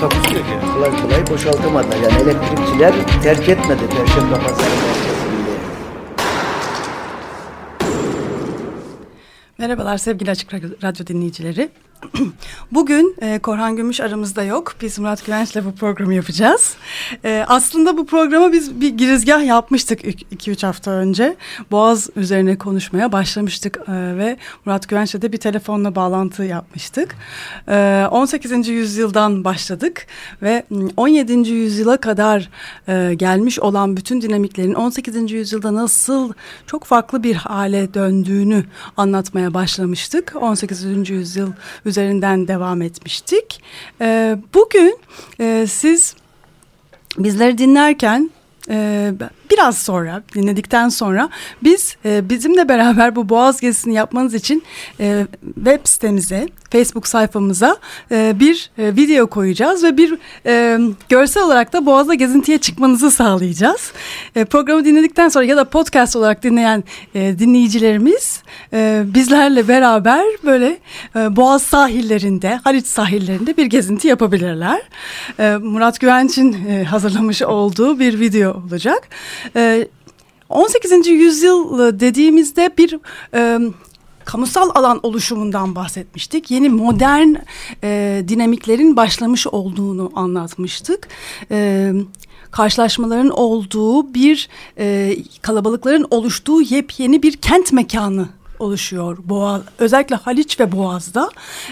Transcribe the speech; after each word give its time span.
Takusu 0.00 0.34
yok 0.34 0.44
yani. 0.50 0.72
kolay 0.74 1.02
kolay 1.02 1.26
boşaltamadılar. 1.30 1.96
Yani 1.96 2.22
elektrikçiler 2.22 2.94
terk 3.22 3.48
etmedi 3.48 3.80
Perşembe 3.96 4.34
Pazarı. 4.34 4.70
Merhabalar 9.58 9.98
sevgili 9.98 10.30
Açık 10.30 10.54
Radyo 10.54 11.06
dinleyicileri. 11.06 11.70
Bugün 12.72 13.16
e, 13.22 13.38
Korhan 13.38 13.76
Gümüş 13.76 14.00
aramızda 14.00 14.42
yok. 14.42 14.74
Biz 14.82 14.98
Murat 14.98 15.26
Güvenç'le 15.26 15.56
bu 15.64 15.72
programı 15.72 16.14
yapacağız. 16.14 16.74
E, 17.24 17.44
aslında 17.48 17.96
bu 17.96 18.06
programa 18.06 18.52
biz 18.52 18.80
bir 18.80 18.88
girizgah 18.88 19.46
yapmıştık 19.46 20.04
2-3 20.04 20.66
hafta 20.66 20.90
önce. 20.90 21.36
Boğaz 21.70 22.10
üzerine 22.16 22.58
konuşmaya 22.58 23.12
başlamıştık 23.12 23.78
e, 23.88 23.92
ve 23.92 24.36
Murat 24.64 24.88
Güvenç'le 24.88 25.22
de 25.22 25.32
bir 25.32 25.38
telefonla 25.38 25.94
bağlantı 25.94 26.44
yapmıştık. 26.44 27.16
E, 27.68 28.06
18. 28.10 28.68
yüzyıldan 28.68 29.44
başladık 29.44 30.06
ve 30.42 30.64
17. 30.96 31.32
yüzyıla 31.32 31.96
kadar 31.96 32.48
e, 32.88 33.14
gelmiş 33.14 33.60
olan 33.60 33.96
bütün 33.96 34.20
dinamiklerin 34.20 34.74
18. 34.74 35.32
yüzyılda 35.32 35.74
nasıl 35.74 36.32
çok 36.66 36.84
farklı 36.84 37.22
bir 37.22 37.34
hale 37.34 37.94
döndüğünü 37.94 38.64
anlatmaya 38.96 39.54
başlamıştık. 39.54 40.34
18. 40.40 41.10
yüzyıl 41.10 41.52
üzerinden 41.90 42.48
devam 42.48 42.82
etmiştik. 42.82 43.62
E, 44.00 44.36
bugün 44.54 44.98
e, 45.40 45.66
siz 45.68 46.16
bizleri 47.18 47.58
dinlerken 47.58 48.30
e, 48.68 49.12
biraz 49.50 49.78
sonra 49.78 50.22
dinledikten 50.34 50.88
sonra 50.88 51.28
biz 51.62 51.96
e, 52.04 52.28
bizimle 52.30 52.68
beraber 52.68 53.16
bu 53.16 53.28
Boğaz 53.28 53.60
gezisini 53.60 53.94
yapmanız 53.94 54.34
için 54.34 54.62
e, 55.00 55.26
web 55.54 55.80
sitemize 55.84 56.48
Facebook 56.72 57.08
sayfamıza 57.08 57.76
e, 58.10 58.34
bir 58.40 58.70
e, 58.78 58.96
video 58.96 59.26
koyacağız 59.26 59.84
ve 59.84 59.96
bir 59.96 60.18
e, 60.46 60.78
görsel 61.08 61.42
olarak 61.42 61.72
da 61.72 61.86
Boğaz'da 61.86 62.14
gezintiye 62.14 62.58
çıkmanızı 62.58 63.10
sağlayacağız. 63.10 63.92
E, 64.36 64.44
programı 64.44 64.84
dinledikten 64.84 65.28
sonra 65.28 65.44
ya 65.44 65.56
da 65.56 65.64
podcast 65.64 66.16
olarak 66.16 66.42
dinleyen 66.42 66.84
e, 67.14 67.38
dinleyicilerimiz 67.38 68.42
e, 68.72 69.02
bizlerle 69.06 69.68
beraber 69.68 70.24
böyle 70.44 70.78
e, 71.16 71.36
Boğaz 71.36 71.62
sahillerinde, 71.62 72.60
Haliç 72.64 72.86
sahillerinde 72.86 73.56
bir 73.56 73.66
gezinti 73.66 74.08
yapabilirler. 74.08 74.80
E, 75.38 75.56
Murat 75.56 76.00
Güvenç'in 76.00 76.66
e, 76.68 76.84
hazırlamış 76.84 77.42
olduğu 77.42 77.98
bir 77.98 78.20
video 78.20 78.62
olacak. 78.66 79.08
E, 79.56 79.88
18. 80.48 81.06
yüzyıl 81.06 81.78
dediğimizde 82.00 82.70
bir 82.78 82.98
e, 83.34 83.58
kamusal 84.24 84.70
alan 84.74 85.00
oluşumundan 85.02 85.74
bahsetmiştik. 85.74 86.50
Yeni 86.50 86.68
modern 86.68 87.34
e, 87.84 88.22
dinamiklerin 88.28 88.96
başlamış 88.96 89.46
olduğunu 89.46 90.12
anlatmıştık. 90.14 91.08
E, 91.50 91.92
karşılaşmaların 92.50 93.30
olduğu 93.30 94.14
bir 94.14 94.48
e, 94.78 95.16
kalabalıkların 95.42 96.06
oluştuğu 96.10 96.62
yepyeni 96.62 97.22
bir 97.22 97.36
kent 97.36 97.72
mekanı 97.72 98.28
oluşuyor 98.60 99.18
Boğaz 99.24 99.62
özellikle 99.78 100.16
Haliç 100.16 100.60
ve 100.60 100.72
Boğaz'da. 100.72 101.30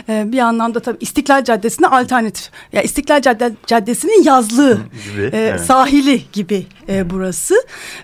Ee, 0.08 0.24
bir 0.26 0.38
anlamda 0.38 0.80
tabii 0.80 0.98
İstiklal 1.00 1.44
Caddesi'ne 1.44 1.86
alternatif 1.86 2.50
ya 2.52 2.52
yani 2.72 2.84
İstiklal 2.84 3.22
Cadde, 3.22 3.52
Caddesi'nin 3.66 4.22
yazlığı 4.22 4.78
gibi, 5.12 5.22
e, 5.22 5.28
evet. 5.32 5.60
sahili 5.60 6.22
gibi 6.32 6.66
e, 6.88 7.10
burası. 7.10 7.54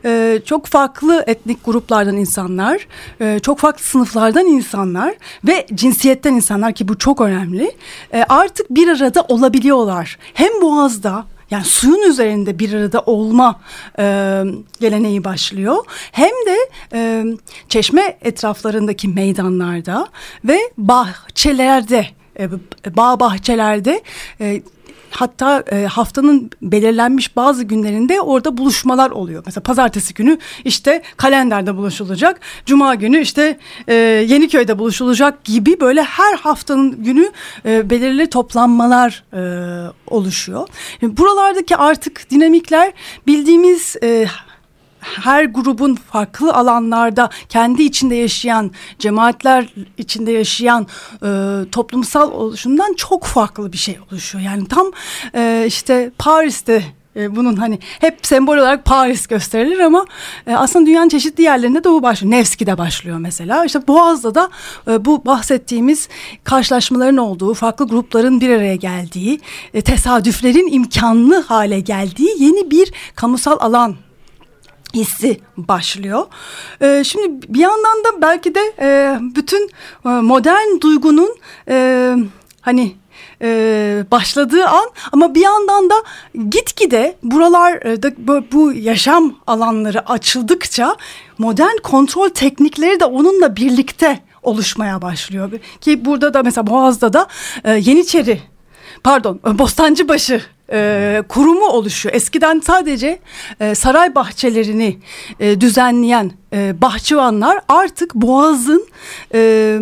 E, 0.05 0.41
çok 0.45 0.67
farklı 0.67 1.25
etnik 1.27 1.65
gruplardan 1.65 2.17
insanlar 2.17 2.87
e, 3.21 3.39
çok 3.39 3.59
farklı 3.59 3.85
sınıflardan 3.85 4.47
insanlar 4.47 5.15
ve 5.45 5.67
cinsiyetten 5.75 6.33
insanlar 6.35 6.73
ki 6.73 6.89
bu 6.89 6.99
çok 6.99 7.21
önemli. 7.21 7.73
E, 8.13 8.25
artık 8.29 8.71
bir 8.71 8.89
arada 8.89 9.23
olabiliyorlar. 9.23 10.19
Hem 10.35 10.61
Boğaz'da 10.63 11.25
yani 11.51 11.65
suyun 11.65 12.11
üzerinde 12.11 12.59
bir 12.59 12.73
arada 12.73 13.01
olma 13.01 13.61
e, 13.99 14.05
geleneği 14.81 15.25
başlıyor. 15.25 15.85
Hem 16.13 16.31
de 16.31 16.57
e, 16.93 17.25
çeşme 17.69 18.19
etraflarındaki 18.21 19.09
meydanlarda 19.09 20.09
ve 20.45 20.59
bahçelerde 20.79 22.07
e, 22.39 22.49
bağ 22.97 23.21
bahçelerde 23.21 24.03
e, 24.41 24.63
hatta 25.17 25.65
e, 25.73 25.85
haftanın 25.85 26.51
belirlenmiş 26.63 27.37
bazı 27.37 27.65
günlerinde 27.65 28.21
orada 28.21 28.57
buluşmalar 28.57 29.11
oluyor. 29.11 29.43
Mesela 29.47 29.63
pazartesi 29.63 30.15
günü 30.15 30.39
işte 30.65 31.03
kalenderde 31.17 31.77
buluşulacak. 31.77 32.41
Cuma 32.67 32.95
günü 32.95 33.21
işte 33.21 33.59
e, 33.89 33.95
Yeniköy'de 34.29 34.79
buluşulacak 34.79 35.45
gibi 35.45 35.81
böyle 35.81 36.03
her 36.03 36.35
haftanın 36.35 37.05
günü 37.05 37.31
e, 37.67 37.91
belirli 37.91 38.31
toplanmalar 38.31 39.25
e, 39.33 39.43
oluşuyor. 40.07 40.69
Buralardaki 41.03 41.77
artık 41.77 42.31
dinamikler 42.31 42.93
bildiğimiz 43.27 43.97
e, 44.03 44.27
her 45.05 45.45
grubun 45.45 45.95
farklı 45.95 46.55
alanlarda 46.55 47.31
kendi 47.49 47.83
içinde 47.83 48.15
yaşayan 48.15 48.71
cemaatler 48.99 49.75
içinde 49.99 50.33
yaşayan 50.33 50.87
e, 51.23 51.29
toplumsal 51.73 52.33
oluşumdan 52.33 52.95
çok 52.95 53.25
farklı 53.25 53.73
bir 53.73 53.79
şey 53.79 53.99
oluşuyor. 54.11 54.45
Yani 54.45 54.69
tam 54.69 54.87
e, 55.35 55.65
işte 55.67 56.11
Paris'te 56.19 56.83
e, 57.17 57.37
bunun 57.37 57.57
hani 57.57 57.79
hep 58.01 58.19
sembol 58.23 58.57
olarak 58.57 58.85
Paris 58.85 59.27
gösterilir 59.27 59.79
ama 59.79 60.07
e, 60.47 60.55
aslında 60.55 60.87
dünyanın 60.87 61.09
çeşitli 61.09 61.43
yerlerinde 61.43 61.85
de 61.85 61.89
bu 61.89 62.03
başlıyor. 62.03 62.31
Nevski'de 62.31 62.79
başlıyor 62.79 63.19
mesela. 63.19 63.65
İşte 63.65 63.89
Boğaz'da 63.89 64.35
da 64.35 64.51
e, 64.89 65.05
bu 65.05 65.25
bahsettiğimiz 65.25 66.09
karşılaşmaların 66.45 67.17
olduğu, 67.17 67.55
farklı 67.55 67.89
grupların 67.89 68.41
bir 68.41 68.51
araya 68.51 68.77
geldiği, 68.77 69.41
tesadüflerin 69.85 70.73
imkanlı 70.73 71.43
hale 71.43 71.81
geldiği 71.81 72.43
yeni 72.43 72.71
bir 72.71 72.93
kamusal 73.15 73.57
alan 73.61 73.97
hissi 74.95 75.41
başlıyor. 75.57 76.27
Ee, 76.83 77.03
şimdi 77.07 77.55
bir 77.55 77.61
yandan 77.61 78.05
da 78.05 78.23
belki 78.23 78.55
de 78.55 78.75
e, 78.79 79.19
bütün 79.21 79.71
e, 80.05 80.09
modern 80.09 80.81
duygunun 80.81 81.37
e, 81.69 82.17
hani 82.61 82.97
e, 83.43 84.05
başladığı 84.11 84.67
an 84.67 84.91
ama 85.13 85.35
bir 85.35 85.41
yandan 85.41 85.91
da 85.91 85.95
gitgide 86.49 87.17
buralarda 87.23 88.13
bu, 88.19 88.45
bu 88.53 88.73
yaşam 88.73 89.35
alanları 89.47 90.11
açıldıkça 90.11 90.97
modern 91.39 91.77
kontrol 91.83 92.29
teknikleri 92.29 93.01
de 93.01 93.05
onunla 93.05 93.57
birlikte 93.57 94.21
oluşmaya 94.43 95.03
başlıyor. 95.03 95.53
Ki 95.81 96.05
burada 96.05 96.35
da 96.35 96.43
mesela 96.43 96.67
Boğaz'da 96.67 97.13
da 97.13 97.27
e, 97.65 97.73
Yeniçeri 97.73 98.43
pardon 99.05 99.41
Bostancıbaşı 99.45 100.43
e, 100.75 101.23
kurumu 101.29 101.67
oluşuyor. 101.67 102.15
Eskiden 102.15 102.61
sadece 102.61 103.19
e, 103.61 103.75
saray 103.75 104.15
bahçelerini 104.15 104.99
e, 105.41 105.61
düzenleyen 105.61 106.33
e, 106.53 106.83
bahçıvanlar 106.83 107.61
artık 107.69 108.15
Boğaz'ın 108.15 108.87
e, 109.35 109.81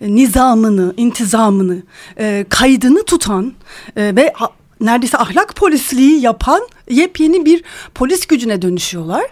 nizamını, 0.00 0.94
intizamını, 0.96 1.82
e, 2.18 2.46
kaydını 2.48 3.04
tutan 3.04 3.52
e, 3.96 4.16
ve 4.16 4.32
neredeyse 4.82 5.18
ahlak 5.18 5.56
polisliği 5.56 6.20
yapan 6.20 6.60
yepyeni 6.90 7.44
bir 7.44 7.64
polis 7.94 8.26
gücüne 8.26 8.62
dönüşüyorlar. 8.62 9.24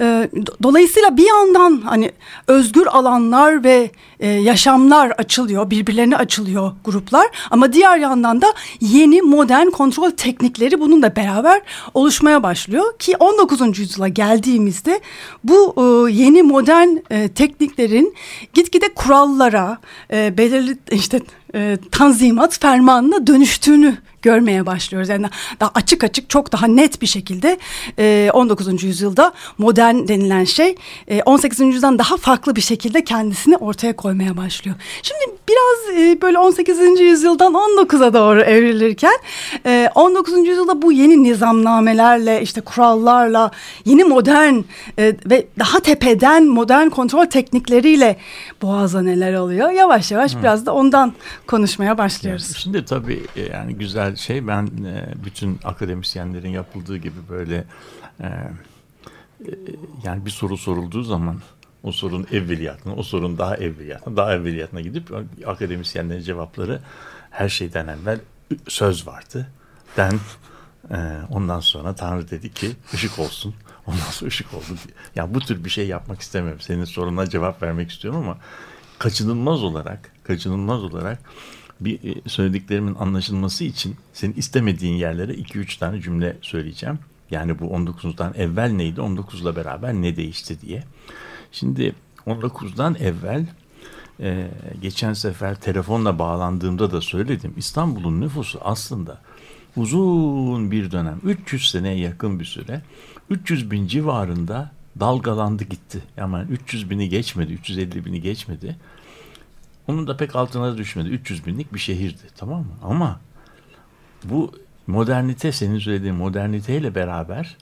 E, 0.00 0.30
dolayısıyla 0.62 1.16
bir 1.16 1.28
yandan 1.28 1.82
hani 1.84 2.12
özgür 2.46 2.86
alanlar 2.86 3.64
ve 3.64 3.90
e, 4.20 4.28
yaşamlar 4.28 5.10
açılıyor, 5.10 5.70
birbirlerine 5.70 6.16
açılıyor 6.16 6.72
gruplar. 6.84 7.26
Ama 7.50 7.72
diğer 7.72 7.98
yandan 7.98 8.42
da 8.42 8.54
yeni 8.80 9.22
modern 9.22 9.70
kontrol 9.70 10.10
teknikleri 10.10 10.80
bununla 10.80 11.16
beraber 11.16 11.60
oluşmaya 11.94 12.42
başlıyor. 12.42 12.98
Ki 12.98 13.16
19. 13.18 13.78
yüzyıla 13.78 14.08
geldiğimizde 14.08 15.00
bu 15.44 15.74
e, 15.76 16.12
yeni 16.12 16.42
modern 16.42 16.88
e, 17.10 17.28
tekniklerin 17.28 18.14
gitgide 18.54 18.94
kurallara, 18.94 19.78
e, 20.12 20.38
belirli 20.38 20.78
işte 20.90 21.20
e, 21.54 21.78
tanzimat 21.90 22.60
fermanına 22.60 23.26
dönüştüğünü 23.26 23.96
görmeye 24.22 24.66
başlıyoruz. 24.66 25.08
Yani 25.08 25.26
daha 25.60 25.70
açık 25.74 26.04
açık 26.04 26.30
çok 26.30 26.52
daha 26.52 26.66
net 26.66 27.02
bir 27.02 27.06
şekilde 27.06 27.58
e, 27.98 28.30
19. 28.32 28.82
yüzyılda 28.82 29.32
modern 29.58 30.08
denilen 30.08 30.44
şey 30.44 30.74
e, 31.08 31.22
18. 31.22 31.60
yüzyıldan 31.60 31.98
daha 31.98 32.16
farklı 32.16 32.56
bir 32.56 32.60
şekilde 32.60 33.04
kendisini 33.04 33.56
ortaya 33.56 33.96
koymaya 33.96 34.36
başlıyor. 34.36 34.76
Şimdi 35.02 35.20
biraz 35.48 35.98
e, 35.98 36.22
böyle 36.22 36.38
18. 36.38 37.00
yüzyıldan 37.00 37.52
19'a 37.52 38.14
doğru 38.14 38.40
evrilirken 38.40 39.18
e, 39.66 39.90
19. 39.94 40.48
yüzyılda 40.48 40.82
bu 40.82 40.92
yeni 40.92 41.22
nizamnamelerle 41.22 42.42
işte 42.42 42.60
kurallarla 42.60 43.50
yeni 43.84 44.04
modern 44.04 44.54
e, 44.98 45.14
ve 45.26 45.46
daha 45.58 45.80
tepeden 45.80 46.46
modern 46.46 46.88
kontrol 46.88 47.26
teknikleriyle 47.26 48.16
boğaza 48.62 49.02
neler 49.02 49.34
oluyor 49.34 49.70
yavaş 49.70 50.10
yavaş 50.10 50.34
Hı. 50.34 50.38
biraz 50.38 50.66
da 50.66 50.74
ondan 50.74 51.12
konuşmaya 51.48 51.98
başlıyoruz. 51.98 52.46
Yani 52.46 52.56
şimdi 52.56 52.84
tabii 52.84 53.26
e, 53.36 53.42
yani 53.42 53.74
güzel 53.74 54.16
şey 54.16 54.46
ben 54.46 54.66
e, 54.66 55.24
bütün 55.24 55.60
akademisyenlerin 55.64 56.50
yapıldığı 56.50 56.96
gibi 56.96 57.16
böyle 57.28 57.64
e, 58.20 58.28
yani 60.04 60.26
bir 60.26 60.30
soru 60.30 60.56
sorulduğu 60.56 61.02
zaman 61.02 61.40
o 61.82 61.92
sorunun 61.92 62.26
evveliyatına, 62.32 62.94
o 62.94 63.02
sorun 63.02 63.38
daha 63.38 63.56
evveliyatına, 63.56 64.16
daha 64.16 64.34
evveliyatına 64.34 64.80
gidip 64.80 65.10
akademisyenlerin 65.46 66.20
cevapları 66.20 66.80
her 67.30 67.48
şeyden 67.48 67.88
evvel 67.88 68.20
söz 68.68 69.06
vardı. 69.06 69.48
Den 69.96 70.12
ondan 71.30 71.60
sonra 71.60 71.94
Tanrı 71.94 72.30
dedi 72.30 72.52
ki 72.52 72.70
ışık 72.94 73.18
olsun. 73.18 73.54
Ondan 73.86 74.10
sonra 74.10 74.28
ışık 74.28 74.54
oldu. 74.54 74.64
Ya 74.70 74.94
yani 75.16 75.34
bu 75.34 75.40
tür 75.40 75.64
bir 75.64 75.70
şey 75.70 75.88
yapmak 75.88 76.20
istemiyorum. 76.20 76.60
Senin 76.60 76.84
soruna 76.84 77.26
cevap 77.26 77.62
vermek 77.62 77.90
istiyorum 77.90 78.20
ama 78.20 78.38
kaçınılmaz 78.98 79.62
olarak, 79.62 80.12
kaçınılmaz 80.24 80.84
olarak 80.84 81.18
bir 81.80 82.16
e, 82.16 82.28
söylediklerimin 82.28 82.94
anlaşılması 82.94 83.64
için 83.64 83.96
senin 84.12 84.34
istemediğin 84.34 84.94
yerlere 84.94 85.32
2-3 85.32 85.78
tane 85.78 86.00
cümle 86.00 86.36
söyleyeceğim. 86.42 86.98
Yani 87.30 87.58
bu 87.58 87.64
19'dan 87.64 88.34
evvel 88.34 88.70
neydi, 88.70 89.00
19'la 89.00 89.56
beraber 89.56 89.94
ne 89.94 90.16
değişti 90.16 90.60
diye. 90.60 90.84
Şimdi 91.52 91.94
19'dan 92.26 92.94
evvel 92.94 93.46
e, 94.20 94.50
geçen 94.82 95.12
sefer 95.12 95.60
telefonla 95.60 96.18
bağlandığımda 96.18 96.90
da 96.90 97.00
söyledim. 97.00 97.54
İstanbul'un 97.56 98.20
nüfusu 98.20 98.60
aslında 98.62 99.20
uzun 99.76 100.70
bir 100.70 100.90
dönem 100.90 101.20
300 101.24 101.70
seneye 101.70 101.98
yakın 101.98 102.40
bir 102.40 102.44
süre 102.44 102.82
300 103.30 103.70
bin 103.70 103.86
civarında 103.86 104.70
dalgalandı 105.00 105.64
gitti. 105.64 106.02
Yani 106.16 106.46
300 106.50 106.90
bini 106.90 107.08
geçmedi, 107.08 107.52
350 107.52 108.04
bini 108.04 108.20
geçmedi. 108.20 108.76
Onun 109.88 110.06
da 110.06 110.16
pek 110.16 110.36
altına 110.36 110.76
düşmedi. 110.76 111.08
300 111.08 111.46
binlik 111.46 111.74
bir 111.74 111.78
şehirdi 111.78 112.22
tamam 112.36 112.60
mı? 112.60 112.72
Ama 112.82 113.20
bu 114.24 114.52
modernite 114.86 115.52
senin 115.52 115.78
söylediğin 115.78 116.14
moderniteyle 116.14 116.94
beraber 116.94 117.56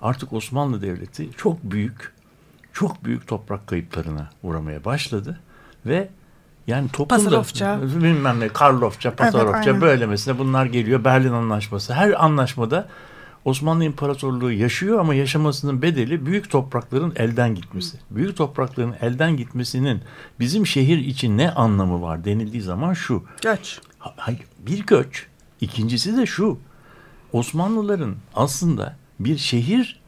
artık 0.00 0.32
Osmanlı 0.32 0.82
Devleti 0.82 1.28
çok 1.36 1.62
büyük 1.62 2.14
çok 2.72 3.04
büyük 3.04 3.26
toprak 3.26 3.66
kayıplarına 3.66 4.30
uğramaya 4.42 4.84
başladı 4.84 5.40
ve 5.86 6.08
yani 6.66 6.88
toplumda 6.88 7.24
Pasarofça. 7.24 7.82
bilmem 7.82 8.40
ne 8.40 8.48
Karlofça, 8.48 9.14
Pasarofça 9.16 9.70
evet, 9.70 9.82
böyle 9.82 10.06
mesela 10.06 10.38
bunlar 10.38 10.66
geliyor. 10.66 11.04
Berlin 11.04 11.32
Anlaşması. 11.32 11.94
Her 11.94 12.24
anlaşmada 12.24 12.88
Osmanlı 13.44 13.84
İmparatorluğu 13.84 14.52
yaşıyor 14.52 15.00
ama 15.00 15.14
yaşamasının 15.14 15.82
bedeli 15.82 16.26
büyük 16.26 16.50
toprakların 16.50 17.12
elden 17.16 17.54
gitmesi. 17.54 17.98
Büyük 18.10 18.36
toprakların 18.36 18.94
elden 19.00 19.36
gitmesinin 19.36 20.00
bizim 20.40 20.66
şehir 20.66 20.98
için 20.98 21.38
ne 21.38 21.50
anlamı 21.50 22.02
var 22.02 22.24
denildiği 22.24 22.62
zaman 22.62 22.92
şu. 22.92 23.24
Göç. 23.42 23.80
Hayır, 23.98 24.40
bir 24.58 24.86
göç. 24.86 25.26
İkincisi 25.60 26.16
de 26.16 26.26
şu. 26.26 26.58
Osmanlıların 27.32 28.16
aslında 28.34 28.96
bir 29.20 29.38
şehir 29.38 30.00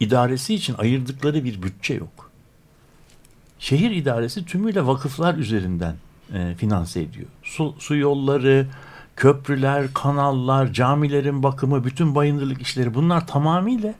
idaresi 0.00 0.54
için 0.54 0.74
ayırdıkları 0.74 1.44
bir 1.44 1.62
bütçe 1.62 1.94
yok. 1.94 2.30
Şehir 3.58 3.90
idaresi 3.90 4.44
tümüyle 4.44 4.86
vakıflar 4.86 5.34
üzerinden 5.34 5.96
e, 6.34 6.54
finanse 6.58 7.00
ediyor. 7.00 7.26
Su, 7.42 7.74
su 7.78 7.96
yolları, 7.96 8.66
köprüler, 9.16 9.94
kanallar, 9.94 10.72
camilerin 10.72 11.42
bakımı, 11.42 11.84
bütün 11.84 12.14
bayındırlık 12.14 12.62
işleri 12.62 12.94
bunlar 12.94 13.26
tamamıyla 13.26 13.94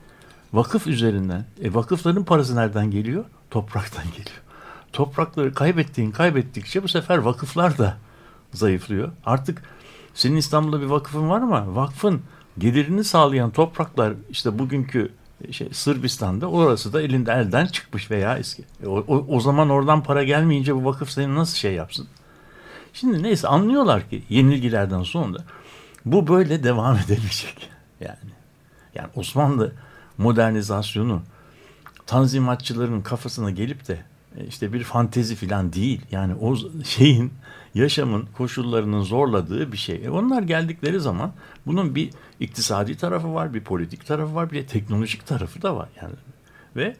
vakıf 0.52 0.86
üzerinden. 0.86 1.44
E 1.62 1.74
vakıfların 1.74 2.24
parası 2.24 2.56
nereden 2.56 2.90
geliyor? 2.90 3.24
Topraktan 3.50 4.04
geliyor. 4.04 4.42
Toprakları 4.92 5.54
kaybettiğin 5.54 6.10
kaybettikçe 6.10 6.82
bu 6.82 6.88
sefer 6.88 7.18
vakıflar 7.18 7.78
da 7.78 7.96
zayıflıyor. 8.52 9.12
Artık 9.26 9.62
senin 10.14 10.36
İstanbul'da 10.36 10.80
bir 10.80 10.86
vakıfın 10.86 11.30
var 11.30 11.40
ama 11.40 11.74
vakfın 11.74 12.22
gelirini 12.58 13.04
sağlayan 13.04 13.50
topraklar 13.50 14.12
işte 14.30 14.58
bugünkü 14.58 15.12
şey 15.50 15.68
Sırbistan'da 15.72 16.50
orası 16.50 16.92
da 16.92 17.02
elinde 17.02 17.32
elden 17.32 17.66
çıkmış 17.66 18.10
veya 18.10 18.38
eski. 18.38 18.64
E, 18.82 18.86
o, 18.86 19.04
o, 19.08 19.26
o 19.28 19.40
zaman 19.40 19.70
oradan 19.70 20.02
para 20.02 20.24
gelmeyince 20.24 20.74
bu 20.74 20.84
vakıf 20.84 21.10
senin 21.10 21.34
nasıl 21.34 21.56
şey 21.56 21.74
yapsın? 21.74 22.08
Şimdi 22.94 23.22
neyse 23.22 23.48
anlıyorlar 23.48 24.10
ki 24.10 24.22
yenilgilerden 24.28 25.02
sonra 25.02 25.38
bu 26.04 26.26
böyle 26.26 26.64
devam 26.64 26.96
edemeyecek. 27.06 27.70
Yani 28.00 28.16
yani 28.94 29.08
Osmanlı 29.14 29.72
modernizasyonu 30.18 31.22
tanzimatçıların 32.06 33.00
kafasına 33.00 33.50
gelip 33.50 33.88
de 33.88 33.98
e, 34.36 34.46
işte 34.46 34.72
bir 34.72 34.84
fantezi 34.84 35.36
falan 35.36 35.72
değil. 35.72 36.00
Yani 36.10 36.34
o 36.34 36.56
şeyin 36.84 37.32
yaşamın 37.74 38.28
koşullarının 38.36 39.02
zorladığı 39.02 39.72
bir 39.72 39.76
şey. 39.76 40.04
E 40.04 40.10
onlar 40.10 40.42
geldikleri 40.42 41.00
zaman 41.00 41.32
bunun 41.66 41.94
bir 41.94 42.10
iktisadi 42.40 42.96
tarafı 42.96 43.34
var, 43.34 43.54
bir 43.54 43.60
politik 43.60 44.06
tarafı 44.06 44.34
var, 44.34 44.50
bir 44.50 44.56
de 44.56 44.66
teknolojik 44.66 45.26
tarafı 45.26 45.62
da 45.62 45.76
var. 45.76 45.88
Yani 46.02 46.14
ve 46.76 46.96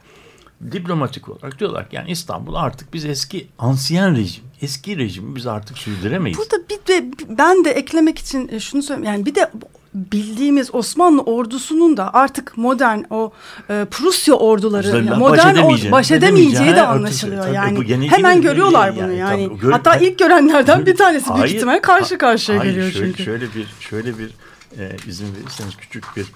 diplomatik 0.73 1.29
olarak 1.29 1.59
diyorlar 1.61 1.91
ki 1.91 1.97
yani 1.97 2.11
İstanbul 2.11 2.55
artık 2.55 2.95
biz 2.95 3.05
eski 3.05 3.49
ansiyen 3.59 4.17
rejim, 4.17 4.45
eski 4.63 4.99
rejimi 4.99 5.37
biz 5.37 5.47
artık 5.47 5.79
sürdüremeyiz. 5.79 6.39
Burada 6.39 6.69
bir 6.71 6.93
de 6.93 7.11
ben 7.29 7.65
de 7.65 7.71
eklemek 7.71 8.19
için 8.19 8.49
e, 8.49 8.61
şunu 8.61 8.83
söyleyeyim 8.83 9.13
yani 9.13 9.27
bir 9.27 9.35
de 9.35 9.51
bildiğimiz 9.95 10.75
Osmanlı 10.75 11.23
ordusunun 11.23 11.97
da 11.97 12.15
artık 12.15 12.57
modern 12.57 13.03
o 13.11 13.33
e, 13.71 13.87
Prusya 13.91 14.35
orduları 14.35 14.89
yani 14.89 15.11
modern 15.11 15.63
baş, 15.63 15.91
baş 15.93 16.11
edemeyeceği 16.11 16.77
de 16.77 16.83
anlaşılıyor 16.83 17.45
tabii, 17.45 17.55
yani. 17.91 18.11
Hemen 18.11 18.43
görüyorlar 18.43 18.97
bunu 18.97 19.13
yani. 19.13 19.17
yani. 19.17 19.59
Tabii, 19.61 19.73
Hatta 19.73 19.97
ilk 19.97 20.19
görenlerden 20.19 20.87
bir 20.87 20.97
tanesi 20.97 21.27
hayır, 21.27 21.45
büyük 21.45 21.57
ihtimal 21.57 21.81
karşı 21.81 22.19
karşıya 22.19 22.59
hayır, 22.59 22.71
geliyor 22.71 22.91
şöyle, 22.91 23.07
çünkü. 23.07 23.23
Şöyle 23.23 23.45
bir 23.55 23.67
şöyle 23.81 24.19
bir 24.19 24.31
e, 24.79 24.97
izin 25.07 25.35
verirseniz 25.35 25.77
küçük 25.77 26.05
bir 26.17 26.27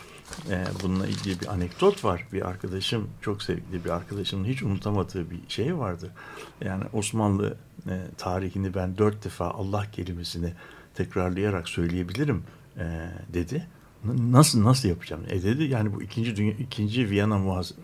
e, 0.51 0.65
bununla 0.83 1.07
ilgili 1.07 1.41
bir 1.41 1.47
anekdot 1.47 2.05
var. 2.05 2.27
Bir 2.33 2.49
arkadaşım, 2.49 3.11
çok 3.21 3.43
sevgili 3.43 3.85
bir 3.85 3.91
arkadaşımın 3.91 4.45
hiç 4.45 4.63
unutamadığı 4.63 5.31
bir 5.31 5.41
şey 5.49 5.79
vardı. 5.79 6.13
Yani 6.65 6.85
Osmanlı 6.93 7.57
e, 7.87 8.03
tarihini 8.19 8.75
ben 8.75 8.99
dört 8.99 9.25
defa 9.25 9.51
Allah 9.51 9.87
kelimesini 9.93 10.53
tekrarlayarak 10.95 11.69
söyleyebilirim 11.69 12.45
e, 12.77 13.11
dedi. 13.35 13.67
Nasıl 14.05 14.65
nasıl 14.65 14.89
yapacağım? 14.89 15.23
E 15.29 15.43
dedi 15.43 15.65
yani 15.65 15.95
bu 15.95 16.03
ikinci 16.03 16.37
dünya 16.37 16.53
ikinci 16.53 17.11
Viyana 17.11 17.39
muhaz 17.39 17.75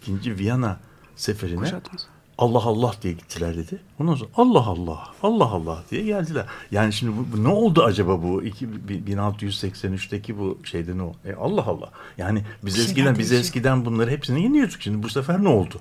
ikinci 0.00 0.38
Viyana 0.38 0.80
seferine 1.16 1.60
Kuşatmaz. 1.60 2.06
Allah 2.38 2.62
Allah 2.64 2.94
diye 3.02 3.12
gittiler 3.12 3.56
dedi. 3.56 3.78
Ondan 4.00 4.14
sonra 4.14 4.30
Allah 4.36 4.66
Allah, 4.66 5.08
Allah 5.22 5.44
Allah 5.44 5.82
diye 5.90 6.02
geldiler. 6.02 6.46
Yani 6.70 6.92
şimdi 6.92 7.12
bu, 7.16 7.36
bu 7.36 7.44
ne 7.44 7.48
oldu 7.48 7.82
acaba 7.82 8.22
bu 8.22 8.42
1683'teki 8.42 10.38
bu 10.38 10.58
şeyde 10.64 10.98
ne 10.98 11.02
oldu? 11.02 11.16
E 11.24 11.32
Allah 11.34 11.64
Allah. 11.66 11.90
Yani 12.18 12.42
biz 12.62 12.78
eskiden 12.78 13.18
biz 13.18 13.32
eskiden 13.32 13.84
bunları 13.84 14.10
hepsini 14.10 14.42
yeniyorduk. 14.42 14.82
Şimdi 14.82 15.02
bu 15.02 15.08
sefer 15.08 15.44
ne 15.44 15.48
oldu? 15.48 15.80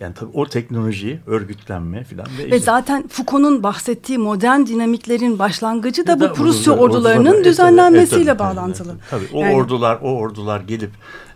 Yani 0.00 0.14
tabii 0.14 0.30
o 0.34 0.46
teknoloji, 0.46 1.20
örgütlenme 1.26 2.04
filan. 2.04 2.26
Ve, 2.38 2.42
ve 2.42 2.44
işte, 2.44 2.58
zaten 2.58 3.08
Foucault'un 3.08 3.62
bahsettiği 3.62 4.18
modern 4.18 4.66
dinamiklerin 4.66 5.38
başlangıcı 5.38 6.06
da, 6.06 6.20
da 6.20 6.30
bu 6.30 6.34
Prusya 6.34 6.72
ordularının 6.72 7.30
ordular, 7.30 7.44
düzenlenmesiyle 7.44 8.22
e, 8.22 8.26
tabii, 8.26 8.38
bağlantılı. 8.38 8.96
Tabii, 9.10 9.26
tabii. 9.26 9.38
o 9.38 9.40
yani, 9.40 9.54
ordular, 9.54 9.98
o 10.02 10.16
ordular 10.18 10.60
gelip 10.60 10.90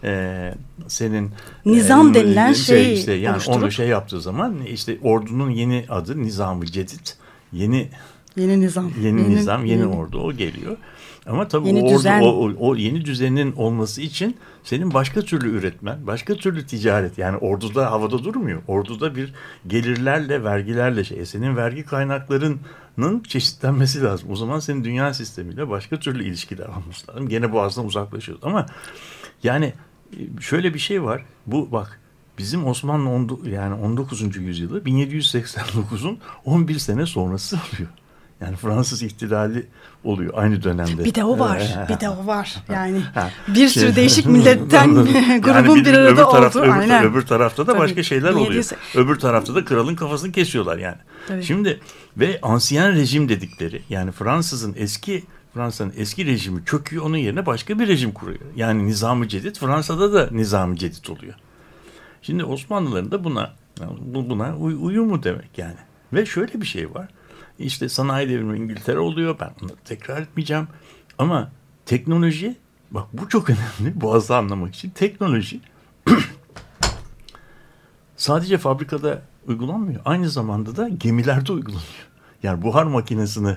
e, 0.04 0.54
senin 0.88 1.30
nizam 1.64 2.10
e, 2.10 2.14
denilen 2.14 2.52
şey, 2.52 2.84
şey 2.84 2.94
işte 2.94 3.12
yani 3.12 3.34
oluşturup, 3.34 3.62
onu 3.62 3.72
şey 3.72 3.88
yaptığı 3.88 4.20
zaman 4.20 4.54
işte 4.66 4.98
ordunun 5.02 5.50
yeni 5.50 5.84
adı 5.88 6.22
Nizam-ı 6.22 6.66
Cedid. 6.66 7.06
Yeni 7.52 7.88
yeni 8.36 8.60
nizam. 8.60 8.92
Yeni, 9.02 9.20
yeni 9.20 9.36
nizam, 9.36 9.64
yeni, 9.64 9.80
yeni 9.80 9.94
ordu 9.94 10.20
o 10.20 10.32
geliyor. 10.32 10.76
Ama 11.26 11.49
tabii 11.49 11.68
yeni 11.68 11.83
o, 11.83 11.87
ordu, 11.87 12.09
o, 12.09 12.49
o, 12.49 12.54
o 12.59 12.76
yeni 12.76 13.04
düzenin 13.04 13.52
olması 13.52 14.02
için 14.02 14.37
senin 14.64 14.95
başka 14.95 15.21
türlü 15.23 15.50
üretmen, 15.50 16.06
başka 16.06 16.35
türlü 16.35 16.66
ticaret. 16.66 17.18
Yani 17.18 17.37
orduda 17.37 17.90
havada 17.90 18.25
durmuyor. 18.25 18.62
Orduda 18.68 19.16
bir 19.16 19.35
gelirlerle, 19.66 20.45
vergilerle 20.45 21.04
şey. 21.04 21.26
Senin 21.26 21.56
vergi 21.56 21.85
kaynaklarının 21.85 23.23
çeşitlenmesi 23.28 24.02
lazım. 24.02 24.30
O 24.30 24.37
zaman 24.37 24.59
senin 24.59 24.85
dünya 24.85 25.14
sistemiyle 25.14 25.68
başka 25.68 25.99
türlü 25.99 26.25
ilişkiler 26.25 26.66
olması 26.66 27.11
lazım. 27.11 27.28
Gene 27.28 27.52
boğazdan 27.52 27.87
uzaklaşıyoruz. 27.87 28.45
Ama 28.45 28.66
yani 29.42 29.73
e, 30.12 30.40
şöyle 30.40 30.75
bir 30.75 30.78
şey 30.78 31.02
var. 31.02 31.25
Bu 31.47 31.73
bak 31.73 32.00
bizim 32.38 32.66
Osmanlı 32.66 33.09
on, 33.09 33.40
yani 33.50 33.75
19. 33.75 34.37
yüzyılı 34.37 34.80
1789'un 34.80 36.18
11 36.45 36.78
sene 36.78 37.06
sonrası 37.06 37.56
oluyor. 37.56 37.90
Yani 38.40 38.57
Fransız 38.57 39.02
ihtilali 39.02 39.66
oluyor 40.05 40.33
aynı 40.37 40.62
dönemde. 40.62 41.05
Bir 41.05 41.14
de 41.14 41.25
o 41.25 41.38
var. 41.38 41.62
Bir 41.88 42.00
de 42.00 42.09
o 42.09 42.26
var. 42.26 42.57
Yani 42.73 43.02
bir 43.49 43.69
sürü 43.69 43.85
Şey- 43.85 43.97
değişik 43.97 44.26
milletten 44.26 44.88
Yani 44.95 45.40
grubun 45.40 45.85
bir 45.85 45.95
arada 45.95 46.09
öbür 46.11 46.16
taraf- 46.23 46.57
olduğu. 46.57 46.64
Öbür, 46.64 46.71
Aynen. 46.81 47.05
öbür 47.05 47.23
tarafta 47.23 47.66
da 47.66 47.71
Tabii. 47.73 47.83
başka 47.83 48.02
şeyler 48.02 48.31
oluyor. 48.31 48.50
1700 48.50 48.73
Öbür 48.95 49.16
tarafta 49.16 49.55
da 49.55 49.64
kralın 49.64 49.95
kafasını 49.95 50.33
kesiyorlar 50.33 50.78
yani. 50.78 50.97
Tabii. 51.28 51.43
Şimdi 51.43 51.81
ve 52.16 52.38
ansiyen 52.43 52.93
rejim 52.95 53.28
dedikleri 53.28 53.83
yani 53.88 54.12
Fransızın 54.12 54.75
eski 54.78 55.25
Fransa'nın 55.55 55.93
eski 55.97 56.26
rejimi 56.26 56.64
çöküyor 56.64 57.05
onun 57.05 57.16
yerine 57.16 57.47
başka 57.47 57.78
bir 57.78 57.88
rejim 57.88 58.12
kuruyor. 58.12 58.40
Yani 58.57 58.87
nizam-ı 58.87 59.28
cedid 59.28 59.57
Fransa'da 59.57 60.12
da 60.12 60.28
nizam-ı 60.31 60.76
cedid 60.76 61.07
oluyor. 61.09 61.35
Şimdi 62.23 62.45
Osmanlıların 62.45 63.11
da 63.11 63.25
buna 63.25 63.52
bu- 64.00 64.31
buna 64.31 64.57
uy- 64.57 64.76
uyumu 64.81 65.23
demek 65.23 65.59
yani. 65.59 65.76
Ve 66.12 66.26
şöyle 66.26 66.61
bir 66.61 66.66
şey 66.66 66.95
var. 66.95 67.09
İşte 67.58 67.88
sanayi 67.88 68.28
devrimi 68.28 68.58
İngiltere 68.58 68.98
oluyor. 68.98 69.36
Ben 69.40 69.50
bunu 69.60 69.70
tekrar 69.84 70.22
etmeyeceğim. 70.22 70.68
Ama 71.18 71.50
teknoloji 71.86 72.56
bak 72.90 73.06
bu 73.12 73.28
çok 73.28 73.50
önemli. 73.80 74.00
Boğaz'ı 74.00 74.36
anlamak 74.36 74.75
için 74.75 74.90
teknoloji 74.90 75.60
sadece 78.16 78.58
fabrikada 78.58 79.22
uygulanmıyor. 79.46 80.00
Aynı 80.04 80.30
zamanda 80.30 80.76
da 80.76 80.88
gemilerde 80.88 81.52
uygulanıyor. 81.52 82.06
Yani 82.42 82.62
buhar 82.62 82.84
makinesini 82.84 83.56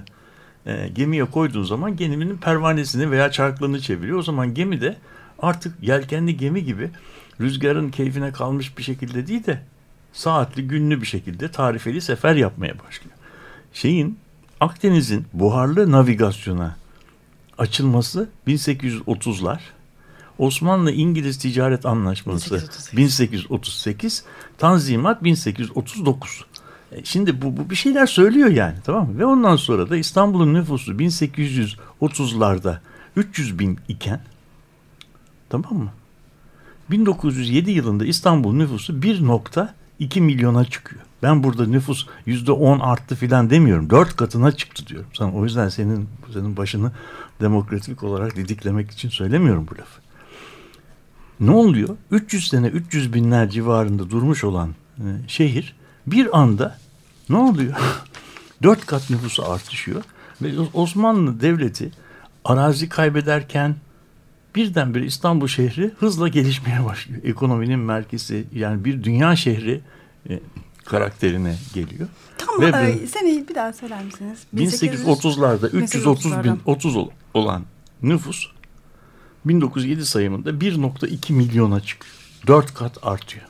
e, 0.65 0.87
gemiye 0.87 1.25
koyduğun 1.25 1.63
zaman 1.63 1.95
geminin 1.95 2.37
pervanesini 2.37 3.11
veya 3.11 3.31
çarklarını 3.31 3.79
çeviriyor. 3.79 4.17
O 4.17 4.23
zaman 4.23 4.53
gemi 4.53 4.81
de 4.81 4.97
artık 5.39 5.83
yelkenli 5.83 6.37
gemi 6.37 6.63
gibi 6.63 6.89
rüzgarın 7.41 7.89
keyfine 7.91 8.31
kalmış 8.31 8.77
bir 8.77 8.83
şekilde 8.83 9.27
değil 9.27 9.45
de 9.45 9.61
saatli 10.13 10.67
günlü 10.67 11.01
bir 11.01 11.07
şekilde 11.07 11.51
tarifeli 11.51 12.01
sefer 12.01 12.35
yapmaya 12.35 12.73
başlıyor. 12.79 13.15
Şeyin 13.73 14.17
Akdeniz'in 14.59 15.25
buharlı 15.33 15.91
navigasyona 15.91 16.75
açılması 17.57 18.29
1830'lar. 18.47 19.59
Osmanlı 20.37 20.91
İngiliz 20.91 21.37
Ticaret 21.37 21.85
Anlaşması 21.85 22.55
1838. 22.55 22.97
1838, 22.97 24.23
Tanzimat 24.57 25.23
1839. 25.23 26.45
E, 26.91 27.05
Şimdi 27.05 27.41
bu, 27.41 27.57
bu 27.57 27.69
bir 27.69 27.75
şeyler 27.75 28.05
söylüyor 28.05 28.49
yani 28.49 28.75
tamam 28.85 29.09
mı? 29.09 29.19
Ve 29.19 29.25
ondan 29.25 29.55
sonra 29.55 29.89
da 29.89 29.97
İstanbul'un 29.97 30.53
nüfusu 30.53 30.91
1830'larda 30.91 32.77
300 33.15 33.59
bin 33.59 33.79
iken 33.87 34.21
tamam 35.49 35.73
mı? 35.73 35.91
1907 36.91 37.71
yılında 37.71 38.05
İstanbul 38.05 38.53
nüfusu 38.53 39.01
1.2 39.99 40.21
milyona 40.21 40.65
çıkıyor. 40.65 41.01
Ben 41.23 41.43
burada 41.43 41.65
nüfus 41.65 42.07
%10 42.27 42.81
arttı 42.81 43.15
filan 43.15 43.49
demiyorum. 43.49 43.89
Dört 43.89 44.15
katına 44.15 44.51
çıktı 44.51 44.87
diyorum. 44.87 45.09
Sana 45.13 45.33
o 45.33 45.43
yüzden 45.43 45.69
senin 45.69 46.09
senin 46.33 46.57
başını 46.57 46.91
demokratik 47.41 48.03
olarak 48.03 48.35
didiklemek 48.35 48.91
için 48.91 49.09
söylemiyorum 49.09 49.67
bu 49.71 49.77
lafı. 49.77 50.01
Ne 51.39 51.51
oluyor? 51.51 51.97
300 52.11 52.47
sene 52.47 52.67
300 52.67 53.13
binler 53.13 53.49
civarında 53.49 54.09
durmuş 54.09 54.43
olan 54.43 54.75
e, 54.97 55.07
şehir 55.27 55.75
bir 56.07 56.39
anda 56.39 56.77
ne 57.29 57.37
oluyor? 57.37 57.75
Dört 58.63 58.85
kat 58.85 59.09
nüfusu 59.09 59.51
artışıyor 59.51 60.03
ve 60.41 60.51
Osmanlı 60.73 61.41
Devleti 61.41 61.91
arazi 62.45 62.89
kaybederken 62.89 63.75
birdenbire 64.55 65.05
İstanbul 65.05 65.47
şehri 65.47 65.91
hızla 65.99 66.27
gelişmeye 66.27 66.85
başlıyor. 66.85 67.21
Ekonominin 67.23 67.79
merkezi 67.79 68.45
yani 68.53 68.85
bir 68.85 69.03
dünya 69.03 69.35
şehri 69.35 69.81
e, 70.29 70.39
karakterine 70.85 71.55
geliyor. 71.73 72.09
Tam 72.37 72.61
Ve 72.61 72.65
e, 72.67 73.07
seneyi 73.07 73.47
bir 73.47 73.55
daha 73.55 73.73
söyler 73.73 74.03
misiniz? 74.03 74.39
1830'larda 74.55 75.69
330 75.69 76.25
bin 76.25 76.31
1830'lardan. 76.37 76.57
30 76.65 76.95
ol- 76.95 77.09
olan 77.33 77.63
nüfus 78.03 78.47
1907 79.45 80.05
sayımında 80.05 80.49
1.2 80.49 81.33
milyona 81.33 81.79
çıkıyor. 81.79 82.15
4 82.47 82.73
kat 82.73 82.97
artıyor. 83.01 83.45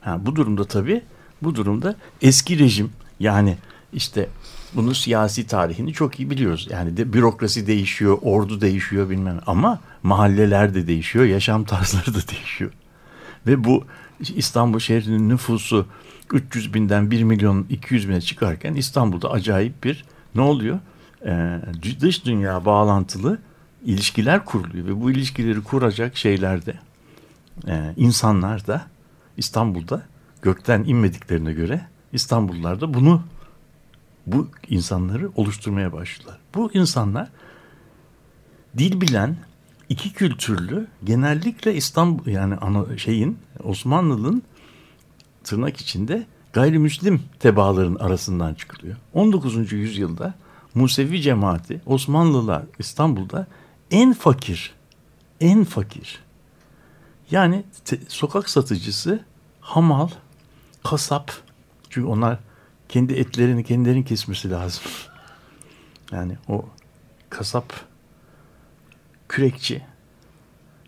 Ha, 0.00 0.26
bu 0.26 0.36
durumda 0.36 0.64
tabii 0.64 1.02
bu 1.42 1.54
durumda 1.54 1.96
eski 2.22 2.58
rejim 2.58 2.90
yani 3.20 3.56
işte 3.92 4.28
bunu 4.74 4.94
siyasi 4.94 5.46
tarihini 5.46 5.92
çok 5.92 6.20
iyi 6.20 6.30
biliyoruz. 6.30 6.68
Yani 6.70 6.96
de 6.96 7.12
bürokrasi 7.12 7.66
değişiyor, 7.66 8.18
ordu 8.22 8.60
değişiyor 8.60 9.10
bilmem 9.10 9.40
ama 9.46 9.80
mahalleler 10.02 10.74
de 10.74 10.86
değişiyor, 10.86 11.24
yaşam 11.24 11.64
tarzları 11.64 12.14
da 12.14 12.28
değişiyor. 12.32 12.70
Ve 13.46 13.64
bu 13.64 13.84
İstanbul 14.20 14.78
şehrinin 14.78 15.28
nüfusu 15.28 15.86
300 16.32 16.74
binden 16.74 17.10
1 17.10 17.22
milyon 17.22 17.66
200 17.70 18.08
bine 18.08 18.20
çıkarken 18.20 18.74
İstanbul'da 18.74 19.30
acayip 19.30 19.84
bir 19.84 20.04
ne 20.34 20.40
oluyor? 20.40 20.78
Ee, 21.26 21.60
dış 22.00 22.24
dünya 22.24 22.64
bağlantılı 22.64 23.38
ilişkiler 23.84 24.44
kuruluyor 24.44 24.86
ve 24.86 25.00
bu 25.00 25.10
ilişkileri 25.10 25.62
kuracak 25.62 26.16
şeylerde 26.16 26.74
e, 27.68 27.94
insanlar 27.96 28.66
da 28.66 28.86
İstanbul'da 29.36 30.02
gökten 30.42 30.84
inmediklerine 30.84 31.52
göre 31.52 31.80
İstanbullular 32.12 32.80
da 32.80 32.94
bunu 32.94 33.22
bu 34.32 34.48
insanları 34.68 35.30
oluşturmaya 35.36 35.92
başladılar. 35.92 36.38
Bu 36.54 36.72
insanlar 36.72 37.28
dil 38.78 39.00
bilen 39.00 39.36
iki 39.88 40.12
kültürlü 40.12 40.86
genellikle 41.04 41.74
İstanbul 41.74 42.26
yani 42.26 42.56
ana 42.56 42.98
şeyin 42.98 43.38
Osmanlı'nın 43.64 44.42
tırnak 45.44 45.76
içinde 45.76 46.26
gayrimüslim 46.52 47.22
tebaaların 47.38 47.94
arasından 47.94 48.54
çıkılıyor. 48.54 48.96
19. 49.14 49.72
yüzyılda 49.72 50.34
Musevi 50.74 51.22
cemaati 51.22 51.80
Osmanlılar 51.86 52.62
İstanbul'da 52.78 53.46
en 53.90 54.12
fakir 54.12 54.74
en 55.40 55.64
fakir 55.64 56.20
yani 57.30 57.64
te- 57.84 58.00
sokak 58.08 58.48
satıcısı, 58.50 59.24
hamal, 59.60 60.08
kasap 60.84 61.32
çünkü 61.90 62.08
onlar 62.08 62.38
kendi 62.88 63.14
etlerini 63.14 63.64
kendilerinin 63.64 64.02
kesmesi 64.02 64.50
lazım. 64.50 64.82
Yani 66.12 66.36
o 66.48 66.64
kasap 67.30 67.72
kürekçi, 69.28 69.82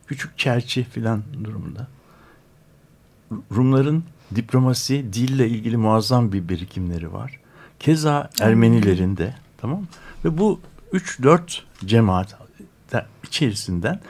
küçük 0.07 0.39
çerçi 0.39 0.85
filan 0.85 1.23
durumda. 1.45 1.89
Rumların 3.57 4.05
diplomasi, 4.35 5.13
dille 5.13 5.49
ilgili 5.49 5.77
muazzam 5.77 6.33
bir 6.33 6.49
birikimleri 6.49 7.13
var. 7.13 7.41
Keza 7.79 8.31
Ermenilerin 8.41 9.17
de 9.17 9.35
tamam? 9.59 9.87
Ve 10.25 10.39
bu 10.39 10.61
3-4 10.93 11.63
cemaat 11.85 12.39
de- 12.93 13.07
içerisinden 13.27 14.01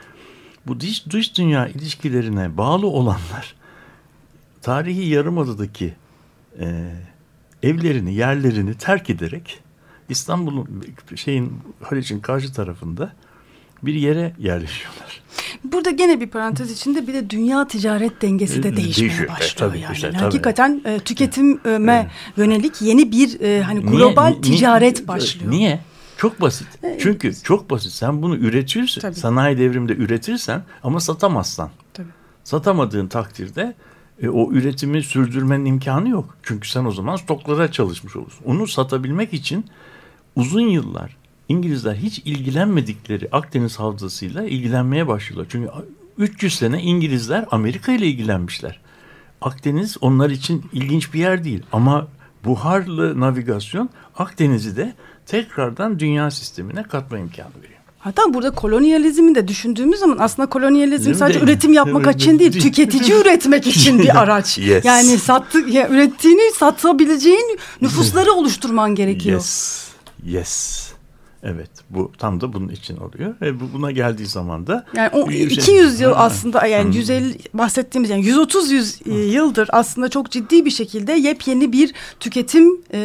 bu 0.67 0.81
dış, 0.81 1.07
dış 1.07 1.39
dünya 1.39 1.69
ilişkilerine 1.69 2.57
bağlı 2.57 2.87
olanlar 2.87 3.55
tarihi 4.63 5.07
yarımadadaki 5.09 5.95
e, 6.61 6.93
evlerini, 7.63 8.15
yerlerini 8.15 8.75
terk 8.75 9.11
ederek 9.11 9.59
İstanbul'un 10.09 10.85
şeyin 11.17 11.53
Haliç'in 11.83 12.21
karşı 12.21 12.53
tarafında 12.53 13.13
bir 13.83 13.95
yere 13.95 14.33
yerleşiyorlar. 14.39 15.21
Burada 15.65 15.91
gene 15.91 16.21
bir 16.21 16.27
parantez 16.27 16.71
içinde 16.73 17.07
bir 17.07 17.15
de 17.15 17.31
dünya 17.31 17.69
ticaret 17.69 18.23
dengesi 18.23 18.63
de 18.63 18.69
Ee, 18.69 18.77
değişmeye 18.77 19.09
değişiyor. 19.09 19.29
E, 19.29 19.33
başlıyor 19.33 19.71
tabii, 19.71 19.81
yani. 19.81 19.95
işte, 19.95 20.11
tabii. 20.11 20.19
Hakikaten 20.23 20.83
e, 20.85 20.99
tüketime 20.99 22.11
yönelik 22.37 22.83
yeni 22.83 23.13
bir 23.13 23.41
e, 23.41 23.63
hani 23.63 23.81
Niye- 23.87 23.91
global 23.97 24.27
ni- 24.29 24.41
ticaret 24.41 25.01
ni- 25.01 25.09
başlıyor. 25.09 25.51
Niye? 25.53 25.81
Çok 26.17 26.41
basit. 26.41 26.67
Çünkü 26.99 27.33
çok 27.43 27.71
basit. 27.71 27.93
Sen 27.93 28.23
bunu 28.23 28.37
üretirsen, 28.37 29.01
Tabii. 29.01 29.15
sanayi 29.15 29.59
devrimde 29.59 29.93
üretirsen 29.97 30.63
ama 30.83 31.01
satamazsan. 31.01 31.71
Tabii. 31.95 32.09
Satamadığın 32.45 33.07
takdirde 33.07 33.75
e, 34.23 34.29
o 34.29 34.53
üretimi 34.53 35.03
sürdürmenin 35.03 35.65
imkanı 35.65 36.09
yok. 36.09 36.37
Çünkü 36.43 36.69
sen 36.69 36.85
o 36.85 36.91
zaman 36.91 37.17
stoklara 37.17 37.73
çalışmış 37.73 38.17
olursun. 38.17 38.45
Onu 38.45 38.67
satabilmek 38.67 39.33
için 39.33 39.65
uzun 40.37 40.69
yıllar 40.69 41.17
İngilizler 41.49 41.95
hiç 41.95 42.19
ilgilenmedikleri 42.19 43.29
Akdeniz 43.33 43.79
havzasıyla 43.79 44.45
ilgilenmeye 44.45 45.09
başlıyorlar. 45.09 45.47
Çünkü 45.51 45.71
300 46.19 46.55
sene 46.55 46.83
İngilizler 46.83 47.45
Amerika 47.51 47.93
ile 47.93 48.07
ilgilenmişler. 48.07 48.81
Akdeniz 49.41 49.97
onlar 50.01 50.31
için 50.31 50.65
ilginç 50.73 51.15
bir 51.15 51.19
yer 51.19 51.45
değil 51.45 51.63
ama 51.73 52.09
buharlı 52.45 53.21
navigasyon 53.21 53.91
Akdeniz'i 54.17 54.77
de 54.77 54.95
tekrardan 55.27 55.99
dünya 55.99 56.31
sistemine 56.31 56.83
katma 56.83 57.19
imkanı 57.19 57.63
veriyor. 57.63 57.80
Hatta 58.01 58.35
burada 58.35 58.51
kolonyalizmi 58.51 59.35
de 59.35 59.49
düşündüğümüz 59.49 60.01
zaman 60.01 60.17
aslında 60.21 60.49
kolonyalizm 60.49 61.05
Değil 61.05 61.15
mi? 61.15 61.19
sadece 61.19 61.41
Değil. 61.41 61.51
üretim 61.51 61.73
yapmak 61.73 62.15
için 62.15 62.39
değil, 62.39 62.53
tüketici 62.61 63.13
üretmek 63.21 63.67
için 63.67 63.99
bir 63.99 64.21
araç. 64.21 64.59
Yes. 64.71 64.85
Yani 64.85 65.19
sattı, 65.19 65.59
ya 65.59 65.89
ürettiğini 65.89 66.53
satabileceğin 66.55 67.59
nüfusları 67.81 68.33
oluşturman 68.33 68.95
gerekiyor. 68.95 69.37
Yes. 69.37 69.85
Yes. 70.27 70.90
Evet 71.43 71.71
bu 71.91 72.13
tam 72.19 72.41
da 72.41 72.53
bunun 72.53 72.69
için 72.69 72.97
oluyor. 72.97 73.35
Ve 73.41 73.61
bu, 73.61 73.65
buna 73.75 73.91
geldiği 73.91 74.27
zaman 74.27 74.67
da 74.67 74.87
Yani 74.97 75.09
o 75.13 75.31
şey- 75.31 75.45
200 75.45 76.01
yıl 76.01 76.13
Ha. 76.13 76.25
aslında 76.25 76.67
yani 76.67 76.97
150 76.97 77.39
bahsettiğimiz 77.55 78.11
yani 78.11 78.25
130 78.27 78.71
yüz 78.71 78.99
e, 79.07 79.13
yıldır 79.15 79.69
aslında 79.73 80.09
çok 80.09 80.31
ciddi 80.31 80.65
bir 80.65 80.71
şekilde 80.71 81.13
yepyeni 81.13 81.73
bir 81.73 81.95
tüketim, 82.21 82.81
e, 82.95 83.01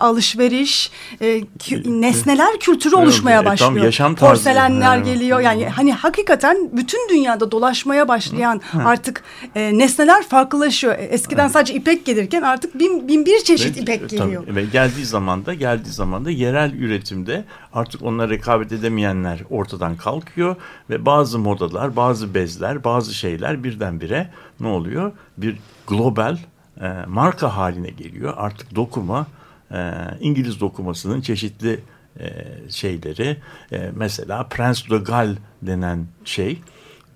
alışveriş, 0.00 0.90
e, 1.20 1.40
kü- 1.58 2.00
nesneler 2.00 2.58
kültürü 2.60 2.94
oluşmaya 2.96 3.40
e, 3.40 3.44
tam 3.44 3.52
başlıyor. 3.52 3.84
yaşam 3.84 4.14
tarzı. 4.14 4.32
Porselenler 4.44 4.86
Ha. 4.86 4.98
geliyor. 4.98 5.40
Yani 5.40 5.68
hani 5.68 5.92
hakikaten 5.92 6.70
bütün 6.72 7.08
dünyada 7.08 7.50
dolaşmaya 7.50 8.08
başlayan 8.08 8.60
artık 8.84 9.22
e, 9.54 9.78
nesneler 9.78 10.22
farklılaşıyor. 10.28 10.98
E, 10.98 11.02
Eskiden 11.02 11.48
sadece 11.48 11.74
ipek 11.74 12.04
gelirken 12.06 12.42
artık 12.42 12.78
bin, 12.78 13.08
bin 13.08 13.26
bir 13.26 13.38
çeşit 13.44 13.76
Ve- 13.76 13.80
ipek 13.80 14.00
tabii, 14.10 14.20
geliyor. 14.20 14.44
ve 14.48 14.64
geldiği 14.64 15.04
zaman 15.04 15.46
da 15.46 15.54
geldiği 15.54 15.90
zaman 15.90 16.24
da 16.24 16.30
yerel 16.30 16.72
üretimde 16.74 17.44
artık 17.74 18.02
onlara 18.02 18.30
rekabet 18.30 18.72
edemeyenler 18.72 19.40
ortadan 19.50 19.96
kalkıyor 19.96 20.56
ve 20.90 21.06
bazı 21.06 21.38
modalar, 21.38 21.96
bazı 21.96 22.34
bezler, 22.34 22.84
bazı 22.84 23.14
şeyler 23.14 23.64
birdenbire 23.64 24.30
ne 24.60 24.66
oluyor? 24.66 25.12
Bir 25.38 25.58
global 25.86 26.38
e, 26.80 26.88
marka 27.06 27.56
haline 27.56 27.90
geliyor. 27.90 28.34
Artık 28.36 28.74
dokuma 28.74 29.26
e, 29.72 29.92
İngiliz 30.20 30.60
dokumasının 30.60 31.20
çeşitli 31.20 31.80
e, 32.20 32.26
şeyleri 32.70 33.36
e, 33.72 33.90
mesela 33.94 34.48
Prince 34.48 34.90
de 34.90 34.98
Galles 34.98 35.38
denen 35.62 36.06
şey 36.24 36.60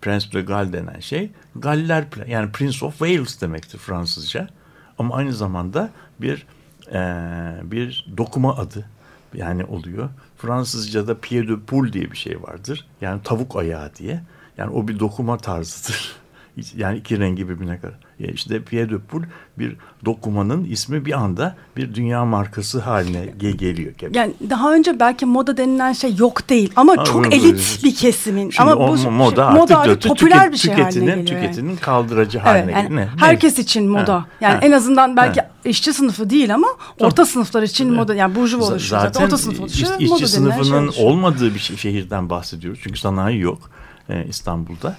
Prince 0.03 0.33
de 0.33 0.41
Galles 0.41 0.73
denen 0.73 1.01
şey 1.01 1.31
Galler 1.57 2.05
yani 2.27 2.53
Prince 2.53 2.87
of 2.87 2.99
Wales 2.99 3.41
demektir 3.41 3.79
Fransızca. 3.79 4.49
Ama 4.99 5.15
aynı 5.15 5.33
zamanda 5.33 5.91
bir 6.21 6.47
e, 6.93 7.01
bir 7.63 8.07
dokuma 8.17 8.57
adı 8.57 8.85
yani 9.35 9.65
oluyor. 9.65 10.09
Fransızca'da 10.39 11.21
pied 11.21 11.49
de 11.49 11.61
poule 11.67 11.93
diye 11.93 12.11
bir 12.11 12.17
şey 12.17 12.43
vardır. 12.43 12.87
Yani 13.01 13.23
tavuk 13.25 13.57
ayağı 13.57 13.95
diye. 13.95 14.23
Yani 14.59 14.71
o 14.71 14.89
bir 14.89 14.99
dokuma 14.99 15.39
tarzıdır. 15.39 16.17
Yani 16.77 16.99
iki 16.99 17.19
rengi 17.21 17.49
birbirine 17.49 17.81
kadar. 17.81 17.95
Yani 18.19 18.33
işte 18.33 18.63
pied 18.63 18.91
de 18.91 18.99
poule 18.99 19.27
bir 19.59 19.77
dokumanın 20.05 20.65
ismi 20.65 21.05
bir 21.05 21.13
anda 21.13 21.57
bir 21.77 21.95
dünya 21.95 22.25
markası 22.25 22.81
haline 22.81 23.25
ge- 23.41 23.57
geliyor. 23.57 23.93
Yani 24.15 24.35
daha 24.51 24.75
önce 24.75 25.01
belki 25.01 25.27
moda 25.27 25.57
denilen 25.57 25.93
şey 25.93 26.17
yok 26.17 26.49
değil 26.51 26.73
ama 26.77 26.97
Ha, 26.97 27.05
çok 27.05 27.27
öyle 27.27 27.37
elit 27.37 27.45
böyle. 27.45 27.83
bir 27.85 27.95
kesimin. 27.97 28.51
Şimdi 28.51 28.71
ama 28.71 28.89
bu 28.89 28.95
mo- 28.95 29.11
moda 29.11 29.35
şey- 29.53 29.63
artık, 29.63 29.77
artık 29.77 30.03
tüket- 30.03 30.09
popüler 30.09 30.53
bir 30.53 30.57
şey 30.57 30.75
tüketinin, 30.75 31.07
haline 31.07 31.23
geliyor. 31.23 31.41
yani. 31.43 31.51
Tüketinin 31.51 31.77
kaldırıcı 31.77 32.39
haline 32.39 32.63
Evet, 32.65 32.75
yani 32.75 32.89
geliyor. 32.89 33.09
Herkes 33.17 33.59
için 33.59 33.89
moda. 33.91 34.15
Ha, 34.15 34.27
Yani 34.41 34.55
ha. 34.55 34.61
en 34.63 34.73
azından 34.73 35.17
belki 35.17 35.41
Ha. 35.41 35.51
işçi 35.65 35.93
sınıfı 35.93 36.31
değil 36.31 36.55
ama 36.55 36.69
orta 37.01 37.27
sınıflar 37.27 37.63
için 37.63 37.93
moda. 37.93 38.15
Yani 38.15 38.35
burjuva 38.35 38.65
oluşuyor 38.65 39.01
zaten. 39.03 39.25
Orta 39.25 39.39
sınıf 39.39 39.61
oluşuyor. 39.61 39.93
iş- 40.01 40.09
moda 40.11 40.15
işçi 40.25 40.33
şey 40.33 40.41
sınıfının 40.41 40.87
oluşuyor. 40.87 41.11
olmadığı 41.11 41.55
bir 41.55 41.59
şey- 41.59 41.77
şehirden 41.77 42.31
bahsediyoruz. 42.31 42.81
Çünkü 42.83 42.99
sanayi 42.99 43.41
yok 43.41 43.71
e, 44.09 44.25
İstanbul'da. 44.29 44.97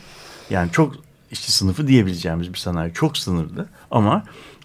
Yani 0.49 0.71
çok 0.71 0.93
işçi 1.31 1.51
sınıfı 1.51 1.87
diyebileceğimiz 1.87 2.53
bir 2.53 2.57
sanayi 2.57 2.93
çok 2.93 3.17
sınırlı 3.17 3.69
ama 3.91 4.23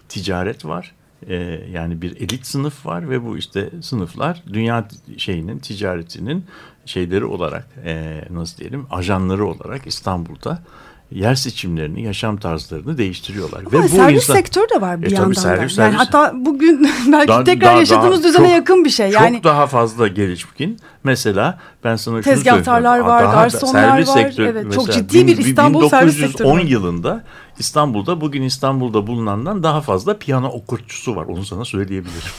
ticaret 0.09 0.65
var. 0.65 0.95
E, 1.27 1.35
yani 1.71 2.01
bir 2.01 2.15
elit 2.15 2.45
sınıf 2.45 2.85
var 2.85 3.09
ve 3.09 3.25
bu 3.25 3.37
işte 3.37 3.69
sınıflar 3.81 4.43
dünya 4.53 4.87
şeyinin 5.17 5.59
ticaretinin 5.59 6.45
şeyleri 6.85 7.25
olarak 7.25 7.67
e, 7.85 8.23
nasıl 8.29 8.57
diyelim 8.57 8.87
ajanları 8.91 9.45
olarak 9.45 9.87
İstanbul'da 9.87 10.63
yer 11.11 11.35
seçimlerini, 11.35 12.01
yaşam 12.03 12.37
tarzlarını 12.37 12.97
değiştiriyorlar. 12.97 13.59
Ama 13.59 13.83
bu 13.83 13.89
servis 13.89 14.23
insan- 14.23 14.33
sektörü 14.33 14.65
de 14.75 14.81
var 14.81 15.01
bir 15.01 15.05
E, 15.07 15.09
tabii 15.09 15.15
yandan 15.15 15.35
da. 15.35 15.39
servis- 15.39 15.77
Yani 15.79 15.91
servis- 15.93 15.97
hatta 15.97 16.31
bugün 16.35 16.89
belki 17.11 17.27
Daha- 17.27 17.43
tekrar 17.43 17.69
daha- 17.69 17.77
yaşadığımız 17.79 18.23
daha 18.23 18.29
düzene 18.29 18.47
çok- 18.47 18.55
yakın 18.55 18.85
bir 18.85 18.89
şey. 18.89 19.09
Yani 19.09 19.35
Çok 19.35 19.43
daha 19.43 19.67
fazla 19.67 20.07
gelişkin. 20.07 20.79
Mesela 21.03 21.59
ben 21.83 21.95
sana 21.95 22.23
şunu 22.23 22.33
Tezgahtarlar 22.33 22.99
var, 22.99 23.23
Daha 23.23 23.31
da 23.31 23.35
garsonlar 23.41 23.73
servis 23.89 24.07
var. 24.09 24.13
sektörü- 24.17 24.49
Evet, 24.49 24.73
çok 24.73 24.87
mesela 24.87 25.07
ciddi 25.09 25.27
bir 25.27 25.37
İstanbul 25.37 25.89
servis 25.89 26.15
1910 26.15 26.27
sektörü 26.31 26.47
var. 26.57 26.63
yılında 26.69 27.23
İstanbul'da 27.59 28.21
bugün 28.21 28.41
İstanbul'da 28.41 29.07
bulunandan 29.07 29.63
daha 29.63 29.81
fazla 29.81 30.17
piyano 30.17 30.47
okutçusu 30.47 31.15
var. 31.15 31.25
Onu 31.25 31.45
sana 31.45 31.65
söyleyebilirim. 31.65 32.31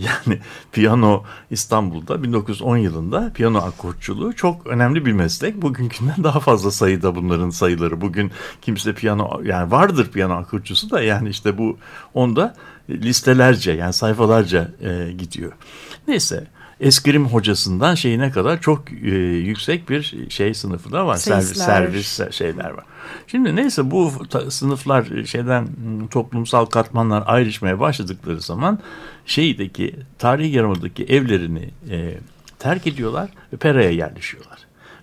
Yani 0.26 0.40
piyano 0.72 1.24
İstanbul'da 1.50 2.22
1910 2.22 2.76
yılında 2.76 3.32
piyano 3.34 3.58
akortçuluğu 3.58 4.32
çok 4.32 4.66
önemli 4.66 5.06
bir 5.06 5.12
meslek. 5.12 5.62
Bugünkünden 5.62 6.24
daha 6.24 6.40
fazla 6.40 6.70
sayıda 6.70 7.14
bunların 7.14 7.50
sayıları. 7.50 8.00
Bugün 8.00 8.30
kimse 8.62 8.94
piyano 8.94 9.40
yani 9.44 9.70
vardır 9.70 10.10
piyano 10.10 10.34
akortçusu 10.34 10.90
da 10.90 11.02
yani 11.02 11.28
işte 11.28 11.58
bu 11.58 11.78
onda 12.14 12.54
listelerce 12.88 13.72
yani 13.72 13.92
sayfalarca 13.92 14.70
e, 14.82 15.12
gidiyor. 15.12 15.52
Neyse 16.08 16.46
eskrim 16.80 17.26
hocasından 17.26 17.94
şeyine 17.94 18.30
kadar 18.30 18.60
çok 18.60 18.92
e, 18.92 19.16
yüksek 19.18 19.88
bir 19.90 20.16
şey 20.28 20.54
sınıfı 20.54 20.92
da 20.92 21.06
var. 21.06 21.16
Servis, 21.16 21.56
servis 21.56 22.20
şeyler 22.30 22.70
var. 22.70 22.84
Şimdi 23.26 23.56
neyse 23.56 23.90
bu 23.90 24.12
sınıflar 24.48 25.24
şeyden 25.26 25.62
m, 25.62 26.08
toplumsal 26.08 26.64
katmanlar 26.64 27.22
ayrışmaya 27.26 27.80
başladıkları 27.80 28.40
zaman 28.40 28.78
şeydeki 29.26 29.96
tarihi 30.18 30.56
yarımadaki 30.56 31.04
evlerini 31.04 31.70
e, 31.90 32.14
terk 32.58 32.86
ediyorlar 32.86 33.30
ve 33.52 33.56
Pera'ya 33.56 33.90
yerleşiyorlar. 33.90 34.58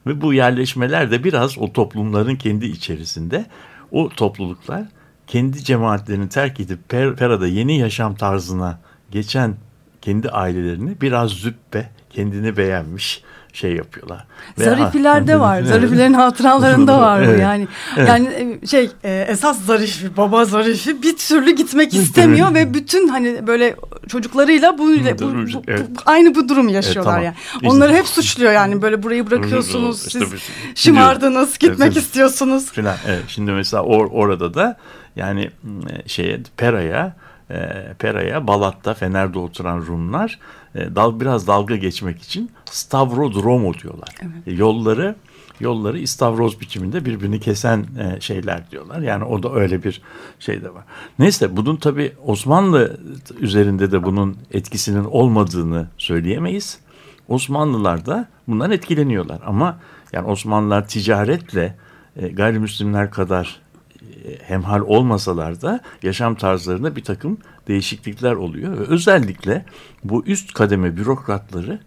Ve 0.08 0.22
bu 0.22 0.34
yerleşmeler 0.34 1.12
de 1.12 1.24
biraz 1.24 1.58
o 1.58 1.74
toplumların 1.74 2.36
kendi 2.36 2.66
içerisinde 2.66 3.46
o 3.92 4.10
topluluklar 4.10 4.84
kendi 5.28 5.63
cemaatlerini 5.63 6.30
terk 6.30 6.60
edip 6.60 6.80
Per- 6.90 7.16
Pera'da 7.16 7.48
yeni 7.48 7.80
yaşam 7.80 8.16
tarzına 8.16 8.80
geçen 9.12 9.56
kendi 10.08 10.30
ailelerini 10.30 11.02
biraz 11.02 11.32
züppe 11.32 11.89
kendini 12.10 12.58
beğenmiş 12.58 13.24
şey 13.54 13.76
yapıyorlar. 13.76 14.26
Ve- 14.60 14.63
Zarifiler 14.63 15.34
var. 15.36 15.58
Evet. 15.60 15.67
Zarifilerin 15.70 16.13
hatıralarında 16.13 17.02
var 17.02 17.22
bu 17.22 17.26
Evet. 17.26 17.39
yani. 17.41 17.67
Yani 17.98 18.58
e, 18.63 18.67
şey 18.67 18.89
e, 19.04 19.26
esas 19.30 19.62
zarifi, 19.65 20.17
baba 20.17 20.46
zarifi 20.46 21.02
bir 21.04 21.17
türlü 21.17 21.52
gitmek 21.52 21.93
istemiyor 21.93 22.54
ve 22.54 22.74
bütün 22.74 23.08
hani 23.08 23.48
böyle 23.48 23.76
çocuklarıyla 24.08 24.78
bu, 24.78 24.84
bu, 24.84 25.20
bu- 25.20 25.54
bu- 25.54 25.62
Evet. 25.67 25.86
aynı 26.06 26.36
bu 26.36 26.50
durumu 26.50 26.72
yaşıyorlar 26.72 27.12
tamam. 27.12 27.26
yani. 27.26 27.36
İşte- 27.56 27.67
Onları 27.70 27.93
hep 27.93 28.08
suçluyor 28.08 28.52
yani 28.52 28.82
böyle 28.82 29.04
burayı 29.04 29.30
bırakıyorsunuz 29.32 30.08
İşte 30.08 30.20
siz 30.20 30.34
biz- 30.34 30.41
şımardınız 30.76 31.58
gitmek 31.58 31.88
Evet. 31.93 31.98
istiyorsunuz. 31.98 32.72
Filan. 32.72 32.96
Evet, 33.08 33.24
şimdi 33.28 33.52
mesela 33.52 33.84
or, 33.84 34.08
orada 34.12 34.54
da 34.54 34.78
yani 35.15 35.50
e, 35.89 36.10
şeye 36.10 36.39
Pera'ya 36.58 37.15
e, 37.50 37.94
Pera'ya 38.00 38.48
Balat'ta 38.48 38.94
Fener'de 38.94 39.40
oturan 39.40 39.78
Rumlar 39.88 40.40
e, 40.76 40.96
dal 40.96 41.20
biraz 41.20 41.48
dalga 41.48 41.76
geçmek 41.76 42.22
için 42.22 42.52
Stavrodromo 42.66 43.74
diyorlar. 43.74 44.10
E, 44.48 44.52
Yolları 44.52 45.16
yolları 45.60 46.00
istavroz 46.00 46.62
biçiminde 46.62 47.06
birbirini 47.06 47.40
kesen 47.40 47.86
e, 48.00 48.22
şeyler 48.22 48.72
diyorlar. 48.72 49.02
Yani 49.02 49.24
o 49.24 49.44
da 49.44 49.54
öyle 49.54 49.84
bir 49.84 50.02
şey 50.40 50.64
de 50.64 50.74
var. 50.74 50.84
Neyse 51.20 51.58
bunun 51.58 51.76
tabi 51.76 52.14
Osmanlı 52.26 53.00
üzerinde 53.40 53.92
de 53.92 54.04
bunun 54.04 54.38
etkisinin 54.52 55.04
olmadığını 55.04 55.88
söyleyemeyiz. 55.98 56.80
Osmanlılar 57.28 58.06
da 58.06 58.28
bundan 58.48 58.72
etkileniyorlar 58.72 59.40
ama 59.46 59.80
yani 60.14 60.28
Osmanlılar 60.28 60.88
ticaretle 60.88 61.76
e, 62.16 62.28
gayrimüslimler 62.28 63.12
kadar 63.12 63.60
hemhal 64.44 64.82
olmasalar 64.82 65.62
da 65.62 65.80
yaşam 66.04 66.36
tarzlarında 66.36 66.96
bir 66.96 67.04
takım 67.04 67.38
değişiklikler 67.68 68.34
oluyor. 68.34 68.78
Ve 68.78 68.82
özellikle 68.82 69.66
bu 70.04 70.26
üst 70.26 70.54
kademe 70.54 70.98
bürokratları 70.98 71.80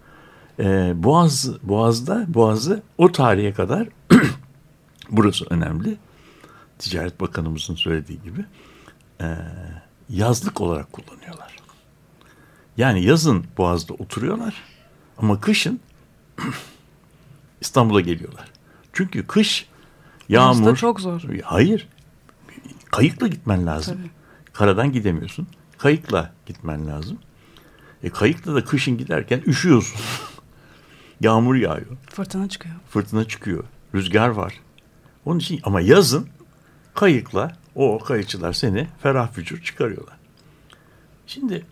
e, 0.59 0.93
Boğaz, 0.97 1.51
Boğaz'da 1.63 2.25
Boğaz'ı 2.29 2.83
o 2.99 3.13
tarihe 3.13 3.53
kadar 3.53 3.89
burası 5.11 5.47
önemli. 5.51 5.97
Ticaret 6.79 7.21
Bakanımızın 7.21 7.75
söylediği 7.75 8.23
gibi 8.23 8.45
e, 9.21 9.37
yazlık 10.09 10.61
olarak 10.61 10.93
kullanıyorlar. 10.93 11.57
Yani 12.77 13.05
yazın 13.05 13.45
Boğaz'da 13.59 13.95
oturuyorlar 13.95 14.55
ama 15.19 15.41
kışın 15.41 15.81
İstanbul'a 17.61 18.01
geliyorlar. 18.01 18.49
Çünkü 18.93 19.27
kış 19.27 19.67
Boğaz'da 20.31 20.63
yağmur 20.65 20.77
çok 20.77 21.01
zor. 21.01 21.23
Hayır. 21.43 21.89
Kayıkla 22.91 23.27
gitmen 23.27 23.67
lazım. 23.67 23.97
Tabii. 23.97 24.11
Karadan 24.53 24.93
gidemiyorsun. 24.93 25.47
Kayıkla 25.79 26.33
gitmen 26.47 26.87
lazım. 26.87 27.19
E 28.03 28.11
kayıkla 28.11 28.55
da 28.55 28.65
kışın 28.65 28.99
giderken 28.99 29.43
üşüyorsun. 29.47 30.01
Yağmur 31.21 31.55
yağıyor. 31.55 31.97
Fırtına 32.11 32.49
çıkıyor. 32.49 32.75
Fırtına 32.89 33.29
çıkıyor. 33.29 33.65
Rüzgar 33.95 34.29
var. 34.29 34.61
Onun 35.25 35.39
için 35.39 35.61
ama 35.63 35.81
yazın 35.81 36.29
kayıkla 36.95 37.57
o 37.75 37.99
kayıkçılar 37.99 38.53
seni 38.53 38.89
ferah 39.03 39.33
fücur 39.33 39.63
çıkarıyorlar. 39.63 40.17
Şimdi 41.27 41.67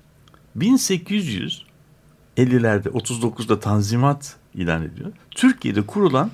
1850'lerde 0.57 2.89
39'da 2.89 3.61
Tanzimat 3.61 4.37
ilan 4.55 4.83
ediyor. 4.83 5.13
Türkiye'de 5.31 5.87
kurulan 5.87 6.31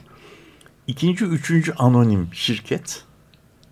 ikinci, 0.87 1.25
üçüncü 1.25 1.73
anonim 1.73 2.29
şirket 2.33 3.05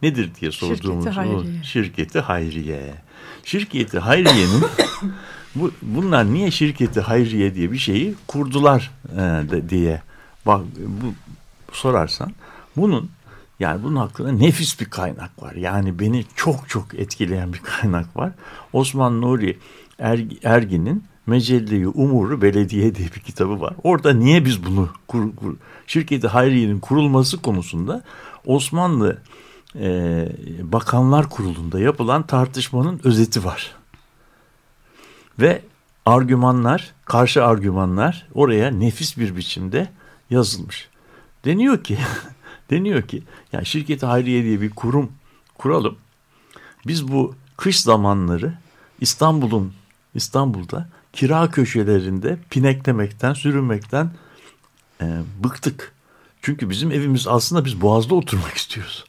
nedir 0.03 0.31
diye 0.41 0.53
sorduğumuz 0.53 1.05
Şirketi 1.05 1.11
Hayriye. 1.11 1.63
Şirketi 1.63 2.21
Hayriye. 2.21 2.95
Şirketi 3.45 3.99
Hayriye'nin 3.99 4.65
Bu, 5.55 5.71
bunlar 5.83 6.35
niye 6.35 6.51
şirketi 6.51 7.01
hayriye 7.01 7.55
diye 7.55 7.73
bir 7.73 7.79
şeyi 7.79 8.15
kurdular 8.27 8.91
e, 9.13 9.17
de, 9.51 9.69
diye 9.69 10.03
bak 10.47 10.61
bu 10.79 11.15
sorarsan 11.73 12.33
bunun 12.77 13.11
yani 13.61 13.83
bunun 13.83 13.97
hakkında 13.97 14.33
nefis 14.33 14.81
bir 14.81 14.85
kaynak 14.85 15.43
var. 15.43 15.55
Yani 15.55 15.99
beni 15.99 16.25
çok 16.37 16.69
çok 16.69 16.95
etkileyen 16.95 17.53
bir 17.53 17.59
kaynak 17.59 18.17
var. 18.17 18.33
Osman 18.73 19.21
Nuri 19.21 19.59
Ergin'in 20.43 21.05
Mecelle-i 21.27 21.89
Umuru 21.89 22.43
Belediye 22.43 22.95
diye 22.95 23.09
bir 23.09 23.21
kitabı 23.21 23.61
var. 23.61 23.75
Orada 23.83 24.13
niye 24.13 24.45
biz 24.45 24.67
bunu 24.67 24.89
kur, 25.09 25.37
kur, 25.37 25.57
şirketi 25.87 26.29
Hayriye'nin 26.29 26.81
kurulması 26.81 27.43
konusunda 27.43 28.05
Osmanlı 28.47 29.19
e, 29.81 30.29
Bakanlar 30.61 31.31
Kurulu'nda 31.31 31.81
yapılan 31.81 32.27
tartışmanın 32.27 33.01
özeti 33.05 33.45
var. 33.45 33.75
Ve 35.39 35.63
argümanlar, 36.07 36.95
karşı 37.05 37.45
argümanlar 37.45 38.27
oraya 38.35 38.71
nefis 38.71 39.19
bir 39.19 39.37
biçimde 39.37 39.89
yazılmış. 40.31 40.89
Deniyor 41.45 41.85
ki, 41.85 41.99
deniyor 42.71 43.03
ki 43.03 43.23
yani 43.53 43.67
şirketi 43.67 44.07
Hayriye 44.07 44.45
diye 44.45 44.61
bir 44.61 44.71
kurum 44.71 45.13
kuralım. 45.59 45.97
Biz 46.87 47.09
bu 47.09 47.35
kış 47.57 47.81
zamanları 47.81 48.55
İstanbul'un 49.01 49.73
İstanbul'da 50.15 50.89
kira 51.13 51.51
köşelerinde 51.51 52.39
pineklemekten, 52.51 53.35
sürünmekten 53.35 54.11
e, 55.01 55.21
bıktık. 55.45 55.93
Çünkü 56.43 56.71
bizim 56.71 56.93
evimiz 56.93 57.29
aslında 57.29 57.65
biz 57.65 57.81
Boğaz'da 57.81 58.15
oturmak 58.15 58.55
istiyoruz. 58.55 59.05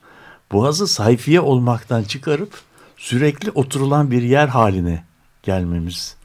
Boğaz'ı 0.54 0.88
sayfiye 0.88 1.40
olmaktan 1.42 2.04
çıkarıp 2.04 2.54
sürekli 2.98 3.52
oturulan 3.52 4.12
bir 4.12 4.22
yer 4.22 4.48
haline 4.48 5.04
gelmemiz, 5.44 6.16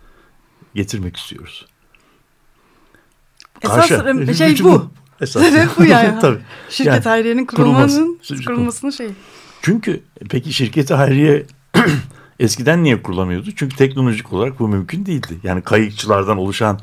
getirmek 0.75 1.17
istiyoruz. 1.17 1.67
Esas 3.63 3.89
Karşı, 3.89 4.35
şey 4.35 4.65
bu. 4.65 4.91
Esas. 5.21 5.43
Sebep 5.51 5.69
bu 5.79 5.85
yani. 5.85 6.19
Tabii. 6.21 6.39
Şirket 6.71 6.95
yani, 6.95 7.03
Hayriye'nin 7.05 7.47
kurulmasının, 7.47 8.21
kurulmasının 8.47 8.91
şeyi. 8.91 9.11
Çünkü 9.63 10.03
peki 10.31 10.53
şirketi 10.53 10.95
Hayriye 10.95 11.47
eskiden 12.41 12.85
niye 12.85 13.03
kurulamıyordu? 13.03 13.51
Çünkü 13.57 13.77
teknolojik 13.77 14.33
olarak 14.33 14.59
bu 14.59 14.69
mümkün 14.69 15.07
değildi. 15.07 15.39
Yani 15.43 15.63
kayıkçılardan 15.63 16.39
oluşan 16.39 16.81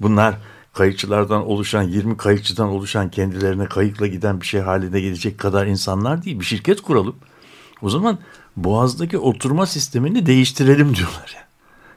bunlar 0.00 0.34
kayıkçılardan 0.76 1.46
oluşan 1.46 1.82
20 1.82 2.16
kayıkçıdan 2.16 2.68
oluşan 2.68 3.10
kendilerine 3.10 3.66
kayıkla 3.66 4.06
giden 4.06 4.40
bir 4.40 4.46
şey 4.46 4.60
haline 4.60 5.00
gelecek 5.00 5.38
kadar 5.38 5.66
insanlar 5.66 6.24
değil. 6.24 6.40
Bir 6.40 6.44
şirket 6.44 6.80
kuralım. 6.80 7.16
O 7.82 7.90
zaman 7.90 8.18
Boğaz'daki 8.56 9.18
oturma 9.18 9.66
sistemini 9.66 10.26
değiştirelim 10.26 10.96
diyorlar. 10.96 11.32
Yani. 11.34 11.46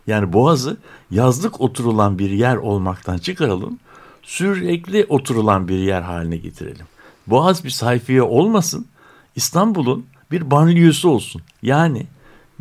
Yani 0.08 0.34
Boğaz'ı 0.34 0.78
yazlık 1.12 1.62
oturulan 1.62 2.20
bir 2.20 2.30
yer 2.30 2.56
olmaktan 2.56 3.18
çıkaralım. 3.18 3.80
Sürekli 4.24 5.06
oturulan 5.10 5.68
bir 5.68 5.78
yer 5.78 6.02
haline 6.02 6.38
getirelim. 6.38 6.86
Boğaz 7.28 7.64
bir 7.64 7.70
sayfiye 7.70 8.22
olmasın. 8.22 8.88
İstanbul'un 9.36 10.06
bir 10.32 10.52
banliyösü 10.52 11.08
olsun. 11.08 11.42
Yani 11.62 12.08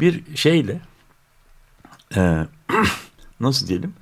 bir 0.01 0.37
şeyle 0.37 0.81
e, 2.17 2.47
nasıl 3.41 3.69
diyelim 3.69 3.95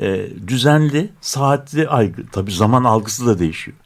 e, 0.00 0.26
düzenli 0.46 1.12
saatli 1.20 1.88
aygı 1.88 2.26
tabi 2.26 2.52
zaman 2.52 2.84
algısı 2.84 3.26
da 3.26 3.38
değişiyor. 3.38 3.76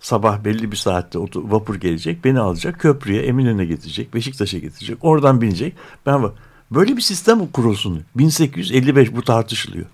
Sabah 0.00 0.44
belli 0.44 0.72
bir 0.72 0.76
saatte 0.76 1.18
vapur 1.34 1.74
gelecek 1.74 2.24
beni 2.24 2.40
alacak 2.40 2.80
köprüye 2.80 3.22
Eminönü'ne 3.22 3.64
getirecek 3.64 4.14
Beşiktaş'a 4.14 4.58
getirecek 4.58 4.98
oradan 5.00 5.40
binecek 5.40 5.74
ben 6.06 6.22
Böyle 6.70 6.96
bir 6.96 7.02
sistem 7.02 7.46
kurulsun. 7.46 8.02
1855 8.16 9.16
bu 9.16 9.22
tartışılıyor. 9.22 9.86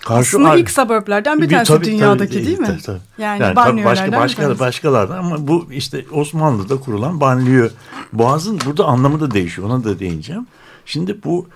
Karşı 0.00 0.36
Aslında 0.36 0.56
ilk 0.56 0.70
suburblerden 0.70 1.40
bir 1.40 1.48
tanesi 1.48 1.72
tabii, 1.72 1.84
dünyadaki 1.84 2.32
tabii, 2.32 2.46
değil 2.46 2.58
mi? 2.58 2.66
Tabii, 2.66 2.82
tabii. 2.82 3.00
Yani, 3.18 3.42
yani 3.42 3.54
tabii 3.54 3.84
başka 3.84 4.12
başka 4.12 4.58
başkalardan 4.58 5.18
ama 5.18 5.48
bu 5.48 5.68
işte 5.72 6.04
Osmanlı'da 6.12 6.80
kurulan 6.80 7.20
banliyö. 7.20 7.68
Boğaz'ın 8.12 8.60
burada 8.66 8.84
anlamı 8.84 9.20
da 9.20 9.30
değişiyor. 9.30 9.68
Ona 9.68 9.84
da 9.84 9.98
değineceğim. 9.98 10.46
Şimdi 10.86 11.24
bu 11.24 11.48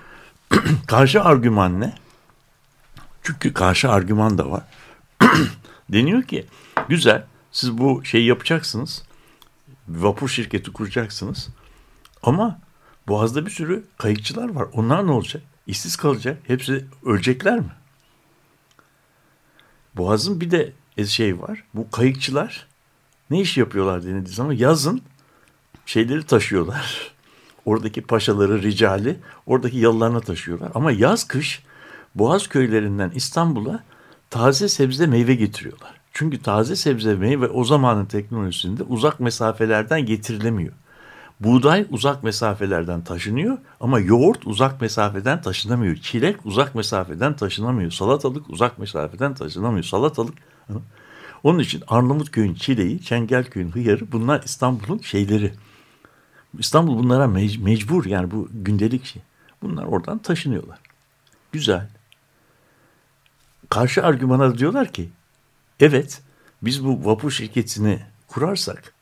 karşı 0.87 1.23
argüman 1.23 1.81
ne? 1.81 1.93
Çünkü 3.27 3.55
karşı 3.55 3.91
argüman 3.91 4.39
da 4.39 4.51
var. 4.51 4.63
Deniyor 5.93 6.23
ki 6.23 6.47
güzel 6.89 7.25
siz 7.53 7.79
bu 7.79 8.05
şeyi 8.05 8.27
yapacaksınız. 8.27 9.03
Vapur 9.89 10.29
şirketi 10.29 10.73
kuracaksınız. 10.73 11.49
Ama 12.23 12.61
Boğaz'da 13.09 13.47
bir 13.47 13.51
sürü 13.51 13.85
kayıkçılar 13.99 14.49
var. 14.49 14.67
Onlar 14.73 15.07
ne 15.07 15.11
olacak? 15.11 15.43
İşsiz 15.67 15.97
kalacak. 15.97 16.39
Hepsi 16.47 16.85
ölecekler 17.05 17.59
mi? 17.59 17.73
Boğaz'ın 19.95 20.41
bir 20.41 20.51
de 20.51 20.73
şey 21.07 21.41
var. 21.41 21.65
Bu 21.75 21.91
kayıkçılar 21.91 22.67
ne 23.31 23.41
iş 23.41 23.57
yapıyorlar 23.57 24.03
denildiği 24.03 24.35
zaman 24.35 24.53
yazın 24.53 25.03
şeyleri 25.87 26.23
taşıyorlar. 26.23 27.15
Oradaki 27.65 28.03
paşaları, 28.03 28.63
ricali 28.63 29.17
oradaki 29.47 29.79
yalılarına 29.79 30.21
taşıyorlar. 30.21 30.71
Ama 30.75 30.93
yaz 30.93 31.29
kış 31.29 31.66
Boğaz 32.17 32.47
köylerinden 32.47 33.11
İstanbul'a 33.15 33.83
taze 34.31 34.69
sebze 34.69 35.07
meyve 35.07 35.35
getiriyorlar. 35.35 35.95
Çünkü 36.13 36.43
taze 36.43 36.77
sebze 36.77 37.15
meyve 37.15 37.49
o 37.49 37.65
zamanın 37.65 38.05
teknolojisinde 38.05 38.83
uzak 38.83 39.21
mesafelerden 39.21 40.07
getirilemiyor. 40.07 40.73
Buğday 41.41 41.87
uzak 41.91 42.23
mesafelerden 42.25 43.05
taşınıyor 43.05 43.59
ama 43.81 44.01
yoğurt 44.01 44.47
uzak 44.47 44.81
mesafeden 44.81 45.43
taşınamıyor. 45.43 45.97
Çilek 45.97 46.47
uzak 46.47 46.75
mesafeden 46.75 47.37
taşınamıyor. 47.37 47.91
Salatalık 47.91 48.51
uzak 48.51 48.79
mesafeden 48.79 49.35
taşınamıyor. 49.35 49.85
Salatalık 49.85 50.35
onun 51.45 51.59
için 51.59 51.83
Arnavutköy'ün 51.89 52.55
çileği, 52.55 53.03
Çengelköy'ün 53.03 53.71
hıyarı 53.71 54.13
bunlar 54.13 54.43
İstanbul'un 54.43 54.99
şeyleri. 54.99 55.53
İstanbul 56.59 56.99
bunlara 56.99 57.25
mec- 57.25 57.63
mecbur 57.63 58.05
yani 58.05 58.31
bu 58.31 58.49
gündelik 58.53 59.05
şey. 59.05 59.23
Bunlar 59.63 59.85
oradan 59.85 60.19
taşınıyorlar. 60.19 60.79
Güzel. 61.53 61.89
Karşı 63.77 64.05
argümana 64.05 64.59
diyorlar 64.59 64.93
ki 64.93 65.09
evet 65.81 66.23
biz 66.63 66.85
bu 66.85 67.05
vapur 67.05 67.31
şirketini 67.31 68.01
kurarsak 68.29 68.93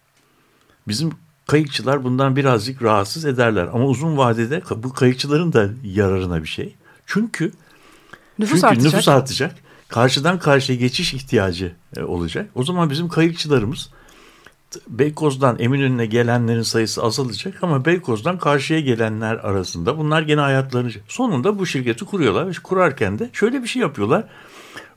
bizim 0.88 1.10
kayıkçılar 1.46 2.04
bundan 2.04 2.36
birazcık 2.36 2.82
rahatsız 2.82 3.24
ederler. 3.24 3.68
Ama 3.72 3.84
uzun 3.84 4.16
vadede 4.16 4.62
bu 4.76 4.92
kayıkçıların 4.92 5.52
da 5.52 5.68
yararına 5.84 6.42
bir 6.42 6.48
şey. 6.48 6.74
Çünkü 7.06 7.52
nüfus 8.38 8.54
çünkü 8.54 8.66
artacak. 8.66 8.92
nüfus 8.92 9.08
artacak. 9.08 9.56
Karşıdan 9.88 10.38
karşıya 10.38 10.78
geçiş 10.78 11.14
ihtiyacı 11.14 11.72
e, 11.96 12.02
olacak. 12.02 12.50
O 12.54 12.64
zaman 12.64 12.90
bizim 12.90 13.08
kayıkçılarımız 13.08 13.90
Beykoz'dan 14.88 15.58
Eminönü'ne 15.58 16.06
gelenlerin 16.06 16.62
sayısı 16.62 17.02
azalacak 17.02 17.62
ama 17.62 17.84
Beykoz'dan 17.84 18.38
karşıya 18.38 18.80
gelenler 18.80 19.34
arasında 19.34 19.98
bunlar 19.98 20.22
gene 20.22 20.40
hayatlarını 20.40 20.90
sonunda 21.08 21.58
bu 21.58 21.66
şirketi 21.66 22.04
kuruyorlar 22.04 22.48
ve 22.48 22.52
kurarken 22.62 23.18
de 23.18 23.30
şöyle 23.32 23.62
bir 23.62 23.68
şey 23.68 23.82
yapıyorlar. 23.82 24.24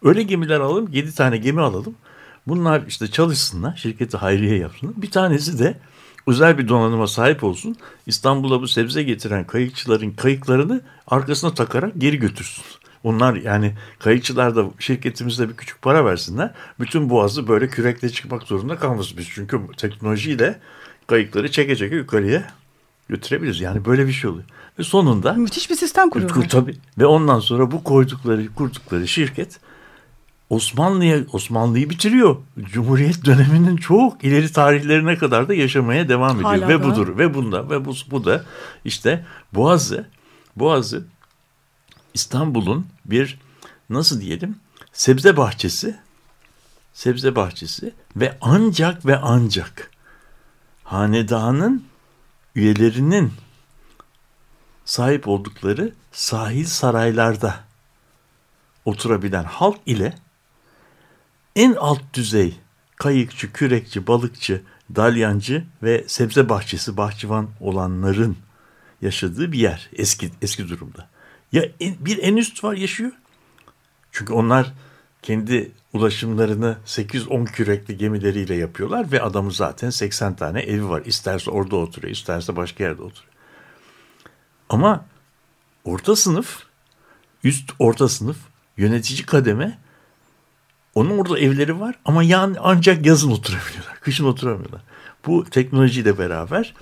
Öyle 0.03 0.23
gemiler 0.23 0.59
alalım, 0.59 0.89
7 0.91 1.15
tane 1.15 1.37
gemi 1.37 1.61
alalım. 1.61 1.95
Bunlar 2.47 2.83
işte 2.87 3.07
çalışsınlar, 3.07 3.75
şirketi 3.75 4.17
hayriye 4.17 4.57
yapsınlar. 4.57 4.93
Bir 4.97 5.11
tanesi 5.11 5.59
de 5.59 5.77
özel 6.27 6.57
bir 6.57 6.67
donanıma 6.67 7.07
sahip 7.07 7.43
olsun. 7.43 7.75
İstanbul'a 8.05 8.61
bu 8.61 8.67
sebze 8.67 9.03
getiren 9.03 9.47
kayıkçıların 9.47 10.11
kayıklarını 10.11 10.81
arkasına 11.07 11.53
takarak 11.53 11.91
geri 11.97 12.19
götürsün. 12.19 12.63
Onlar 13.03 13.35
yani 13.35 13.73
kayıkçılar 13.99 14.55
da 14.55 14.65
şirketimizde 14.79 15.49
bir 15.49 15.53
küçük 15.53 15.81
para 15.81 16.05
versinler. 16.05 16.53
Bütün 16.79 17.09
boğazı 17.09 17.47
böyle 17.47 17.67
kürekle 17.67 18.09
çıkmak 18.09 18.43
zorunda 18.43 18.75
kalmasın 18.75 19.17
biz. 19.17 19.27
Çünkü 19.29 19.61
teknolojiyle 19.77 20.59
kayıkları 21.07 21.51
çeke 21.51 21.75
çeke 21.75 21.95
yukarıya 21.95 22.47
götürebiliriz. 23.09 23.61
Yani 23.61 23.85
böyle 23.85 24.07
bir 24.07 24.11
şey 24.11 24.29
oluyor. 24.29 24.45
Ve 24.79 24.83
sonunda 24.83 25.33
müthiş 25.33 25.69
bir 25.69 25.75
sistem 25.75 26.09
kuruyorlar. 26.09 26.49
Tabii. 26.49 26.75
Ve 26.97 27.05
ondan 27.05 27.39
sonra 27.39 27.71
bu 27.71 27.83
koydukları, 27.83 28.53
kurdukları 28.53 29.07
şirket 29.07 29.59
Osmanlı'ya 30.49 31.19
Osmanlı'yı 31.33 31.89
bitiriyor. 31.89 32.37
Cumhuriyet 32.59 33.25
döneminin 33.25 33.77
çok 33.77 34.23
ileri 34.23 34.51
tarihlerine 34.51 35.17
kadar 35.17 35.47
da 35.47 35.53
yaşamaya 35.53 36.09
devam 36.09 36.35
ediyor 36.35 36.49
Hala 36.49 36.67
ve 36.67 36.79
da. 36.79 36.83
budur 36.83 37.17
ve 37.17 37.33
bunda 37.33 37.69
ve 37.69 37.85
bu 37.85 37.93
bu 38.11 38.25
da 38.25 38.45
işte 38.85 39.25
Boğazı 39.53 40.07
Boğazı 40.55 41.07
İstanbul'un 42.13 42.87
bir 43.05 43.39
nasıl 43.89 44.21
diyelim 44.21 44.55
sebze 44.93 45.37
bahçesi 45.37 45.99
sebze 46.93 47.35
bahçesi 47.35 47.93
ve 48.15 48.37
ancak 48.41 49.05
ve 49.05 49.17
ancak 49.17 49.91
hanedanın 50.83 51.83
üyelerinin 52.55 53.33
sahip 54.85 55.27
oldukları 55.27 55.93
sahil 56.11 56.65
saraylarda 56.65 57.55
oturabilen 58.85 59.43
halk 59.43 59.79
ile 59.85 60.13
en 61.57 61.75
alt 61.75 62.13
düzey 62.13 62.59
kayıkçı, 62.95 63.53
kürekçi, 63.53 64.07
balıkçı, 64.07 64.61
dalyancı 64.95 65.65
ve 65.83 66.03
sebze 66.07 66.49
bahçesi, 66.49 66.97
bahçıvan 66.97 67.49
olanların 67.59 68.37
yaşadığı 69.01 69.51
bir 69.51 69.59
yer 69.59 69.89
eski 69.93 70.31
eski 70.41 70.69
durumda. 70.69 71.09
Ya 71.51 71.65
en- 71.79 72.05
bir 72.05 72.17
en 72.17 72.35
üst 72.35 72.63
var 72.63 72.73
yaşıyor. 72.73 73.11
Çünkü 74.11 74.33
onlar 74.33 74.73
kendi 75.21 75.71
ulaşımlarını 75.93 76.77
8-10 76.85 77.45
kürekli 77.45 77.97
gemileriyle 77.97 78.55
yapıyorlar 78.55 79.11
ve 79.11 79.21
adamın 79.21 79.49
zaten 79.49 79.89
80 79.89 80.35
tane 80.35 80.59
evi 80.61 80.89
var. 80.89 81.01
İsterse 81.05 81.51
orada 81.51 81.75
oturuyor, 81.75 82.13
isterse 82.13 82.55
başka 82.55 82.83
yerde 82.83 83.01
oturuyor. 83.01 83.33
Ama 84.69 85.05
orta 85.83 86.15
sınıf, 86.15 86.63
üst 87.43 87.71
orta 87.79 88.09
sınıf, 88.09 88.37
yönetici 88.77 89.25
kademe 89.25 89.77
onun 90.97 91.17
orada 91.17 91.39
evleri 91.39 91.79
var 91.79 91.95
ama 92.05 92.23
yani 92.23 92.57
ancak 92.59 93.05
yazın 93.05 93.31
oturabiliyorlar. 93.31 93.95
Kışın 94.01 94.25
oturamıyorlar. 94.25 94.81
Bu 95.25 95.45
teknolojiyle 95.45 96.17
beraber 96.17 96.73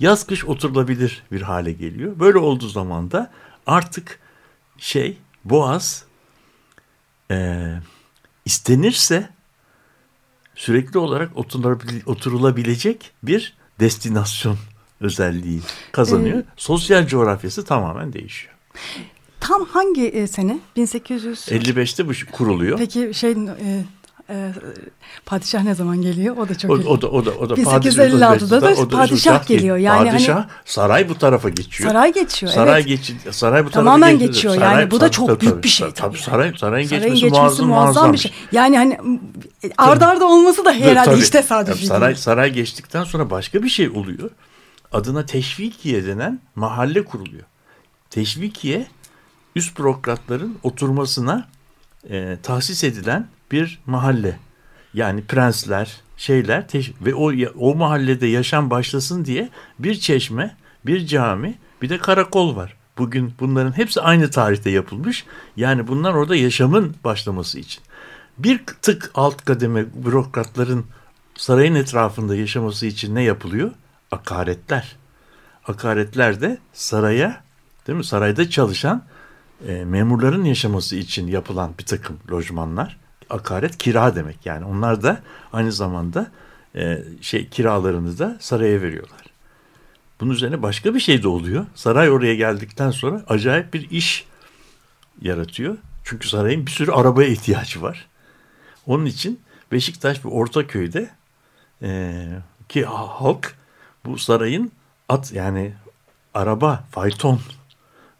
yaz 0.00 0.26
kış 0.26 0.44
oturulabilir 0.44 1.22
bir 1.32 1.42
hale 1.42 1.72
geliyor. 1.72 2.18
Böyle 2.20 2.38
olduğu 2.38 2.68
zaman 2.68 3.10
da 3.10 3.30
artık 3.66 4.18
şey 4.78 5.18
Boğaz 5.44 6.04
e, 7.30 7.66
istenirse 8.44 9.28
sürekli 10.54 10.98
olarak 10.98 11.32
oturulabil- 11.36 12.04
oturulabilecek 12.06 13.10
bir 13.22 13.56
destinasyon 13.80 14.58
özelliği 15.00 15.60
kazanıyor. 15.92 16.42
Sosyal 16.56 17.06
coğrafyası 17.06 17.64
tamamen 17.64 18.12
değişiyor. 18.12 18.54
Tam 19.40 19.64
hangi 19.64 20.06
e, 20.06 20.26
sene? 20.26 20.58
1800. 20.76 21.38
55'te 21.38 22.08
bu 22.08 22.12
kuruluyor. 22.32 22.78
Peki 22.78 23.10
şey 23.14 23.30
e, 23.30 23.84
e, 24.30 24.52
padişah 25.26 25.62
ne 25.62 25.74
zaman 25.74 26.02
geliyor? 26.02 26.36
O 26.36 26.48
da 26.48 26.58
çok 26.58 26.70
O, 26.70 26.76
ilginç. 26.76 26.88
o 26.88 27.02
da 27.02 27.08
o 27.08 27.24
da 27.24 27.30
o 27.30 27.50
da 27.50 27.54
1856'da 27.54 28.62
da 28.62 28.74
o 28.80 28.88
padişah 28.88 29.46
gel- 29.46 29.56
geliyor. 29.56 29.76
Yani 29.76 30.10
padişah 30.10 30.34
hani- 30.36 30.46
saray 30.64 31.08
bu 31.08 31.18
tarafa 31.18 31.48
geçiyor. 31.48 31.90
Saray 31.90 32.12
geçiyor. 32.12 32.52
Saray 32.52 32.74
evet. 32.80 32.86
geçi 32.88 33.16
saray 33.30 33.66
bu 33.66 33.70
tarafa 33.70 33.90
Tamamen 33.90 34.12
geçiyor. 34.18 34.32
geçiyor. 34.32 34.54
Saray- 34.54 34.80
Yani 34.80 34.90
bu 34.90 35.00
da 35.00 35.10
çok 35.10 35.28
tabii, 35.28 35.40
büyük 35.40 35.52
tabii. 35.52 35.62
bir 35.62 35.68
şey 35.68 35.86
Tabii, 35.90 35.94
tabii. 36.00 36.18
saray 36.18 36.52
sarayın, 36.58 36.88
Sarayın 36.88 37.14
geçmesi, 37.14 37.34
muazzam, 37.40 37.68
muazzam 37.68 38.12
bir 38.12 38.18
şey. 38.18 38.32
Yani 38.52 38.76
hani 38.76 38.98
arda 39.78 40.06
arda 40.06 40.26
olması 40.26 40.64
da 40.64 40.72
herhalde 40.72 41.10
Tabii. 41.10 41.20
hiç 41.20 41.30
tesadüf 41.30 41.66
Tabii, 41.66 41.78
değil. 41.78 41.88
Saray, 41.88 42.14
saray 42.14 42.52
geçtikten 42.52 43.04
sonra 43.04 43.30
başka 43.30 43.62
bir 43.62 43.68
şey 43.68 43.88
oluyor. 43.88 44.30
Adına 44.92 45.26
Teşvikiye 45.26 46.06
denen 46.06 46.40
mahalle 46.54 47.04
kuruluyor. 47.04 47.44
Teşvikiye 48.10 48.86
üst 49.56 49.78
bürokratların 49.78 50.58
oturmasına 50.62 51.48
e, 52.10 52.38
tahsis 52.42 52.84
edilen 52.84 53.28
bir 53.52 53.80
mahalle. 53.86 54.38
Yani 54.94 55.24
prensler, 55.24 56.00
şeyler 56.16 56.66
ve 57.00 57.14
o 57.14 57.32
o 57.58 57.74
mahallede 57.74 58.26
yaşam 58.26 58.70
başlasın 58.70 59.24
diye 59.24 59.48
bir 59.78 59.94
çeşme, 59.94 60.56
bir 60.86 61.06
cami, 61.06 61.58
bir 61.82 61.88
de 61.88 61.98
karakol 61.98 62.56
var. 62.56 62.76
Bugün 62.98 63.34
bunların 63.40 63.76
hepsi 63.76 64.00
aynı 64.00 64.30
tarihte 64.30 64.70
yapılmış. 64.70 65.24
Yani 65.56 65.88
bunlar 65.88 66.14
orada 66.14 66.36
yaşamın 66.36 66.94
başlaması 67.04 67.58
için. 67.58 67.82
Bir 68.38 68.60
tık 68.82 69.10
alt 69.14 69.44
kademe 69.44 69.84
bürokratların 69.94 70.86
sarayın 71.34 71.74
etrafında 71.74 72.36
yaşaması 72.36 72.86
için 72.86 73.14
ne 73.14 73.22
yapılıyor? 73.22 73.70
Akaretler. 74.10 74.96
Akaretler 75.66 76.40
de 76.40 76.58
saraya, 76.72 77.42
değil 77.86 77.98
mi? 77.98 78.04
Sarayda 78.04 78.50
çalışan 78.50 79.04
e, 79.66 79.84
memurların 79.84 80.44
yaşaması 80.44 80.96
için 80.96 81.26
yapılan 81.26 81.72
bir 81.78 81.84
takım 81.84 82.18
lojmanlar. 82.30 82.96
Akaret 83.30 83.78
kira 83.78 84.16
demek 84.16 84.46
yani. 84.46 84.64
Onlar 84.64 85.02
da 85.02 85.22
aynı 85.52 85.72
zamanda 85.72 86.30
e, 86.76 87.02
şey 87.20 87.48
kiralarını 87.48 88.18
da 88.18 88.36
saraya 88.40 88.82
veriyorlar. 88.82 89.24
Bunun 90.20 90.30
üzerine 90.30 90.62
başka 90.62 90.94
bir 90.94 91.00
şey 91.00 91.22
de 91.22 91.28
oluyor. 91.28 91.66
Saray 91.74 92.10
oraya 92.10 92.34
geldikten 92.34 92.90
sonra 92.90 93.24
acayip 93.28 93.74
bir 93.74 93.90
iş 93.90 94.26
yaratıyor. 95.22 95.76
Çünkü 96.04 96.28
sarayın 96.28 96.66
bir 96.66 96.70
sürü 96.70 96.90
arabaya 96.90 97.28
ihtiyacı 97.28 97.82
var. 97.82 98.06
Onun 98.86 99.06
için 99.06 99.40
Beşiktaş 99.72 100.24
ve 100.24 100.28
Ortaköy'de 100.28 101.10
e, 101.82 102.24
ki 102.68 102.84
halk 102.84 103.54
bu 104.04 104.18
sarayın 104.18 104.72
at 105.08 105.32
yani 105.32 105.72
araba, 106.34 106.84
fayton 106.90 107.40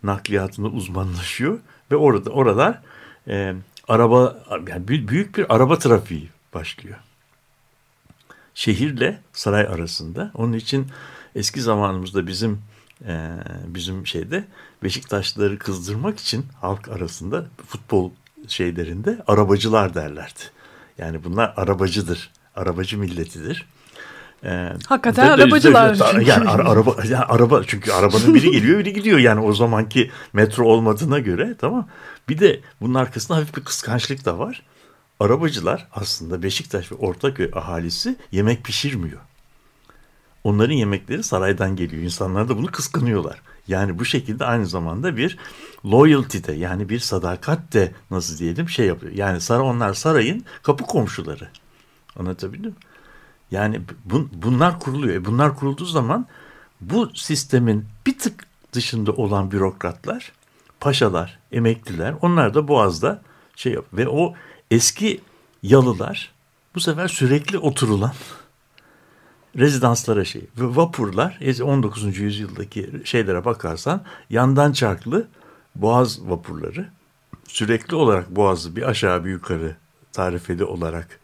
nakliyatında 0.03 0.69
uzmanlaşıyor 0.69 1.59
ve 1.91 1.97
orada 1.97 2.31
oralar 2.31 2.83
e, 3.29 3.55
araba 3.89 4.45
yani 4.51 4.87
bü- 4.87 5.09
büyük 5.09 5.39
bir 5.39 5.55
araba 5.55 5.79
trafiği 5.79 6.29
başlıyor. 6.55 6.97
Şehirle 8.55 9.21
saray 9.33 9.63
arasında. 9.67 10.31
Onun 10.35 10.53
için 10.53 10.87
eski 11.35 11.61
zamanımızda 11.61 12.27
bizim 12.27 12.63
e, 13.07 13.31
bizim 13.67 14.07
şeyde 14.07 14.45
Beşiktaşlıları 14.83 15.59
kızdırmak 15.59 16.21
için 16.21 16.47
halk 16.61 16.89
arasında 16.89 17.47
futbol 17.67 18.11
şeylerinde 18.49 19.23
arabacılar 19.27 19.95
derlerdi. 19.95 20.41
Yani 20.99 21.25
bunlar 21.25 21.55
arabacıdır. 21.57 22.31
Arabacı 22.57 22.99
milletidir. 22.99 23.67
Ee, 24.45 24.73
Hakikaten 24.87 25.29
da- 25.29 25.33
arabacılar 25.35 25.99
da- 25.99 26.09
çünkü. 26.13 26.31
Yani 26.31 26.49
ara- 26.51 26.69
araba, 26.69 26.97
yani 27.09 27.25
araba 27.25 27.63
çünkü 27.67 27.93
arabanın 27.93 28.35
biri 28.35 28.51
geliyor 28.51 28.79
biri 28.79 28.93
gidiyor 28.93 29.19
yani 29.19 29.41
o 29.41 29.53
zamanki 29.53 30.11
metro 30.33 30.65
olmadığına 30.65 31.19
göre 31.19 31.55
tamam. 31.61 31.89
Bir 32.29 32.39
de 32.39 32.61
bunun 32.81 32.95
arkasında 32.95 33.39
hafif 33.39 33.57
bir 33.57 33.65
kıskançlık 33.65 34.25
da 34.25 34.39
var. 34.39 34.63
Arabacılar 35.21 35.89
aslında 35.93 36.43
Beşiktaş 36.43 36.93
ve 36.93 36.97
Ortaköy 36.97 37.51
ahalisi 37.55 38.17
yemek 38.33 38.65
pişirmiyor. 38.65 39.21
Onların 40.45 40.75
yemekleri 40.75 41.23
saraydan 41.23 41.77
geliyor. 41.77 42.03
İnsanlar 42.03 42.49
da 42.49 42.59
bunu 42.59 42.67
kıskanıyorlar. 42.67 43.43
Yani 43.69 43.99
bu 43.99 44.05
şekilde 44.05 44.45
aynı 44.45 44.67
zamanda 44.67 45.17
bir 45.17 45.39
loyalty 45.87 46.39
de 46.47 46.53
yani 46.53 46.89
bir 46.89 46.99
sadakat 46.99 47.73
de 47.73 47.93
nasıl 48.11 48.39
diyelim 48.39 48.69
şey 48.69 48.87
yapıyor. 48.87 49.13
Yani 49.13 49.41
saray, 49.41 49.61
onlar 49.69 49.95
sarayın 49.95 50.45
kapı 50.63 50.85
komşuları. 50.85 51.49
Anlatabildim 52.19 52.71
mi? 52.71 52.77
Yani 53.51 53.81
bun, 54.05 54.31
bunlar 54.33 54.81
kuruluyor. 54.81 55.15
E 55.15 55.25
bunlar 55.25 55.57
kurulduğu 55.57 55.85
zaman 55.85 56.27
bu 56.81 57.11
sistemin 57.15 57.85
bir 58.07 58.19
tık 58.19 58.47
dışında 58.73 59.13
olan 59.13 59.51
bürokratlar, 59.51 60.33
paşalar, 60.81 61.39
emekliler 61.53 62.15
onlar 62.23 62.55
da 62.55 62.69
Boğaz'da 62.69 63.23
şey 63.57 63.73
yap 63.73 63.85
ve 63.93 64.09
o 64.09 64.35
eski 64.71 65.21
yalılar 65.63 66.33
bu 66.75 66.81
sefer 66.81 67.09
sürekli 67.09 67.59
oturulan 67.59 68.13
rezidanslara 69.57 70.25
şey 70.25 70.43
ve 70.57 70.77
vapurlar 70.77 71.39
19. 71.63 72.19
yüzyıldaki 72.19 72.91
şeylere 73.05 73.45
bakarsan 73.45 74.05
yandan 74.31 74.73
çarklı 74.73 75.29
boğaz 75.75 76.29
vapurları 76.31 76.89
sürekli 77.49 77.97
olarak 77.97 78.37
boğazı 78.37 78.77
bir 78.77 78.83
aşağı 78.83 79.25
bir 79.25 79.31
yukarı 79.31 79.77
tarifeli 80.13 80.65
olarak 80.65 81.21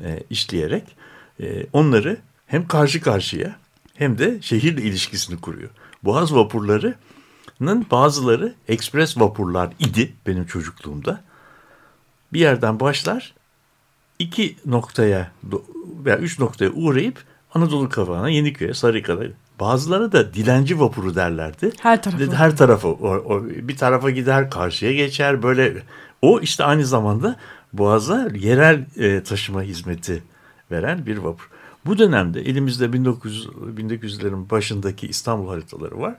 e, 0.00 0.22
işleyerek 0.30 0.96
e, 1.42 1.66
onları 1.72 2.16
hem 2.46 2.68
karşı 2.68 3.00
karşıya 3.00 3.56
hem 3.94 4.18
de 4.18 4.38
şehirle 4.42 4.82
ilişkisini 4.82 5.40
kuruyor. 5.40 5.70
Boğaz 6.04 6.34
vapurlarının 6.34 7.86
bazıları 7.90 8.54
ekspres 8.68 9.18
vapurlar 9.18 9.70
idi 9.78 10.12
benim 10.26 10.46
çocukluğumda. 10.46 11.22
Bir 12.32 12.40
yerden 12.40 12.80
başlar 12.80 13.34
iki 14.18 14.56
noktaya 14.66 15.32
veya 16.04 16.18
üç 16.18 16.38
noktaya 16.38 16.70
uğrayıp 16.70 17.24
Anadolu 17.54 17.88
kavağına, 17.88 18.28
Yeniköy'e, 18.28 18.74
Sarıka'da 18.74 19.24
bazıları 19.60 20.12
da 20.12 20.34
dilenci 20.34 20.80
vapuru 20.80 21.14
derlerdi. 21.14 21.72
Her 21.80 22.02
tarafı. 22.02 22.32
Her 22.32 22.56
tarafı. 22.56 22.88
O, 22.88 23.08
o, 23.08 23.44
bir 23.44 23.76
tarafa 23.76 24.10
gider, 24.10 24.50
karşıya 24.50 24.92
geçer 24.92 25.42
böyle. 25.42 25.82
O 26.22 26.40
işte 26.40 26.64
aynı 26.64 26.86
zamanda 26.86 27.36
Boğaz'a 27.72 28.28
yerel 28.34 28.86
e, 28.96 29.22
taşıma 29.22 29.62
hizmeti 29.62 30.22
veren 30.70 31.06
bir 31.06 31.16
vapur. 31.16 31.50
Bu 31.86 31.98
dönemde 31.98 32.40
elimizde 32.40 32.92
1900 32.92 33.46
1900'lerin 33.76 34.50
başındaki 34.50 35.06
İstanbul 35.06 35.48
haritaları 35.48 36.00
var. 36.00 36.14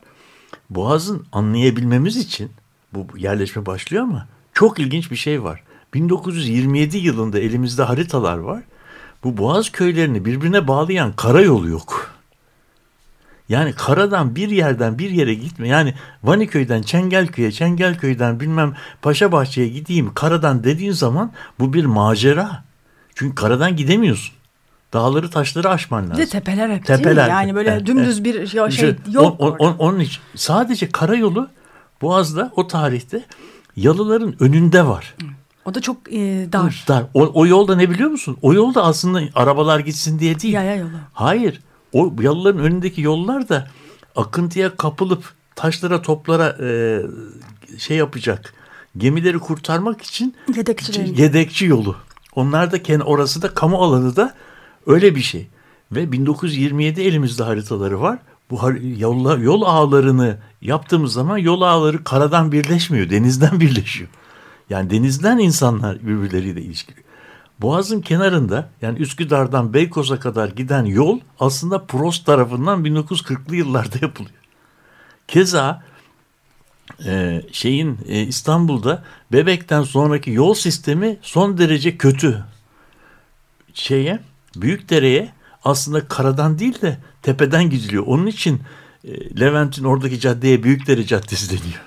Boğaz'ın 0.70 1.26
anlayabilmemiz 1.32 2.18
için 2.18 2.52
bu 2.94 3.08
yerleşme 3.18 3.66
başlıyor 3.66 4.04
ama 4.04 4.28
çok 4.54 4.80
ilginç 4.80 5.12
bir 5.12 5.16
şey 5.16 5.44
var. 5.44 5.64
1927 5.94 6.98
yılında 6.98 7.40
elimizde 7.40 7.84
haritalar 7.84 8.38
var. 8.38 8.64
Bu 9.24 9.38
Boğaz 9.38 9.70
köylerini 9.70 10.26
birbirine 10.26 10.68
bağlayan 10.68 11.14
karayolu 11.14 11.70
yok. 11.70 12.12
Yani 13.50 13.74
karadan 13.74 14.36
bir 14.36 14.50
yerden 14.50 15.00
bir 15.00 15.10
yere 15.10 15.34
gitme. 15.34 15.68
Yani 15.68 15.94
Vaniköy'den 16.24 16.82
Çengelköy'e, 16.82 17.52
Çengelköy'den 17.52 18.40
bilmem 18.40 18.74
Paşabahçe'ye 19.02 19.68
gideyim 19.68 20.14
karadan 20.14 20.64
dediğin 20.64 20.92
zaman 20.92 21.32
bu 21.60 21.74
bir 21.74 21.86
macera. 21.86 22.64
Çünkü 23.16 23.36
karadan 23.36 23.76
gidemiyorsun. 23.76 24.36
Dağları 24.94 25.30
taşları 25.30 25.70
aşman 25.70 26.04
lazım. 26.04 26.18
Bir 26.18 26.22
de 26.22 26.30
tepeler 26.30 26.70
hep 26.70 26.88
değil 26.88 27.00
mi? 27.00 27.04
Tepeler. 27.04 27.30
Yani 27.30 27.56
böyle 27.56 27.70
Evet, 27.70 27.86
dümdüz 27.86 28.20
evet. 28.20 28.24
bir 28.42 28.48
şey, 28.48 28.68
İşte 28.70 28.96
yok 29.12 29.36
orada. 29.40 29.64
on- 29.64 29.76
onun 29.78 30.00
için 30.00 30.22
sadece 30.36 30.90
karayolu 30.90 31.50
Boğaz'da 32.02 32.52
o 32.56 32.68
tarihte 32.68 33.26
yalıların 33.76 34.36
önünde 34.44 34.88
var. 34.88 35.16
O 35.66 35.74
da 35.76 35.82
çok 35.82 35.98
e, 36.14 36.48
dar. 36.54 36.86
Dar. 36.88 37.04
O, 37.14 37.32
o 37.34 37.46
yolda 37.48 37.76
ne 37.76 37.90
biliyor 37.90 38.10
musun? 38.10 38.38
O 38.42 38.54
yolda 38.54 38.84
aslında 38.84 39.22
arabalar 39.36 39.80
gitsin 39.80 40.20
diye 40.20 40.40
değil. 40.40 40.54
Yaya 40.54 40.76
yolu. 40.76 40.90
Hayır. 41.14 41.62
O 41.94 42.14
yalıların 42.22 42.60
önündeki 42.60 43.02
yollar 43.02 43.50
da 43.50 43.68
akıntıya 44.16 44.76
kapılıp 44.78 45.34
taşlara 45.56 46.02
toplara 46.02 46.58
e, 46.62 47.02
şey 47.78 47.98
yapacak 47.98 48.54
gemileri 48.98 49.40
kurtarmak 49.40 50.02
için 50.02 50.36
Yedekçilerin. 50.56 51.16
yedekçi 51.16 51.66
yolu. 51.66 51.96
Onlar 52.36 52.72
da 52.72 52.78
ken- 52.78 53.04
orası 53.04 53.42
da 53.42 53.54
kamu 53.54 53.78
alanı 53.78 54.16
da 54.16 54.34
öyle 54.88 55.16
bir 55.16 55.22
şey. 55.22 55.48
Ve 55.92 56.12
1927 56.12 57.02
elimizde 57.02 57.44
haritaları 57.44 58.02
var. 58.02 58.20
Bu 58.50 58.60
yolla, 58.98 59.38
yol 59.38 59.62
ağlarını 59.62 60.38
yaptığımız 60.62 61.14
zaman 61.14 61.38
yol 61.38 61.62
ağları 61.62 62.04
karadan 62.04 62.52
birleşmiyor, 62.52 63.10
denizden 63.10 63.60
birleşiyor. 63.60 64.10
Yani 64.70 64.90
denizden 64.90 65.38
insanlar 65.38 66.02
birbirleriyle 66.02 66.62
ilişkili. 66.62 67.02
Boğaz'ın 67.62 68.02
kenarında 68.02 68.70
yani 68.82 69.00
Üsküdar'dan 69.00 69.74
Beykoz'a 69.74 70.20
kadar 70.20 70.50
giden 70.50 70.86
yol 70.86 71.20
aslında 71.40 71.86
Prost 71.86 72.26
tarafından 72.26 72.86
1940'lı 72.86 73.56
yıllarda 73.56 73.98
yapılıyor. 74.02 74.36
Keza 75.28 75.84
e, 77.06 77.42
şeyin 77.52 77.98
e, 78.08 78.22
İstanbul'da 78.22 79.04
Bebek'ten 79.32 79.84
sonraki 79.84 80.32
yol 80.32 80.54
sistemi 80.54 81.18
son 81.22 81.58
derece 81.58 81.98
kötü. 81.98 82.44
Şeye 83.74 84.20
Büyükdere'ye 84.56 85.34
aslında 85.64 86.08
karadan 86.08 86.60
değil 86.60 86.82
de 86.82 86.98
tepeden 87.22 87.70
gidiliyor. 87.70 88.04
Onun 88.08 88.28
için 88.28 88.62
e, 89.04 89.40
Levent'in 89.40 89.84
oradaki 89.84 90.20
caddeye 90.20 90.64
Büyükdere 90.64 91.06
Caddesi 91.06 91.50
deniyor. 91.50 91.82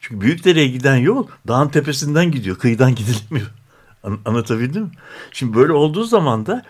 Çünkü 0.00 0.20
Büyükdere'ye 0.20 0.68
giden 0.68 0.96
yol 0.96 1.26
dağın 1.48 1.68
tepesinden 1.68 2.30
gidiyor. 2.30 2.58
Kıyıdan 2.58 2.94
gidilmiyor. 2.94 3.46
An- 4.02 4.20
anlatabildim 4.24 4.82
mi? 4.82 4.90
Şimdi 5.32 5.56
böyle 5.56 5.72
olduğu 5.72 6.04
zaman 6.04 6.46
da 6.46 6.64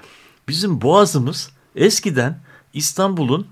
bizim 0.48 0.80
boğazımız 0.80 1.50
eskiden 1.76 2.40
İstanbul'un 2.74 3.46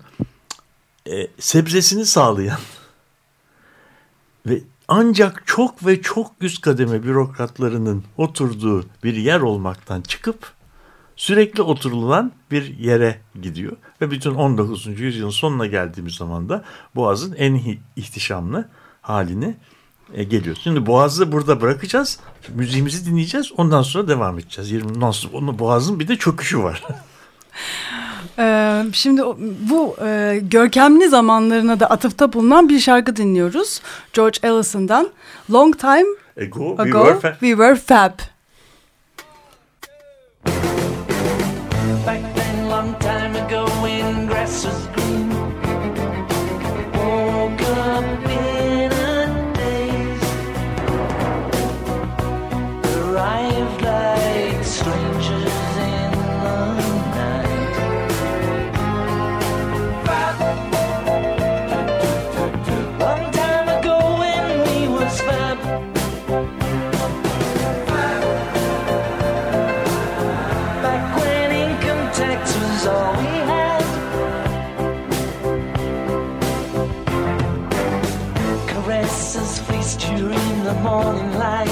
e, 1.06 1.26
sebzesini 1.38 2.06
sağlayan 2.06 2.58
ve 4.46 4.60
ancak 4.88 5.42
çok 5.46 5.86
ve 5.86 6.02
çok 6.02 6.32
üst 6.40 6.60
kademe 6.60 7.02
bürokratlarının 7.02 8.04
oturduğu 8.16 8.84
bir 9.04 9.16
yer 9.16 9.40
olmaktan 9.40 10.00
çıkıp 10.00 10.52
sürekli 11.20 11.62
oturulan 11.62 12.32
bir 12.50 12.78
yere 12.78 13.18
gidiyor. 13.42 13.76
Ve 14.00 14.10
bütün 14.10 14.34
19. 14.34 14.86
yüzyılın 14.86 15.30
sonuna 15.30 15.66
geldiğimiz 15.66 16.14
zaman 16.14 16.48
da 16.48 16.64
Boğaz'ın 16.94 17.34
en 17.38 17.60
ihtişamlı 17.96 18.68
halini 19.02 19.56
e, 20.14 20.24
geliyor. 20.24 20.56
Şimdi 20.64 20.86
Boğaz'ı 20.86 21.32
burada 21.32 21.60
bırakacağız. 21.60 22.20
Müziğimizi 22.48 23.06
dinleyeceğiz. 23.06 23.52
Ondan 23.56 23.82
sonra 23.82 24.08
devam 24.08 24.38
edeceğiz. 24.38 24.70
20 24.70 25.00
nasıl? 25.00 25.28
Onu 25.32 25.58
Boğaz'ın 25.58 26.00
bir 26.00 26.08
de 26.08 26.16
çöküşü 26.16 26.62
var. 26.62 26.82
Ee, 28.38 28.84
şimdi 28.92 29.22
bu 29.70 29.96
e, 30.02 30.40
görkemli 30.42 31.08
zamanlarına 31.08 31.80
da 31.80 31.86
atıfta 31.86 32.32
bulunan 32.32 32.68
bir 32.68 32.78
şarkı 32.78 33.16
dinliyoruz. 33.16 33.80
George 34.12 34.38
Ellison'dan 34.42 35.10
Long 35.52 35.78
Time 35.78 36.06
Ago, 36.40 36.76
we 36.76 36.82
Ago 36.82 37.04
were 37.06 37.18
fa- 37.18 37.32
We 37.32 37.48
Were 37.48 37.74
Fab. 37.76 38.39
Morning 80.82 81.38
light. 81.38 81.69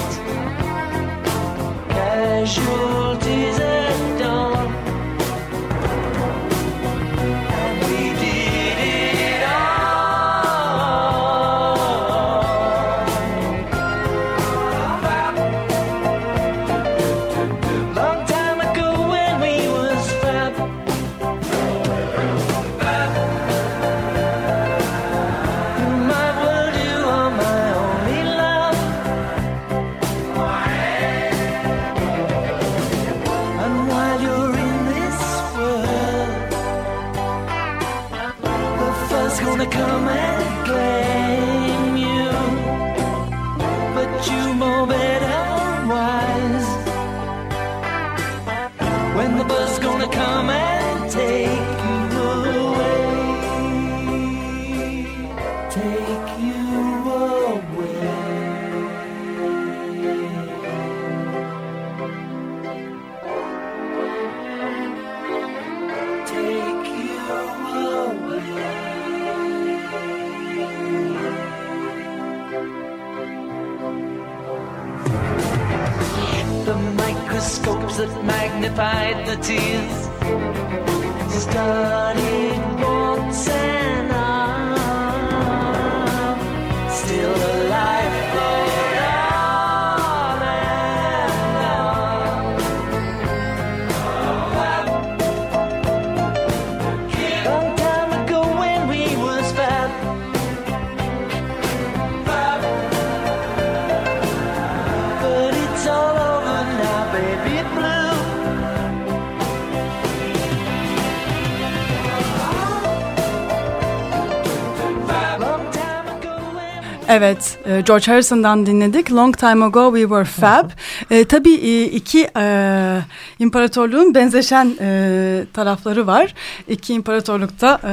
Evet, 117.09 117.59
e, 117.67 117.81
George 117.87 118.13
Harrison'dan 118.13 118.67
dinledik. 118.67 119.13
Long 119.13 119.39
Time 119.39 119.65
Ago 119.65 119.97
We 119.97 120.01
Were 120.01 120.25
Fab. 120.25 120.71
E, 121.11 121.25
tabii 121.25 121.55
e, 121.55 121.85
iki 121.85 122.29
e, 122.37 122.99
imparatorluğun 123.39 124.15
benzeşen 124.15 124.73
e, 124.81 125.45
tarafları 125.53 126.07
var. 126.07 126.35
İki 126.69 126.95
imparatorlukta 126.95 127.81
e, 127.85 127.93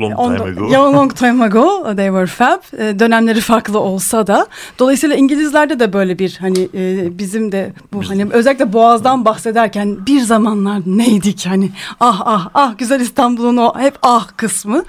Long 0.00 0.18
on- 0.18 0.36
time 0.36 0.50
ago. 0.50 0.70
Yeah, 0.70 0.92
long 0.92 1.14
time 1.16 1.44
ago 1.44 1.96
they 1.96 2.06
were 2.06 2.26
fab. 2.26 2.80
E, 2.80 2.98
dönemleri 2.98 3.40
farklı 3.40 3.80
olsa 3.80 4.26
da. 4.26 4.46
Dolayısıyla 4.78 5.16
İngilizlerde 5.16 5.80
de 5.80 5.92
böyle 5.92 6.18
bir 6.18 6.38
hani 6.40 6.68
e, 6.74 7.18
bizim 7.18 7.52
de 7.52 7.72
bu 7.92 8.08
hani 8.08 8.26
özellikle 8.30 8.72
Boğaz'dan 8.72 9.24
bahsederken 9.24 10.06
bir 10.06 10.20
zamanlar 10.20 10.80
neydik 10.86 11.46
hani 11.46 11.70
ah 12.00 12.22
ah 12.24 12.48
ah 12.54 12.78
güzel 12.78 13.00
İstanbul'un 13.00 13.56
o 13.56 13.78
hep 13.78 13.94
ah 14.02 14.28
kısmı 14.36 14.84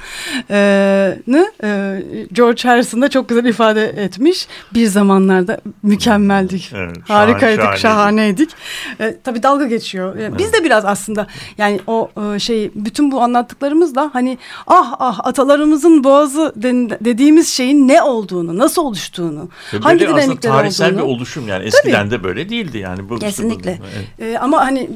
e, 0.50 1.18
nı, 1.28 1.48
e, 1.64 2.00
George 2.34 2.70
Harrison'da 2.70 2.94
aslında 2.94 3.10
çok 3.10 3.30
güzel 3.30 3.46
ifade 3.46 3.86
etmiş. 3.86 4.48
Bir 4.74 4.86
zamanlarda 4.86 5.62
mükemmeldik. 5.84 6.72
Evet, 6.76 6.98
Harikaydık, 7.08 7.64
şahane- 7.64 7.78
şahaneydik. 7.78 8.50
E, 9.00 9.18
tabii 9.24 9.44
dalga 9.44 9.66
geçiyor. 9.68 10.16
E, 10.18 10.38
Biz 10.38 10.54
de 10.54 10.64
biraz 10.64 10.86
aslında 10.86 11.28
yani 11.58 11.80
o 11.88 12.10
e, 12.36 12.40
şey 12.40 12.72
bütün 12.76 13.12
bu 13.12 13.22
anlattıklarımızla 13.22 14.10
hani 14.14 14.38
ah 14.68 14.94
ah 15.00 15.20
atalarımızın 15.24 16.04
boğazı 16.04 16.54
dediğimiz 17.02 17.48
şeyin 17.50 17.88
ne 17.88 18.02
olduğunu, 18.02 18.58
nasıl 18.58 18.82
oluştuğunu, 18.82 19.50
Ve 19.74 19.78
hangi 19.78 20.00
dinamikler 20.08 20.52
tarihsel 20.52 20.88
olduğunu. 20.94 21.02
bir 21.04 21.08
oluşum 21.08 21.48
yani 21.48 21.66
eskiden 21.66 22.12
de 22.12 22.24
böyle 22.24 22.50
değildi 22.50 22.78
yani. 22.78 23.10
Bu, 23.10 23.20
Kesinlikle. 23.20 23.80
Evet. 24.20 24.34
Ee, 24.36 24.38
ama 24.38 24.66
hani 24.66 24.90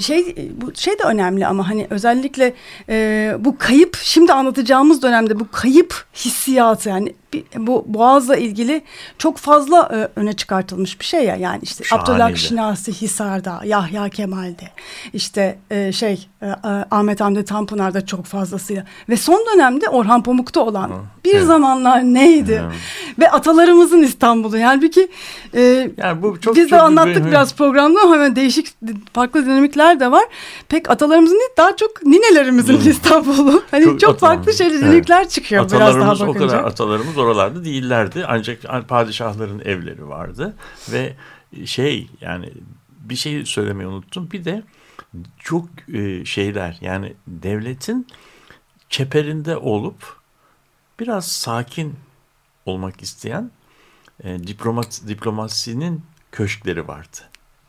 şey 0.00 0.36
bu 0.56 0.74
şey 0.74 0.98
de 0.98 1.02
önemli 1.02 1.46
ama 1.46 1.68
hani 1.68 1.86
özellikle 1.90 2.54
e, 2.88 3.34
bu 3.38 3.58
kayıp 3.58 3.96
şimdi 4.02 4.32
anlatacağımız 4.32 5.02
dönemde 5.02 5.40
bu 5.40 5.46
kayıp 5.52 6.04
hissiyatı 6.14 6.88
yani 6.88 7.14
bu 7.56 7.84
Boğaz'la 7.86 8.36
ilgili 8.36 8.82
çok 9.18 9.36
fazla 9.38 9.90
e, 10.16 10.20
öne 10.20 10.32
çıkartılmış 10.32 11.00
bir 11.00 11.04
şey 11.04 11.24
ya 11.24 11.36
yani 11.36 11.58
işte 11.62 11.84
Şahaneydi. 11.84 12.10
Abdülhak 12.10 12.36
Şinasi 12.38 12.92
Hisar'da, 12.92 13.60
Yahya 13.64 14.08
Kemal'de 14.08 14.68
işte 15.12 15.58
e, 15.70 15.92
şey 15.92 16.28
e, 16.42 16.46
Ahmet 16.90 17.20
Hamdi 17.20 17.44
Tanpınar'da 17.44 18.06
çok 18.06 18.24
fazlasıyla 18.24 18.84
ve 19.08 19.16
son 19.16 19.44
dönemde 19.54 19.88
Orhan 19.88 20.22
Pamuk'ta 20.22 20.60
olan 20.60 20.90
bir 21.24 21.34
evet. 21.34 21.44
zamanlar 21.46 22.02
neydi 22.02 22.62
Evet. 22.64 22.74
ve 23.18 23.30
atalarımızın 23.30 24.02
İstanbul'u 24.02 24.58
yani 24.58 24.82
bir 24.82 24.92
ki 24.92 25.08
e, 25.54 25.90
Yani 25.96 26.22
bu 26.22 26.40
çok 26.40 26.56
biz 26.56 26.64
de 26.64 26.68
çok 26.68 26.80
anlattık 26.80 27.16
bir- 27.24 27.30
biraz 27.30 27.54
programda 27.54 28.00
ama 28.00 28.14
hemen 28.14 28.36
değişik 28.36 28.66
farklı 29.12 29.46
dinamikler 29.46 30.00
de 30.00 30.10
var. 30.10 30.24
Pek 30.68 30.90
atalarımızın 30.90 31.34
değil 31.38 31.50
daha 31.56 31.76
çok 31.76 32.02
ninelerimizin 32.06 32.80
İstanbul'u. 32.90 33.62
Hani 33.70 33.84
çok, 33.84 34.00
Çok 34.00 34.10
farklı 34.10 34.26
atalarımız, 34.34 34.58
şeyler 34.58 34.72
evet. 34.74 34.82
dinamikler 34.84 35.28
çıkıyor 35.28 35.62
biraz 35.70 35.72
daha 35.80 35.90
Atalarımız 35.90 36.20
o 36.22 36.26
bakınca. 36.26 36.46
kadar 36.46 36.64
atalarımız 36.64 37.18
oralarda 37.24 37.64
değillerdi. 37.64 38.24
Ancak 38.28 38.88
padişahların 38.88 39.60
evleri 39.60 40.08
vardı 40.08 40.56
ve 40.92 41.16
şey 41.64 42.08
yani 42.20 42.52
bir 43.00 43.16
şey 43.16 43.44
söylemeyi 43.44 43.88
unuttum. 43.88 44.30
Bir 44.30 44.44
de 44.44 44.62
çok 45.38 45.68
e, 45.94 46.24
şeyler 46.24 46.78
yani 46.80 47.14
devletin 47.26 48.06
çeperinde 48.88 49.56
olup 49.56 50.16
biraz 51.00 51.28
sakin 51.28 51.96
olmak 52.66 53.02
isteyen 53.02 53.50
e, 54.24 54.46
diplomat 54.46 55.02
diplomasinin 55.08 56.02
köşkleri 56.32 56.88
vardı. 56.88 57.16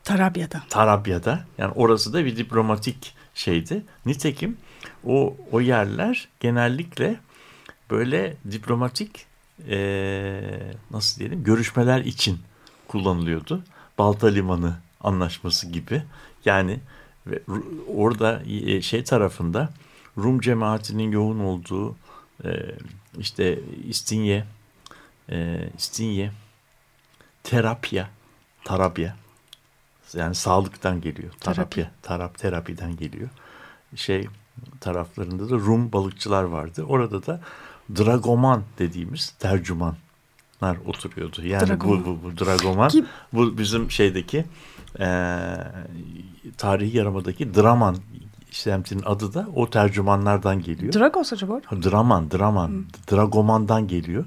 Tarabya'da. 0.04 0.64
Tarabya'da 0.70 1.46
yani 1.58 1.72
orası 1.76 2.14
da 2.14 2.26
bir 2.26 2.38
diplomatik 2.38 3.16
şeydi. 3.36 3.86
Nitekim 4.06 4.58
o 5.06 5.38
o 5.52 5.62
yerler 5.62 6.28
genellikle 6.40 7.20
böyle 7.92 8.38
diplomatik 8.52 9.26
eee, 9.68 10.74
nasıl 10.92 11.20
diyelim 11.20 11.44
görüşmeler 11.44 12.00
için 12.02 12.40
kullanılıyordu. 12.88 13.64
Balta 13.98 14.28
Limanı 14.28 14.78
anlaşması 15.02 15.68
gibi. 15.68 16.04
Yani 16.46 16.80
orada 17.96 18.42
e, 18.44 18.82
şey 18.82 19.04
tarafında 19.04 19.70
Rum 20.18 20.40
cemaatinin 20.40 21.12
yoğun 21.12 21.40
olduğu 21.40 21.96
eee, 22.44 22.76
işte 23.20 23.60
İstinye, 23.88 24.46
eee, 25.30 25.70
İstinye, 25.78 26.32
Terapya, 27.44 28.10
Tarabya 28.66 29.16
yani 30.14 30.36
sağlıktan 30.36 31.02
geliyor. 31.02 31.34
Terapi, 31.40 31.90
tarap 32.02 32.38
terapiden 32.38 32.96
geliyor. 32.96 33.30
Şey 33.96 34.28
taraflarında 34.82 35.50
da 35.50 35.54
Rum 35.56 35.92
balıkçılar 35.92 36.44
vardı. 36.44 36.84
Orada 36.84 37.26
da 37.26 37.42
dragoman 37.98 38.64
dediğimiz 38.80 39.30
tercümanlar 39.30 40.78
oturuyordu. 40.86 41.46
Yani 41.46 41.68
Dragoman. 41.68 42.06
bu, 42.06 42.10
bu, 42.10 42.20
bu 42.24 42.46
dragoman 42.46 42.90
Ki- 42.90 43.06
bu 43.34 43.58
bizim 43.58 43.92
şeydeki 43.92 44.46
eee 45.00 45.58
tarihi 46.58 46.98
yarımadaki 46.98 47.56
Draman 47.56 47.98
semtinin 48.52 49.04
adı 49.06 49.34
da 49.34 49.48
o 49.56 49.70
tercümanlardan 49.70 50.62
geliyor. 50.62 50.94
Dragos 50.94 51.34
acaba? 51.34 51.62
Draman, 51.72 52.32
Draman, 52.32 52.86
Dragoman'dan 53.12 53.88
geliyor 53.88 54.26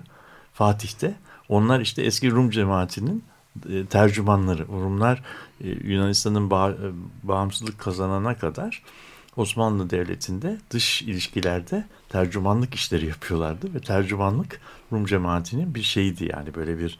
Fatih'te. 0.54 1.14
Onlar 1.48 1.80
işte 1.80 2.02
eski 2.02 2.30
Rum 2.30 2.50
cemaatinin 2.50 3.24
e, 3.70 3.86
tercümanları. 3.86 4.68
Rumlar 4.68 5.22
e, 5.60 5.68
Yunanistan'ın 5.68 6.50
bağ- 6.50 6.70
e, 6.70 6.88
bağımsızlık 7.22 7.78
kazanana 7.78 8.36
kadar 8.38 8.82
Osmanlı 9.36 9.90
Devleti'nde 9.90 10.56
dış 10.70 11.02
ilişkilerde 11.02 11.84
tercümanlık 12.08 12.74
işleri 12.74 13.06
yapıyorlardı 13.06 13.74
ve 13.74 13.80
tercümanlık 13.80 14.60
Rum 14.92 15.06
cemaatinin 15.06 15.74
bir 15.74 15.82
şeydi 15.82 16.28
yani 16.32 16.54
böyle 16.54 16.78
bir 16.78 16.98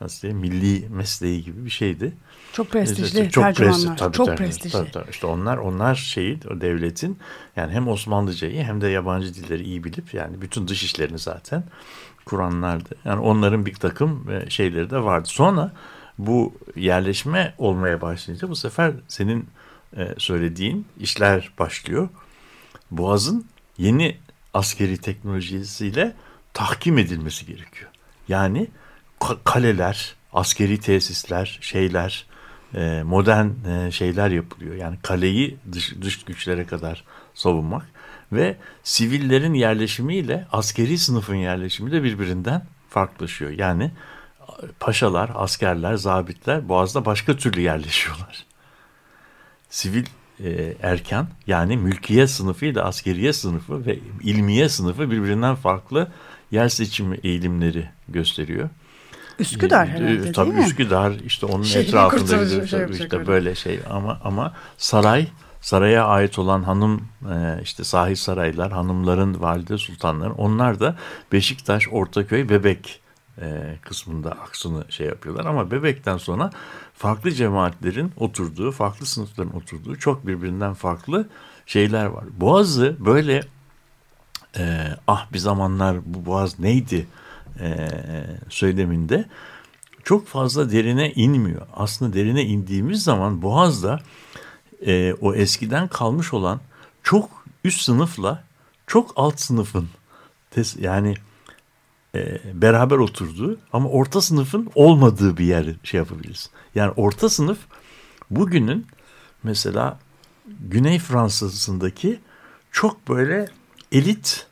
nasıl 0.00 0.22
diyeyim 0.22 0.40
milli 0.40 0.88
mesleği 0.88 1.44
gibi 1.44 1.64
bir 1.64 1.70
şeydi. 1.70 2.12
Çok 2.52 2.70
prestijli 2.70 3.30
Çok 3.30 3.44
tercümanlar. 3.44 3.76
prestij, 3.78 3.98
tabii, 3.98 4.16
çok 4.16 4.26
tabii, 4.26 4.36
prestijli. 4.36 4.72
tabii, 4.72 4.90
tabii. 4.90 5.10
İşte 5.10 5.26
onlar 5.26 5.56
onlar 5.56 5.94
şeyi 5.94 6.38
o 6.50 6.60
devletin 6.60 7.18
yani 7.56 7.72
hem 7.72 7.88
Osmanlıcayı 7.88 8.62
hem 8.62 8.80
de 8.80 8.88
yabancı 8.88 9.34
dilleri 9.34 9.62
iyi 9.62 9.84
bilip 9.84 10.14
yani 10.14 10.40
bütün 10.40 10.68
dış 10.68 10.82
işlerini 10.82 11.18
zaten 11.18 11.64
kuranlardı. 12.24 12.88
Yani 13.04 13.20
onların 13.20 13.66
bir 13.66 13.74
takım 13.74 14.30
e, 14.30 14.50
şeyleri 14.50 14.90
de 14.90 15.02
vardı. 15.02 15.28
Sonra 15.28 15.72
bu 16.18 16.54
yerleşme 16.76 17.54
olmaya 17.58 18.00
başlayınca 18.00 18.48
bu 18.48 18.56
sefer 18.56 18.92
senin 19.08 19.46
söylediğin 20.18 20.86
işler 21.00 21.50
başlıyor. 21.58 22.08
Boğaz'ın 22.90 23.46
yeni 23.78 24.16
askeri 24.54 24.98
teknolojisiyle 24.98 26.14
tahkim 26.54 26.98
edilmesi 26.98 27.46
gerekiyor. 27.46 27.90
Yani 28.28 28.68
ka- 29.20 29.38
kaleler, 29.44 30.14
askeri 30.32 30.80
tesisler, 30.80 31.58
şeyler, 31.60 32.26
e, 32.74 33.02
modern 33.02 33.48
e, 33.68 33.90
şeyler 33.90 34.30
yapılıyor. 34.30 34.74
Yani 34.74 34.98
kaleyi 35.02 35.56
dış, 35.72 35.94
dış 36.02 36.24
güçlere 36.24 36.66
kadar 36.66 37.04
savunmak 37.34 37.88
ve 38.32 38.56
sivillerin 38.82 39.54
yerleşimiyle 39.54 40.46
askeri 40.52 40.98
sınıfın 40.98 41.34
yerleşimi 41.34 41.92
de 41.92 42.02
birbirinden 42.02 42.66
farklılaşıyor. 42.90 43.50
Yani 43.50 43.90
paşalar, 44.80 45.30
askerler, 45.34 45.94
zabitler 45.94 46.68
Boğaz'da 46.68 47.04
başka 47.04 47.36
türlü 47.36 47.60
yerleşiyorlar. 47.60 48.47
Sivil 49.70 50.06
e, 50.44 50.74
erken 50.82 51.26
yani 51.46 51.76
mülkiye 51.76 52.26
sınıfı 52.26 52.66
ile 52.66 52.82
askeriye 52.82 53.32
sınıfı 53.32 53.86
ve 53.86 53.98
ilmiye 54.22 54.68
sınıfı 54.68 55.10
birbirinden 55.10 55.54
farklı 55.54 56.08
yer 56.50 56.68
seçimi 56.68 57.20
eğilimleri 57.22 57.88
gösteriyor. 58.08 58.68
Üsküdar 59.38 59.86
Ee, 59.86 59.90
herhalde 59.90 60.32
Tabii 60.32 60.50
değil 60.50 60.58
mi? 60.58 60.66
Üsküdar 60.66 61.12
işte 61.26 61.46
onun 61.46 61.62
Şehri 61.62 61.88
etrafında 61.88 62.44
işte, 62.44 62.66
şey 62.66 62.86
işte 62.90 63.16
öyle. 63.16 63.26
böyle 63.26 63.54
şey 63.54 63.80
ama 63.90 64.20
ama 64.24 64.54
saray 64.76 65.26
saraya 65.60 66.04
ait 66.04 66.38
olan 66.38 66.62
hanım 66.62 67.08
e, 67.32 67.62
işte 67.62 67.84
sahil 67.84 68.14
saraylar 68.14 68.72
hanımların 68.72 69.40
valide 69.40 69.78
sultanların 69.78 70.34
onlar 70.34 70.80
da 70.80 70.96
Beşiktaş 71.32 71.88
Ortaköy 71.88 72.48
Bebek 72.48 73.00
e, 73.40 73.78
kısmında 73.82 74.30
aksını 74.30 74.84
şey 74.88 75.06
yapıyorlar 75.06 75.44
ama 75.44 75.70
Bebek'ten 75.70 76.16
sonra 76.16 76.50
farklı 76.94 77.32
cemaatlerin 77.32 78.12
oturduğu 78.16 78.72
farklı 78.72 79.06
sınıfların 79.06 79.56
oturduğu 79.56 79.96
çok 79.96 80.26
birbirinden 80.26 80.74
farklı 80.74 81.28
şeyler 81.66 82.06
var. 82.06 82.24
Boğazı 82.40 82.96
böyle 82.98 83.42
e, 84.58 84.86
ah 85.06 85.32
bir 85.32 85.38
zamanlar 85.38 85.96
bu 86.04 86.26
boğaz 86.26 86.58
neydi 86.58 87.06
e, 87.60 87.88
söyleminde 88.48 89.24
çok 90.04 90.26
fazla 90.26 90.70
derine 90.70 91.12
inmiyor. 91.12 91.66
Aslında 91.76 92.12
derine 92.12 92.44
indiğimiz 92.44 93.04
zaman 93.04 93.42
boğazda 93.42 94.00
e, 94.86 95.14
o 95.20 95.34
eskiden 95.34 95.88
kalmış 95.88 96.34
olan 96.34 96.60
çok 97.02 97.30
üst 97.64 97.80
sınıfla 97.80 98.44
çok 98.86 99.12
alt 99.16 99.40
sınıfın 99.40 99.88
yani 100.78 101.14
e, 102.18 102.40
beraber 102.62 102.96
oturduğu 102.96 103.58
ama 103.72 103.88
orta 103.88 104.20
sınıfın 104.20 104.70
olmadığı 104.74 105.36
bir 105.36 105.44
yer 105.44 105.66
şey 105.82 105.98
yapabiliriz. 105.98 106.50
Yani 106.74 106.92
orta 106.96 107.28
sınıf 107.28 107.58
bugünün 108.30 108.86
mesela 109.42 109.98
Güney 110.60 110.98
Fransa'sındaki 110.98 112.20
çok 112.72 113.08
böyle 113.08 113.48
elit 113.92 114.46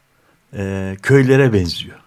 e, 0.54 0.96
köylere 1.02 1.52
benziyor. 1.52 1.98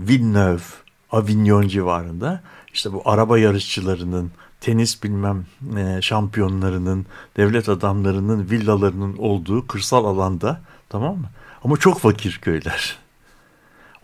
Villeneuve, 0.00 0.62
Avignon 1.10 1.68
civarında 1.68 2.42
işte 2.72 2.92
bu 2.92 3.02
araba 3.04 3.38
yarışçılarının, 3.38 4.30
tenis 4.60 5.02
bilmem 5.02 5.46
e, 5.76 6.02
şampiyonlarının, 6.02 7.06
devlet 7.36 7.68
adamlarının 7.68 8.50
villalarının 8.50 9.16
olduğu 9.16 9.66
kırsal 9.66 10.04
alanda 10.04 10.60
tamam 10.88 11.18
mı? 11.18 11.30
Ama 11.64 11.76
çok 11.76 12.00
fakir 12.00 12.38
köyler. 12.42 12.98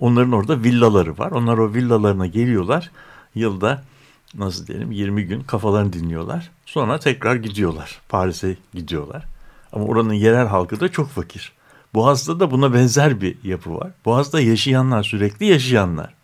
Onların 0.01 0.33
orada 0.33 0.63
villaları 0.63 1.19
var. 1.19 1.31
Onlar 1.31 1.59
o 1.59 1.75
villalarına 1.75 2.27
geliyorlar. 2.27 2.91
Yılda 3.35 3.83
nasıl 4.35 4.67
diyelim 4.67 4.93
20 4.93 5.25
gün 5.25 5.41
kafalarını 5.41 5.93
dinliyorlar. 5.93 6.51
Sonra 6.67 6.99
tekrar 6.99 7.37
gidiyorlar. 7.37 8.01
Paris'e 8.09 8.57
gidiyorlar. 8.75 9.25
Ama 9.73 9.85
oranın 9.85 10.13
yerel 10.13 10.47
halkı 10.47 10.81
da 10.81 10.89
çok 10.89 11.09
fakir. 11.09 11.53
Boğaz'da 11.95 12.41
da 12.41 12.51
buna 12.51 12.75
benzer 12.75 13.21
bir 13.21 13.37
yapı 13.45 13.75
var. 13.75 13.91
Boğaz'da 14.05 14.41
yaşayanlar 14.41 15.03
sürekli 15.03 15.47
yaşayanlar 15.47 16.15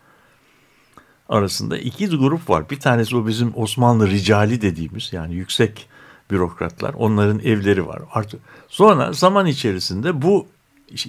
arasında 1.28 1.78
iki 1.78 2.08
grup 2.08 2.50
var. 2.50 2.70
Bir 2.70 2.80
tanesi 2.80 3.16
o 3.16 3.26
bizim 3.26 3.52
Osmanlı 3.56 4.10
ricali 4.10 4.62
dediğimiz 4.62 5.12
yani 5.12 5.34
yüksek 5.34 5.88
bürokratlar. 6.30 6.94
Onların 6.94 7.40
evleri 7.40 7.86
var. 7.86 8.02
Artık 8.12 8.40
sonra 8.68 9.12
zaman 9.12 9.46
içerisinde 9.46 10.22
bu 10.22 10.46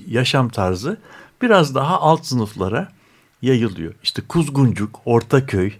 yaşam 0.07 0.49
tarzı 0.49 0.97
biraz 1.41 1.75
daha 1.75 1.99
alt 2.01 2.25
sınıflara 2.25 2.91
yayılıyor. 3.41 3.93
İşte 4.03 4.21
Kuzguncuk, 4.29 5.01
Ortaköy 5.05 5.71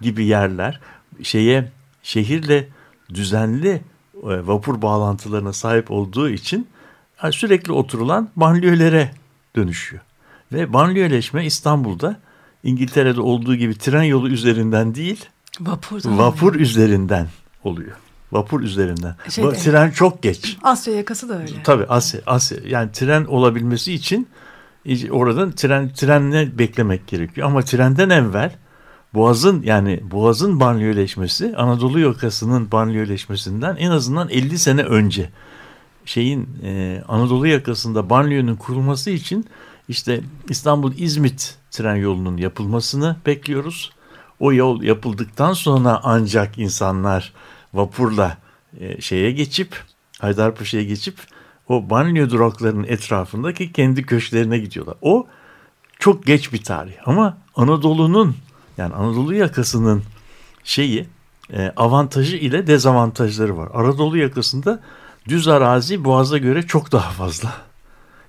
gibi 0.00 0.24
yerler 0.24 0.80
şeye 1.22 1.72
şehirle 2.02 2.68
düzenli 3.14 3.70
e, 4.14 4.46
vapur 4.46 4.82
bağlantılarına 4.82 5.52
sahip 5.52 5.90
olduğu 5.90 6.28
için 6.30 6.66
yani 7.22 7.32
sürekli 7.32 7.72
oturulan 7.72 8.28
banliyölere 8.36 9.10
dönüşüyor. 9.56 10.02
Ve 10.52 10.72
banliyöleşme 10.72 11.46
İstanbul'da 11.46 12.20
İngiltere'de 12.62 13.20
olduğu 13.20 13.54
gibi 13.54 13.78
tren 13.78 14.02
yolu 14.02 14.28
üzerinden 14.28 14.94
değil, 14.94 15.24
Vapur. 15.60 16.00
vapur 16.04 16.54
üzerinden 16.54 17.28
oluyor. 17.64 17.96
Vapur 18.32 18.60
üzerinden. 18.60 19.16
Şey 19.28 19.44
Bu 19.44 19.52
de- 19.52 19.56
tren 19.56 19.90
çok 19.90 20.22
geç. 20.22 20.56
Asya 20.62 20.94
yakası 20.94 21.28
da 21.28 21.38
öyle. 21.40 21.62
Tabii 21.64 21.84
Asya, 21.86 22.20
Asya. 22.26 22.58
Yani 22.66 22.92
tren 22.92 23.24
olabilmesi 23.24 23.92
için 23.92 24.28
oradan 25.10 25.52
tren 25.52 25.88
trenle 25.88 26.58
beklemek 26.58 27.06
gerekiyor. 27.06 27.46
Ama 27.46 27.62
trenden 27.62 28.10
evvel 28.10 28.52
Boğaz'ın 29.14 29.62
yani 29.62 30.00
Boğaz'ın 30.10 30.60
banliyöleşmesi 30.60 31.56
Anadolu 31.56 32.00
yakasının 32.00 32.72
banliyöleşmesinden 32.72 33.76
en 33.76 33.90
azından 33.90 34.28
50 34.28 34.58
sene 34.58 34.82
önce 34.82 35.30
şeyin 36.04 36.48
e, 36.62 37.02
Anadolu 37.08 37.46
yakasında 37.46 38.10
banliyönün 38.10 38.56
kurulması 38.56 39.10
için 39.10 39.46
işte 39.88 40.20
İstanbul-İzmit 40.48 41.58
tren 41.70 41.96
yolunun 41.96 42.36
yapılmasını 42.36 43.16
bekliyoruz. 43.26 43.92
O 44.40 44.52
yol 44.52 44.82
yapıldıktan 44.82 45.52
sonra 45.52 46.00
ancak 46.02 46.58
insanlar 46.58 47.32
vapurla 47.74 48.38
e, 48.80 49.00
şeye 49.00 49.30
geçip 49.30 49.84
Haydarpaşa'ya 50.20 50.84
geçip 50.84 51.16
o 51.68 51.90
banliyö 51.90 52.30
duraklarının 52.30 52.84
etrafındaki 52.84 53.72
kendi 53.72 54.02
köşklerine 54.02 54.58
gidiyorlar. 54.58 54.96
O 55.02 55.26
çok 55.98 56.26
geç 56.26 56.52
bir 56.52 56.62
tarih 56.64 56.94
ama 57.06 57.38
Anadolu'nun 57.56 58.36
yani 58.78 58.94
Anadolu 58.94 59.34
yakasının 59.34 60.02
şeyi 60.64 61.06
e, 61.52 61.72
avantajı 61.76 62.36
ile 62.36 62.66
dezavantajları 62.66 63.56
var. 63.56 63.68
Anadolu 63.74 64.18
yakasında 64.18 64.80
düz 65.28 65.48
arazi 65.48 66.04
Boğaz'a 66.04 66.38
göre 66.38 66.62
çok 66.62 66.92
daha 66.92 67.10
fazla. 67.10 67.52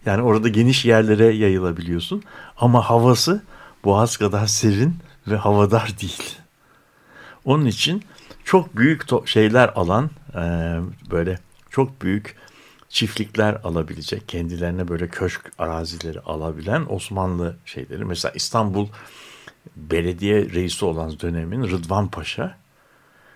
Yani 0.05 0.21
orada 0.21 0.47
geniş 0.47 0.85
yerlere 0.85 1.25
yayılabiliyorsun 1.25 2.23
ama 2.57 2.89
havası 2.89 3.43
Boğaz 3.83 4.17
kadar 4.17 4.47
serin 4.47 4.95
ve 5.27 5.35
havadar 5.35 5.93
değil. 6.01 6.37
Onun 7.45 7.65
için 7.65 8.03
çok 8.43 8.77
büyük 8.77 9.01
şeyler 9.25 9.71
alan 9.75 10.09
e, 10.35 10.41
böyle 11.11 11.39
çok 11.69 12.01
büyük 12.01 12.35
çiftlikler 12.89 13.53
alabilecek 13.63 14.27
kendilerine 14.27 14.87
böyle 14.87 15.07
köşk 15.07 15.51
arazileri 15.57 16.19
alabilen 16.19 16.85
Osmanlı 16.89 17.55
şeyleri 17.65 18.05
mesela 18.05 18.31
İstanbul 18.35 18.87
belediye 19.75 20.49
reisi 20.49 20.85
olan 20.85 21.19
dönemin 21.19 21.63
Rıdvan 21.63 22.07
Paşa 22.07 22.57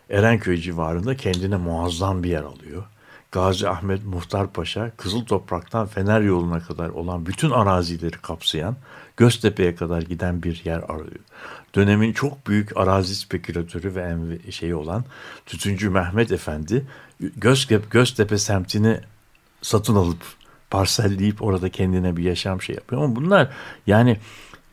Erenköy 0.10 0.58
civarında 0.58 1.18
kendine 1.18 1.58
muazzam 1.58 2.24
bir 2.24 2.30
yer 2.30 2.44
alıyor. 2.44 2.84
Gazi 3.32 3.70
Ahmet 3.70 4.06
Muhtar 4.06 4.54
Paşa 4.54 4.92
Kızıl 4.98 5.26
Toprak'tan 5.26 5.88
Fener 5.88 6.22
yoluna 6.22 6.60
kadar 6.60 6.90
olan 6.90 7.26
bütün 7.26 7.52
arazileri 7.52 8.18
kapsayan 8.18 8.76
Göztepe'ye 9.18 9.76
kadar 9.76 10.02
giden 10.02 10.44
bir 10.44 10.62
yer 10.66 10.80
arıyor. 10.80 11.20
Dönemin 11.76 12.14
çok 12.14 12.48
büyük 12.48 12.78
arazi 12.78 13.16
spekülatörü 13.16 13.96
ve 13.96 14.18
şeyi 14.52 14.76
olan 14.76 15.06
Tütüncü 15.46 15.90
Mehmet 15.90 16.32
Efendi 16.32 16.86
Göztepe, 17.20 17.86
Göztepe 17.92 18.38
semtini 18.38 19.00
satın 19.62 19.96
alıp 19.96 20.22
parselleyip 20.70 21.42
orada 21.42 21.70
kendine 21.70 22.18
bir 22.18 22.24
yaşam 22.24 22.62
şey 22.62 22.76
yapıyor. 22.76 23.04
Ama 23.04 23.16
bunlar 23.16 23.50
yani 23.88 24.18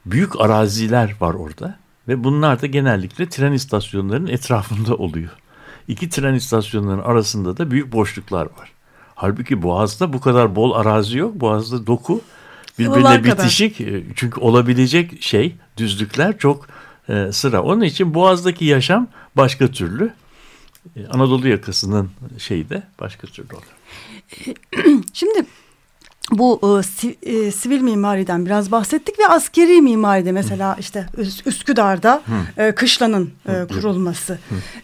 büyük 0.06 0.40
araziler 0.40 1.14
var 1.20 1.34
orada 1.34 1.78
ve 2.08 2.24
bunlar 2.24 2.62
da 2.62 2.66
genellikle 2.66 3.28
tren 3.28 3.52
istasyonlarının 3.52 4.26
etrafında 4.26 4.94
oluyor. 4.94 5.30
İki 5.88 6.08
tren 6.08 6.34
istasyonlarının 6.34 7.02
arasında 7.02 7.56
da 7.56 7.70
büyük 7.70 7.92
boşluklar 7.92 8.42
var. 8.42 8.72
Halbuki 9.14 9.62
Boğaz'da 9.62 10.12
bu 10.12 10.20
kadar 10.20 10.56
bol 10.56 10.72
arazi 10.72 11.18
yok. 11.18 11.34
Boğaz'da 11.34 11.86
doku 11.86 12.20
birbirine 12.78 13.24
bitişik. 13.24 13.80
E, 13.80 14.02
Çünkü 14.16 14.40
olabilecek 14.40 15.22
şey 15.22 15.56
düzlükler 15.76 16.38
çok 16.38 16.66
e, 17.08 17.32
sıra. 17.32 17.62
Onun 17.62 17.80
için 17.80 18.14
Boğaz'daki 18.14 18.64
yaşam 18.64 19.08
başka 19.36 19.68
türlü. 19.68 20.12
E, 20.96 21.06
Anadolu 21.06 21.48
yakasının 21.48 22.10
şeyi 22.38 22.68
de 22.68 22.82
başka 23.00 23.26
türlü 23.26 23.48
oluyor. 23.48 23.72
Şimdi 25.12 25.46
bu 26.32 26.78
e, 26.78 26.82
si- 26.82 27.52
sivil 27.52 27.80
mimariden 27.80 28.46
biraz 28.46 28.70
bahsettik 28.72 29.18
ve 29.18 29.26
askeri 29.28 29.82
mimaride 29.82 30.32
mesela 30.32 30.76
işte 30.80 31.06
Üs- 31.18 31.48
Üsküdar'da 31.48 32.22
e, 32.56 32.72
kışlanın 32.72 33.30
e, 33.48 33.52
kurulması, 33.74 34.38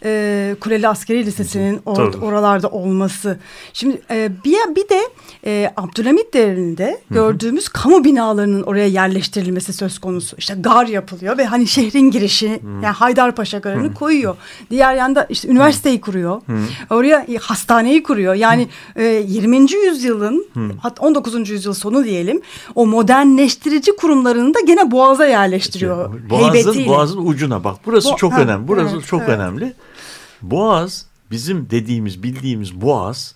e, 0.04 0.56
Kuleli 0.60 0.88
Askeri 0.88 1.26
Lisesi'nin 1.26 1.78
or- 1.78 2.12
Tabii. 2.12 2.24
oralarda 2.24 2.68
olması. 2.68 3.38
Şimdi 3.72 4.00
e, 4.10 4.30
bir, 4.44 4.76
bir 4.76 4.88
de 4.88 5.00
e, 5.46 5.72
Abdülhamit 5.76 6.34
devrinde 6.34 7.00
gördüğümüz 7.10 7.68
kamu 7.68 8.04
binalarının 8.04 8.62
oraya 8.62 8.86
yerleştirilmesi 8.86 9.72
söz 9.72 9.98
konusu. 9.98 10.36
İşte 10.38 10.54
gar 10.60 10.86
yapılıyor 10.86 11.38
ve 11.38 11.44
hani 11.44 11.66
şehrin 11.66 12.10
girişi 12.10 12.46
yani 12.64 12.86
Haydarpaşa 12.86 13.58
garını 13.58 13.94
koyuyor. 13.94 14.36
Diğer 14.70 14.94
yanda 14.94 15.26
işte 15.30 15.48
üniversiteyi 15.48 16.00
kuruyor. 16.00 16.40
Oraya 16.90 17.18
e, 17.28 17.36
hastaneyi 17.36 18.02
kuruyor. 18.02 18.34
Yani 18.34 18.68
e, 18.96 19.04
20. 19.04 19.72
yüzyılın 19.72 20.46
hat 20.82 21.00
19. 21.34 21.50
yüzyıl 21.50 21.74
sonu 21.74 22.04
diyelim 22.04 22.42
o 22.74 22.86
modernleştirici 22.86 23.96
kurumlarını 23.96 24.54
da 24.54 24.60
gene 24.60 24.90
Boğaz'a 24.90 25.26
yerleştiriyor. 25.26 26.30
Boğaz'ın, 26.30 26.54
heybetiyle. 26.54 26.88
Boğaz'ın 26.88 27.26
ucuna 27.26 27.64
bak. 27.64 27.76
Burası 27.86 28.08
Bo- 28.08 28.16
çok 28.16 28.32
ha, 28.32 28.40
önemli. 28.40 28.68
Burası 28.68 28.94
evet, 28.94 29.06
çok 29.06 29.20
evet. 29.20 29.30
önemli. 29.30 29.74
Boğaz 30.42 31.06
bizim 31.30 31.70
dediğimiz, 31.70 32.22
bildiğimiz 32.22 32.80
Boğaz 32.80 33.34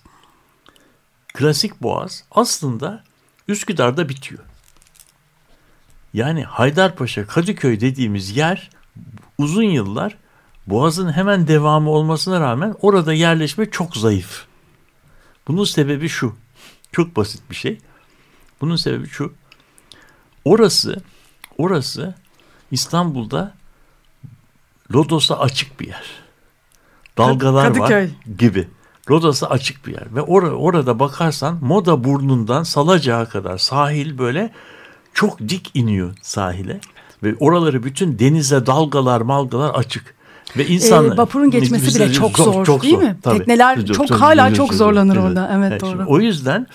klasik 1.33 1.81
Boğaz 1.81 2.23
aslında 2.31 3.03
Üsküdar'da 3.47 4.09
bitiyor. 4.09 4.43
Yani 6.13 6.43
Haydarpaşa, 6.43 7.27
Kadıköy 7.27 7.79
dediğimiz 7.79 8.37
yer 8.37 8.69
uzun 9.37 9.63
yıllar 9.63 10.17
Boğaz'ın 10.67 11.11
hemen 11.11 11.47
devamı 11.47 11.89
olmasına 11.89 12.39
rağmen 12.39 12.75
orada 12.81 13.13
yerleşme 13.13 13.69
çok 13.69 13.97
zayıf. 13.97 14.45
Bunun 15.47 15.63
sebebi 15.63 16.09
şu. 16.09 16.35
Çok 16.91 17.15
basit 17.15 17.41
bir 17.49 17.55
şey. 17.55 17.77
Bunun 18.61 18.75
sebebi 18.75 19.07
şu. 19.07 19.33
Orası 20.45 20.97
orası 21.57 22.13
İstanbul'da 22.71 23.53
Lodos'a 24.93 25.39
açık 25.39 25.79
bir 25.79 25.87
yer. 25.87 26.05
Dalgalar 27.17 27.67
Kadıköy. 27.73 28.03
var 28.03 28.09
gibi. 28.37 28.67
Lodos'a 29.11 29.47
açık 29.47 29.87
bir 29.87 29.91
yer. 29.93 30.15
Ve 30.15 30.19
or- 30.19 30.49
orada 30.53 30.99
bakarsan 30.99 31.57
Moda 31.61 32.03
burnundan 32.03 32.63
Salacak'a 32.63 33.29
kadar 33.29 33.57
sahil 33.57 34.17
böyle 34.17 34.51
çok 35.13 35.39
dik 35.39 35.71
iniyor 35.73 36.13
sahile. 36.21 36.79
Ve 37.23 37.35
oraları 37.39 37.83
bütün 37.83 38.19
denize 38.19 38.65
dalgalar 38.65 39.21
malgalar 39.21 39.69
açık. 39.69 40.15
Ve 40.57 40.67
insan 40.67 41.05
Ee, 41.11 41.17
vapurun 41.17 41.51
geçmesi 41.51 41.95
bile 41.95 42.13
çok 42.13 42.37
zor, 42.37 42.81
değil 42.81 42.97
mi? 42.97 43.17
Tabii. 43.23 43.37
Tekneler 43.37 43.85
çok- 43.85 44.11
hala 44.11 44.53
çok 44.53 44.73
zorlanır 44.73 45.17
orada. 45.17 45.51
Evet, 45.53 45.81
şimdi 45.85 45.97
doğru. 45.97 46.05
O 46.07 46.19
yüzden 46.19 46.67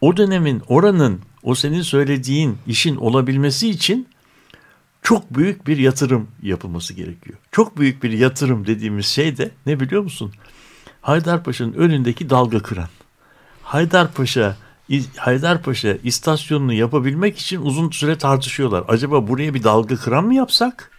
o 0.00 0.16
dönemin 0.16 0.62
oranın 0.68 1.20
o 1.42 1.54
senin 1.54 1.82
söylediğin 1.82 2.58
işin 2.66 2.96
olabilmesi 2.96 3.70
için 3.70 4.08
çok 5.02 5.34
büyük 5.34 5.66
bir 5.66 5.76
yatırım 5.76 6.28
yapılması 6.42 6.94
gerekiyor. 6.94 7.38
Çok 7.52 7.78
büyük 7.78 8.02
bir 8.02 8.10
yatırım 8.10 8.66
dediğimiz 8.66 9.06
şey 9.06 9.36
de 9.36 9.50
ne 9.66 9.80
biliyor 9.80 10.02
musun? 10.02 10.32
Haydarpaşa'nın 11.00 11.72
önündeki 11.72 12.30
dalga 12.30 12.62
kıran. 12.62 12.88
Haydarpaşa 13.62 14.56
Haydarpaşa 15.16 15.94
istasyonunu 16.04 16.72
yapabilmek 16.72 17.38
için 17.38 17.62
uzun 17.62 17.90
süre 17.90 18.18
tartışıyorlar. 18.18 18.84
Acaba 18.88 19.28
buraya 19.28 19.54
bir 19.54 19.64
dalga 19.64 19.96
kıran 19.96 20.24
mı 20.24 20.34
yapsak? 20.34 20.90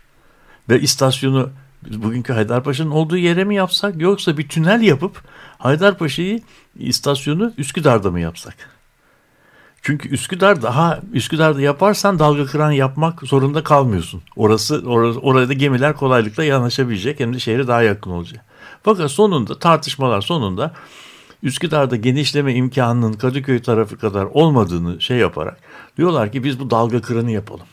Ve 0.69 0.81
istasyonu 0.81 1.49
bugünkü 1.91 2.33
Haydarpaşa'nın 2.33 2.91
olduğu 2.91 3.17
yere 3.17 3.43
mi 3.43 3.55
yapsak? 3.55 4.01
Yoksa 4.01 4.37
bir 4.37 4.49
tünel 4.49 4.81
yapıp 4.81 5.23
Haydarpaşa'yı 5.57 6.41
istasyonu 6.75 7.53
Üsküdar'da 7.57 8.11
mı 8.11 8.19
yapsak? 8.19 8.76
Çünkü 9.81 10.09
Üsküdar 10.09 10.61
daha 10.61 10.99
Üsküdar'da 11.13 11.61
yaparsan 11.61 12.19
dalga 12.19 12.45
kıran 12.45 12.71
yapmak 12.71 13.21
zorunda 13.21 13.63
kalmıyorsun. 13.63 14.21
Orası 14.35 14.83
orası 14.87 15.19
orada 15.19 15.53
gemiler 15.53 15.95
kolaylıkla 15.95 16.43
yanaşabilecek 16.43 17.19
hem 17.19 17.33
de 17.33 17.39
şehre 17.39 17.67
daha 17.67 17.81
yakın 17.81 18.11
olacak. 18.11 18.45
Fakat 18.83 19.11
sonunda 19.11 19.59
tartışmalar 19.59 20.21
sonunda 20.21 20.73
Üsküdar'da 21.43 21.95
genişleme 21.95 22.53
imkanının 22.53 23.13
Kadıköy 23.13 23.61
tarafı 23.61 23.97
kadar 23.97 24.25
olmadığını 24.25 25.01
şey 25.01 25.17
yaparak 25.17 25.57
diyorlar 25.97 26.31
ki 26.31 26.43
biz 26.43 26.59
bu 26.59 26.69
dalga 26.69 27.01
kıranı 27.01 27.31
yapalım. 27.31 27.65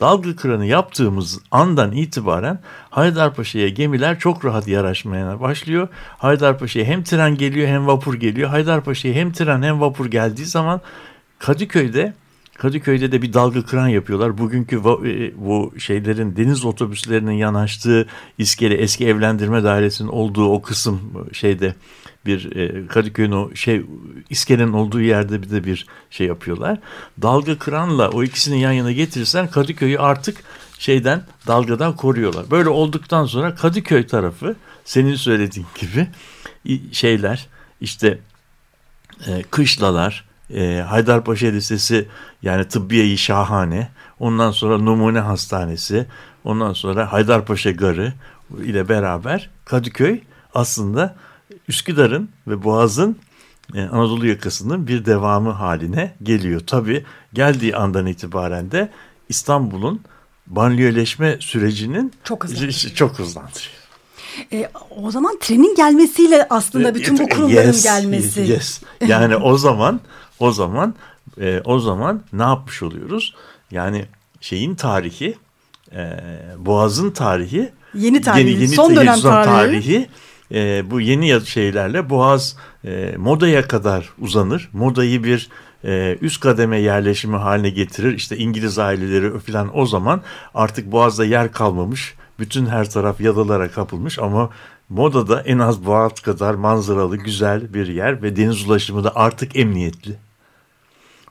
Dalga 0.00 0.36
kıranı 0.36 0.66
yaptığımız 0.66 1.40
andan 1.50 1.92
itibaren 1.92 2.60
Haydarpaşa'ya 2.90 3.68
gemiler 3.68 4.18
çok 4.18 4.44
rahat 4.44 4.68
yaraşmaya 4.68 5.40
başlıyor. 5.40 5.88
Haydarpaşa'ya 6.18 6.86
hem 6.86 7.04
tren 7.04 7.34
geliyor 7.34 7.68
hem 7.68 7.86
vapur 7.86 8.14
geliyor. 8.14 8.50
Haydarpaşa'ya 8.50 9.14
hem 9.14 9.32
tren 9.32 9.62
hem 9.62 9.80
vapur 9.80 10.06
geldiği 10.06 10.46
zaman 10.46 10.80
Kadıköy'de 11.38 12.14
Kadıköy'de 12.58 13.12
de 13.12 13.22
bir 13.22 13.32
dalga 13.32 13.62
kıran 13.62 13.88
yapıyorlar. 13.88 14.38
Bugünkü 14.38 14.76
e, 14.76 14.80
bu 15.46 15.74
şeylerin 15.78 16.36
deniz 16.36 16.64
otobüslerinin 16.64 17.32
yanaştığı 17.32 18.06
iskele 18.38 18.74
eski 18.74 19.06
evlendirme 19.06 19.64
dairesinin 19.64 20.08
olduğu 20.08 20.48
o 20.48 20.62
kısım 20.62 21.00
şeyde 21.32 21.74
bir 22.26 22.56
e, 22.56 22.86
Kadıköy'ün 22.86 23.32
o 23.32 23.54
şey 23.54 23.82
iskelenin 24.30 24.72
olduğu 24.72 25.00
yerde 25.00 25.42
bir 25.42 25.50
de 25.50 25.64
bir 25.64 25.86
şey 26.10 26.26
yapıyorlar. 26.26 26.78
Dalga 27.22 27.58
kıranla 27.58 28.10
o 28.10 28.22
ikisini 28.22 28.60
yan 28.60 28.72
yana 28.72 28.92
getirirsen 28.92 29.50
Kadıköy'ü 29.50 29.98
artık 29.98 30.36
şeyden 30.78 31.22
dalgadan 31.46 31.96
koruyorlar. 31.96 32.50
Böyle 32.50 32.68
olduktan 32.68 33.24
sonra 33.24 33.54
Kadıköy 33.54 34.06
tarafı 34.06 34.56
senin 34.84 35.14
söylediğin 35.14 35.66
gibi 35.80 36.08
şeyler 36.92 37.46
işte 37.80 38.18
e, 39.26 39.42
kışlalar, 39.50 40.27
e, 40.54 40.84
Haydarpaşa 40.88 41.46
Lisesi 41.46 42.08
yani 42.42 42.68
tıbbiyeyi 42.68 43.18
şahane, 43.18 43.88
ondan 44.18 44.50
sonra 44.50 44.78
numune 44.78 45.20
hastanesi, 45.20 46.06
ondan 46.44 46.72
sonra 46.72 47.12
Haydarpaşa 47.12 47.70
Garı 47.70 48.12
ile 48.64 48.88
beraber 48.88 49.50
Kadıköy 49.64 50.20
aslında 50.54 51.16
Üsküdar'ın 51.68 52.28
ve 52.46 52.64
Boğaz'ın 52.64 53.16
e, 53.74 53.82
Anadolu 53.82 54.26
yakasının 54.26 54.86
bir 54.86 55.04
devamı 55.04 55.50
haline 55.50 56.14
geliyor. 56.22 56.60
Tabii 56.66 57.04
geldiği 57.32 57.76
andan 57.76 58.06
itibaren 58.06 58.70
de 58.70 58.90
İstanbul'un 59.28 60.00
banliyöleşme 60.46 61.36
sürecinin 61.40 62.12
Çok 62.24 62.44
hızlandırıyor. 62.44 62.94
çok 62.94 63.18
hızlandırıyor. 63.18 63.78
E, 64.52 64.70
o 65.02 65.10
zaman 65.10 65.38
trenin 65.40 65.74
gelmesiyle 65.74 66.46
aslında 66.50 66.94
bütün 66.94 67.18
bu 67.18 67.28
kurumların 67.28 67.66
Yes, 67.66 67.82
gelmesi. 67.84 68.40
Yes. 68.40 68.80
Yani 69.06 69.36
o 69.36 69.58
zaman 69.58 70.00
o 70.40 70.52
zaman 70.52 70.94
e, 71.40 71.60
o 71.64 71.78
zaman 71.78 72.22
ne 72.32 72.42
yapmış 72.42 72.82
oluyoruz? 72.82 73.34
Yani 73.70 74.04
şeyin 74.40 74.74
tarihi 74.74 75.34
e, 75.92 76.20
Boğaz'ın 76.58 77.10
tarihi 77.10 77.72
Yeni 77.94 78.20
tarihi, 78.20 78.68
son 78.68 78.90
yeni 78.90 78.96
dönem 78.96 79.20
tarihi. 79.20 80.08
e, 80.54 80.90
bu 80.90 81.00
yeni 81.00 81.46
şeylerle 81.46 82.10
Boğaz 82.10 82.56
e, 82.84 83.14
modaya 83.18 83.68
kadar 83.68 84.12
uzanır. 84.18 84.68
Modayı 84.72 85.24
bir 85.24 85.48
e, 85.84 86.18
üst 86.20 86.40
kademe 86.40 86.78
yerleşimi 86.78 87.36
haline 87.36 87.70
getirir. 87.70 88.14
İşte 88.14 88.36
İngiliz 88.36 88.78
aileleri 88.78 89.38
falan 89.38 89.78
o 89.78 89.86
zaman 89.86 90.20
artık 90.54 90.92
Boğaz'da 90.92 91.24
yer 91.24 91.52
kalmamış. 91.52 92.14
Bütün 92.38 92.66
her 92.66 92.90
taraf 92.90 93.20
yalılara 93.20 93.70
kapılmış 93.70 94.18
ama 94.18 94.50
modada 94.88 95.40
en 95.40 95.58
az 95.58 95.86
Boğaz 95.86 96.20
kadar 96.20 96.54
manzaralı 96.54 97.16
güzel 97.16 97.74
bir 97.74 97.86
yer 97.86 98.22
ve 98.22 98.36
deniz 98.36 98.66
ulaşımı 98.68 99.04
da 99.04 99.12
artık 99.16 99.56
emniyetli. 99.56 100.16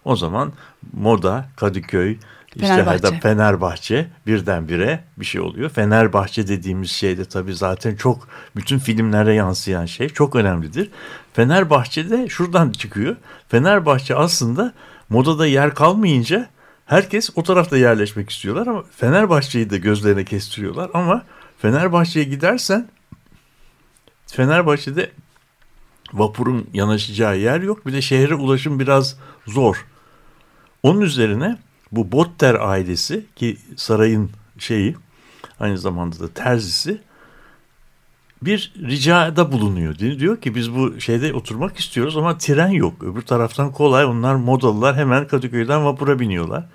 O 0.08 0.16
zaman 0.16 0.54
Moda, 0.94 1.46
Kadıköy, 1.56 2.18
işte 2.56 2.68
Fenerbahçe. 2.68 3.00
Fenerbahçe. 3.00 3.20
Fenerbahçe 3.20 4.08
birdenbire 4.28 5.04
bir 5.18 5.26
şey 5.26 5.42
oluyor. 5.42 5.70
Fenerbahçe 5.70 6.48
dediğimiz 6.48 6.92
şey 6.92 7.18
de 7.18 7.26
tabii 7.26 7.56
zaten 7.56 7.96
çok 7.96 8.28
bütün 8.56 8.80
filmlere 8.80 9.34
yansıyan 9.34 9.86
şey 9.86 10.10
çok 10.10 10.36
önemlidir. 10.36 10.92
Fenerbahçe 11.34 12.10
de 12.10 12.30
şuradan 12.30 12.72
çıkıyor. 12.72 13.16
Fenerbahçe 13.50 14.16
aslında 14.16 14.74
modada 15.10 15.48
yer 15.48 15.76
kalmayınca 15.76 16.50
herkes 16.86 17.30
o 17.36 17.44
tarafta 17.44 17.78
yerleşmek 17.78 18.30
istiyorlar 18.30 18.68
ama 18.68 18.84
Fenerbahçe'yi 18.98 19.70
de 19.70 19.78
gözlerine 19.78 20.26
kestiriyorlar 20.26 20.90
ama 20.94 21.24
Fenerbahçe'ye 21.58 22.26
gidersen 22.26 22.88
Fenerbahçe'de 24.28 25.12
vapurun 26.14 26.70
yanaşacağı 26.74 27.38
yer 27.38 27.62
yok. 27.62 27.86
Bir 27.86 27.94
de 27.94 28.02
şehre 28.02 28.36
ulaşım 28.36 28.80
biraz 28.80 29.18
zor. 29.48 29.86
Onun 30.84 31.02
üzerine 31.02 31.58
bu 31.92 32.12
Botter 32.12 32.56
ailesi 32.56 33.26
ki 33.36 33.58
sarayın 33.76 34.32
şeyi 34.58 34.96
aynı 35.60 35.78
zamanda 35.78 36.20
da 36.20 36.34
terzisi 36.34 37.02
bir 38.42 38.74
ricada 38.78 39.52
bulunuyor. 39.52 39.98
Diyor 39.98 40.42
ki 40.42 40.56
biz 40.56 40.76
bu 40.76 41.00
şeyde 41.02 41.34
oturmak 41.34 41.80
istiyoruz 41.80 42.18
ama 42.18 42.38
tren 42.38 42.70
yok. 42.70 43.04
Öbür 43.04 43.22
taraftan 43.22 43.72
kolay 43.72 44.06
onlar 44.06 44.36
modalılar 44.36 44.96
hemen 44.96 45.28
Kadıköy'den 45.28 45.86
vapura 45.86 46.20
biniyorlar. 46.20 46.66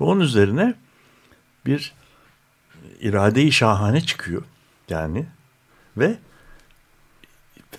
Ve 0.00 0.04
onun 0.04 0.20
üzerine 0.20 0.74
bir 1.66 1.94
irade-i 3.00 3.52
şahane 3.52 4.00
çıkıyor 4.00 4.42
yani 4.88 5.26
ve 5.96 6.18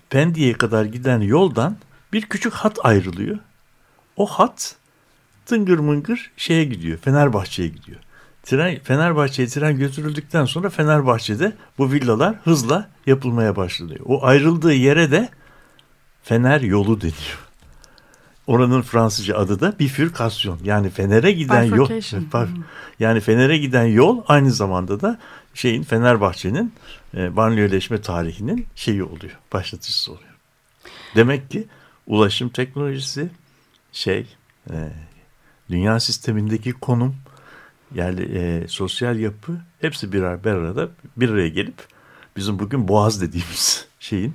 Pendik'e 0.09 0.53
kadar 0.53 0.85
giden 0.85 1.21
yoldan 1.21 1.77
bir 2.13 2.21
küçük 2.21 2.53
hat 2.53 2.77
ayrılıyor. 2.83 3.37
O 4.17 4.25
hat 4.25 4.75
tıngır 5.49 5.79
mıngır 5.79 6.31
şeye 6.37 6.63
gidiyor. 6.63 6.97
Fenerbahçe'ye 6.97 7.69
gidiyor. 7.69 7.99
Tren, 8.43 8.79
Fenerbahçe'ye 8.83 9.47
tren 9.47 9.77
götürüldükten 9.77 10.45
sonra 10.45 10.69
Fenerbahçe'de 10.69 11.53
bu 11.77 11.91
villalar 11.91 12.35
hızla 12.43 12.89
yapılmaya 13.05 13.55
başlıyor. 13.55 13.99
O 14.05 14.25
ayrıldığı 14.25 14.73
yere 14.73 15.11
de 15.11 15.29
Fener 16.23 16.61
yolu 16.61 17.01
deniyor. 17.01 17.39
Oranın 18.47 18.81
Fransızca 18.81 19.37
adı 19.37 19.59
da 19.59 19.79
bifürkasyon. 19.79 20.59
Yani 20.63 20.89
Fener'e 20.89 21.31
giden 21.31 21.63
yol. 21.63 21.89
Bifurcation. 21.89 22.65
Yani 22.99 23.19
Fener'e 23.19 23.57
giden 23.57 23.85
yol 23.85 24.21
aynı 24.27 24.51
zamanda 24.51 25.01
da 25.01 25.19
şeyin 25.53 25.83
Fenerbahçe'nin 25.83 26.73
e, 27.13 27.35
banliyöleşme 27.35 28.01
tarihinin 28.01 28.67
şeyi 28.75 29.03
oluyor. 29.03 29.37
Başlatıcısı 29.53 30.11
oluyor. 30.11 30.33
Demek 31.15 31.51
ki 31.51 31.67
ulaşım 32.07 32.49
teknolojisi 32.49 33.29
şey 33.91 34.25
e, 34.69 34.75
dünya 35.69 35.99
sistemindeki 35.99 36.71
konum 36.71 37.15
yerli 37.95 38.37
e, 38.37 38.67
sosyal 38.67 39.19
yapı 39.19 39.61
hepsi 39.81 40.13
birer 40.13 40.43
bir 40.43 40.49
arada 40.49 40.89
bir 41.17 41.29
araya 41.29 41.49
gelip 41.49 41.87
bizim 42.37 42.59
bugün 42.59 42.87
boğaz 42.87 43.21
dediğimiz 43.21 43.85
şeyin 43.99 44.33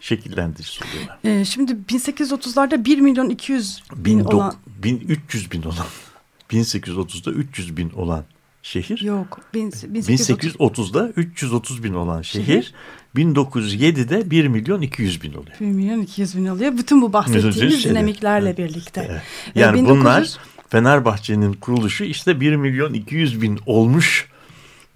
şekillendiricisi 0.00 0.84
oluyorlar. 0.84 1.18
E, 1.24 1.44
şimdi 1.44 1.72
1830'larda 1.72 2.84
1 2.84 3.00
milyon 3.00 3.28
200 3.28 3.82
bin 3.96 4.18
Bin 4.18 4.24
olan 4.24 4.54
1300 4.66 5.52
bin 5.52 5.62
olan 5.62 5.86
1830'da 6.50 7.30
300 7.30 7.76
bin 7.76 7.90
olan 7.90 8.24
şehir 8.62 9.00
yok. 9.00 9.40
Bin, 9.54 9.72
1830 9.82 10.90
1830'da 10.90 11.08
330 11.08 11.84
bin 11.84 11.94
olan 11.94 12.22
şehir, 12.22 12.44
Şehir. 12.46 12.74
1907'de 13.18 14.30
1 14.30 14.48
milyon 14.48 14.80
200 14.82 15.22
bin 15.22 15.32
oluyor. 15.32 15.56
1 15.60 15.64
milyon 15.66 16.00
200 16.00 16.36
bin 16.36 16.46
oluyor. 16.46 16.78
Bütün 16.78 17.02
bu 17.02 17.12
bahsettiğimiz 17.12 17.84
dinamiklerle 17.84 18.48
Evet. 18.48 18.58
birlikte. 18.58 19.06
Evet. 19.10 19.22
Ve 19.56 19.60
Yani 19.60 19.78
1900 19.78 20.00
bunlar 20.00 20.28
Fenerbahçe'nin 20.68 21.52
kuruluşu 21.52 22.04
işte 22.04 22.40
1 22.40 22.56
milyon 22.56 22.92
200 22.94 23.42
bin 23.42 23.58
olmuş 23.66 24.28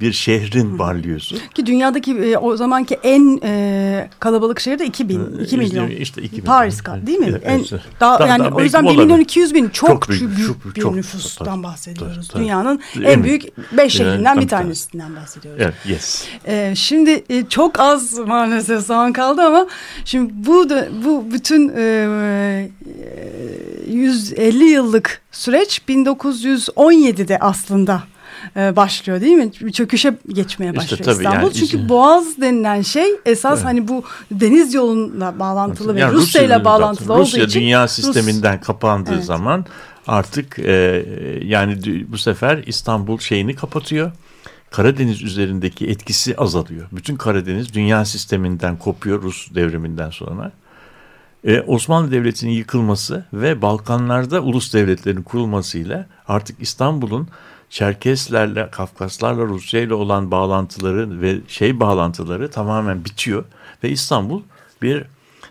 bir 0.03 0.13
şehrin 0.13 0.79
barlıyorsu. 0.79 1.37
Ki 1.55 1.67
dünyadaki 1.67 2.13
e, 2.13 2.37
o 2.37 2.57
zamanki 2.57 2.95
en 3.03 3.41
e, 3.43 4.11
kalabalık 4.21 4.61
şehir 4.61 4.79
de 4.79 4.87
2000, 4.87 5.21
2 5.35 5.43
işte- 5.45 5.57
milyon. 5.57 5.89
işte 5.89 6.23
2 6.23 6.31
milyon. 6.33 6.47
Paris 6.47 6.81
ka- 6.81 7.07
değil 7.07 7.19
mi? 7.19 7.27
Evet, 7.31 7.43
en, 7.45 7.59
evet. 7.59 7.73
daha, 8.01 8.19
Daha- 8.19 8.29
yani 8.29 8.45
daha 8.45 8.55
o 8.57 8.61
yüzden 8.61 8.83
belki 8.85 8.95
1 8.97 9.03
milyon 9.03 9.11
olabilir. 9.11 9.25
200 9.25 9.55
bin 9.55 9.69
çok, 9.69 9.89
Çok 9.89 10.09
büyük, 10.09 10.37
büyük, 10.37 10.49
çok- 10.65 10.77
bir 10.77 10.81
çok- 10.81 10.95
nüfustan 10.95 11.45
tabii, 11.47 11.63
bahsediyoruz. 11.63 12.17
tabii, 12.17 12.29
tabii. 12.29 12.43
Dünyanın 12.43 12.81
En 12.97 13.03
en 13.03 13.25
büyük. 13.25 13.43
büyük 13.57 13.73
5 13.73 13.79
Yani 13.79 13.91
şehrinden 13.91 14.35
tabii, 14.35 14.45
bir 14.45 14.49
tabii. 14.49 14.63
tanesinden 14.63 15.17
bahsediyoruz. 15.17 15.61
Evet, 15.63 15.75
yes. 15.89 16.25
Ee, 16.47 16.73
şimdi 16.77 17.25
e, 17.31 17.45
çok 17.49 17.81
az 17.81 18.19
maalesef 18.19 18.81
zaman 18.87 19.13
kaldı 19.13 19.43
ama 19.43 19.67
şimdi 20.05 20.33
bu 20.47 20.71
da 20.71 20.89
bu 21.05 21.25
bütün 21.33 21.69
e, 21.77 21.81
e, 21.81 22.69
150 23.93 24.65
yıllık 24.65 25.21
süreç 25.33 25.83
1917'de 25.89 27.39
aslında 27.39 28.03
e, 28.57 28.77
başlıyor 28.77 29.21
değil 29.21 29.33
mi? 29.37 29.73
Çöküşe 29.73 30.17
geçmeye 30.29 30.67
İşte 30.73 30.77
başlıyor 30.81 31.05
tabii 31.05 31.15
İstanbul. 31.25 31.43
yani 31.43 31.53
Çünkü 31.53 31.65
işte- 31.65 31.89
Boğaz 31.89 32.41
denilen 32.41 32.83
şey 32.83 33.07
esas 33.27 33.55
Evet. 33.59 33.65
hani 33.65 33.89
bu 33.89 34.03
deniz 34.31 34.75
yoluyla 34.75 35.39
bağlantılı 35.39 35.95
ve 35.95 36.01
Yani 36.01 36.15
Rusya 36.15 36.43
ile 36.43 36.65
bağlantılı 36.65 37.07
zaten- 37.07 37.21
olduğu 37.21 37.27
Rusya 37.29 37.45
için 37.45 37.61
dünya 37.61 37.85
Rus- 37.85 37.89
sisteminden 37.89 38.61
kapandığı 38.61 39.15
Evet. 39.15 39.25
zaman 39.25 39.67
artık 40.07 40.59
e, 40.59 41.05
yani 41.45 41.77
bu 42.09 42.19
sefer 42.19 42.63
İstanbul 42.67 43.19
şeyini 43.19 43.55
kapatıyor. 43.55 44.13
Karadeniz 44.71 45.23
üzerindeki 45.23 45.87
etkisi 45.87 46.37
azalıyor. 46.37 46.87
Bütün 46.93 47.17
Karadeniz 47.17 47.75
dünya 47.75 48.05
sisteminden 48.05 48.77
kopuyor 48.77 49.23
Rus 49.23 49.55
devriminden 49.55 50.11
sonra. 50.11 50.53
E, 51.45 51.61
Osmanlı 51.61 52.11
Devleti'nin 52.13 52.51
yıkılması 52.53 53.25
ve 53.33 53.63
Balkanlarda 53.63 54.41
ulus 54.41 54.75
devletlerin 54.75 55.23
kurulmasıyla 55.23 56.07
artık 56.29 56.57
İstanbul'un 56.63 57.29
Çerkeslerle, 57.73 58.71
Kafkaslarla, 58.71 59.45
Rusya 59.45 59.81
ile 59.81 59.95
olan 59.95 60.31
bağlantıları 60.31 61.21
ve 61.21 61.37
şey 61.49 61.81
bağlantıları 61.81 62.51
tamamen 62.51 63.05
bitiyor. 63.05 63.45
Ve 63.85 63.91
İstanbul 63.91 64.43
bir 64.83 65.05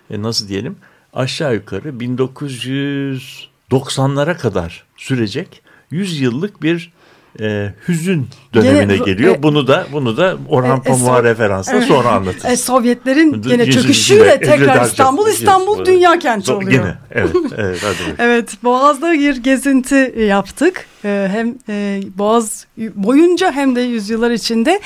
e, 0.10 0.22
nasıl 0.22 0.48
diyelim 0.48 0.76
aşağı 1.14 1.54
yukarı 1.54 1.90
1990'lara 1.90 4.38
kadar 4.38 4.84
sürecek 4.98 5.62
100 5.92 6.22
yıllık 6.22 6.64
bir 6.64 6.94
e, 7.40 7.74
hüzün 7.88 8.28
dönemine 8.54 8.96
Gene- 8.98 9.06
geliyor. 9.06 9.36
e- 9.36 9.44
bunu 9.44 9.68
da 9.68 9.88
bunu 9.92 10.18
da 10.18 10.38
Orhan 10.50 10.78
E, 10.78 10.80
e, 10.80 10.84
Pamuk'a 10.84 11.12
so- 11.20 11.24
referansla 11.24 11.82
sonra 11.82 12.10
anlatırız. 12.10 12.46
E, 12.52 12.58
Sovyetlerin 12.58 13.42
gene 13.42 13.72
çöküşüyle 13.72 14.40
tekrar. 14.40 14.86
İstanbul, 14.86 15.28
İstanbul 15.28 15.86
dünya 15.86 16.20
kenti 16.20 16.52
oluyor. 16.52 16.72
Yine 16.72 16.96
evet 17.12 17.30
evet 17.58 17.80
hadi. 17.84 18.16
Evet, 18.20 18.64
Boğaz'da 18.64 19.14
bir 19.14 19.38
gezinti 19.38 20.16
yaptık. 20.28 20.86
Ee, 21.06 21.28
hem 21.32 21.56
e, 21.70 22.02
Boğaz 22.18 22.66
boyunca 22.96 23.52
hem 23.52 23.76
de 23.76 23.82
yüzyıllar 23.82 24.32
içinde. 24.32 24.82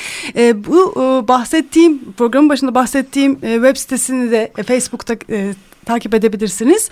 Bu 0.67 0.93
e, 0.95 1.27
bahsettiğim, 1.27 1.99
programın 2.17 2.49
başında 2.49 2.75
bahsettiğim 2.75 3.39
e, 3.43 3.53
web 3.53 3.77
sitesini 3.77 4.31
de 4.31 4.51
e, 4.57 4.63
Facebook'ta 4.63 5.15
e, 5.29 5.53
takip 5.85 6.13
edebilirsiniz. 6.13 6.89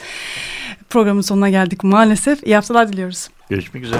Programın 0.89 1.21
sonuna 1.21 1.49
geldik 1.49 1.83
maalesef. 1.83 2.43
İyi 2.47 2.55
haftalar 2.55 2.91
diliyoruz. 2.93 3.29
Görüşmek 3.49 3.83
üzere. 3.83 3.99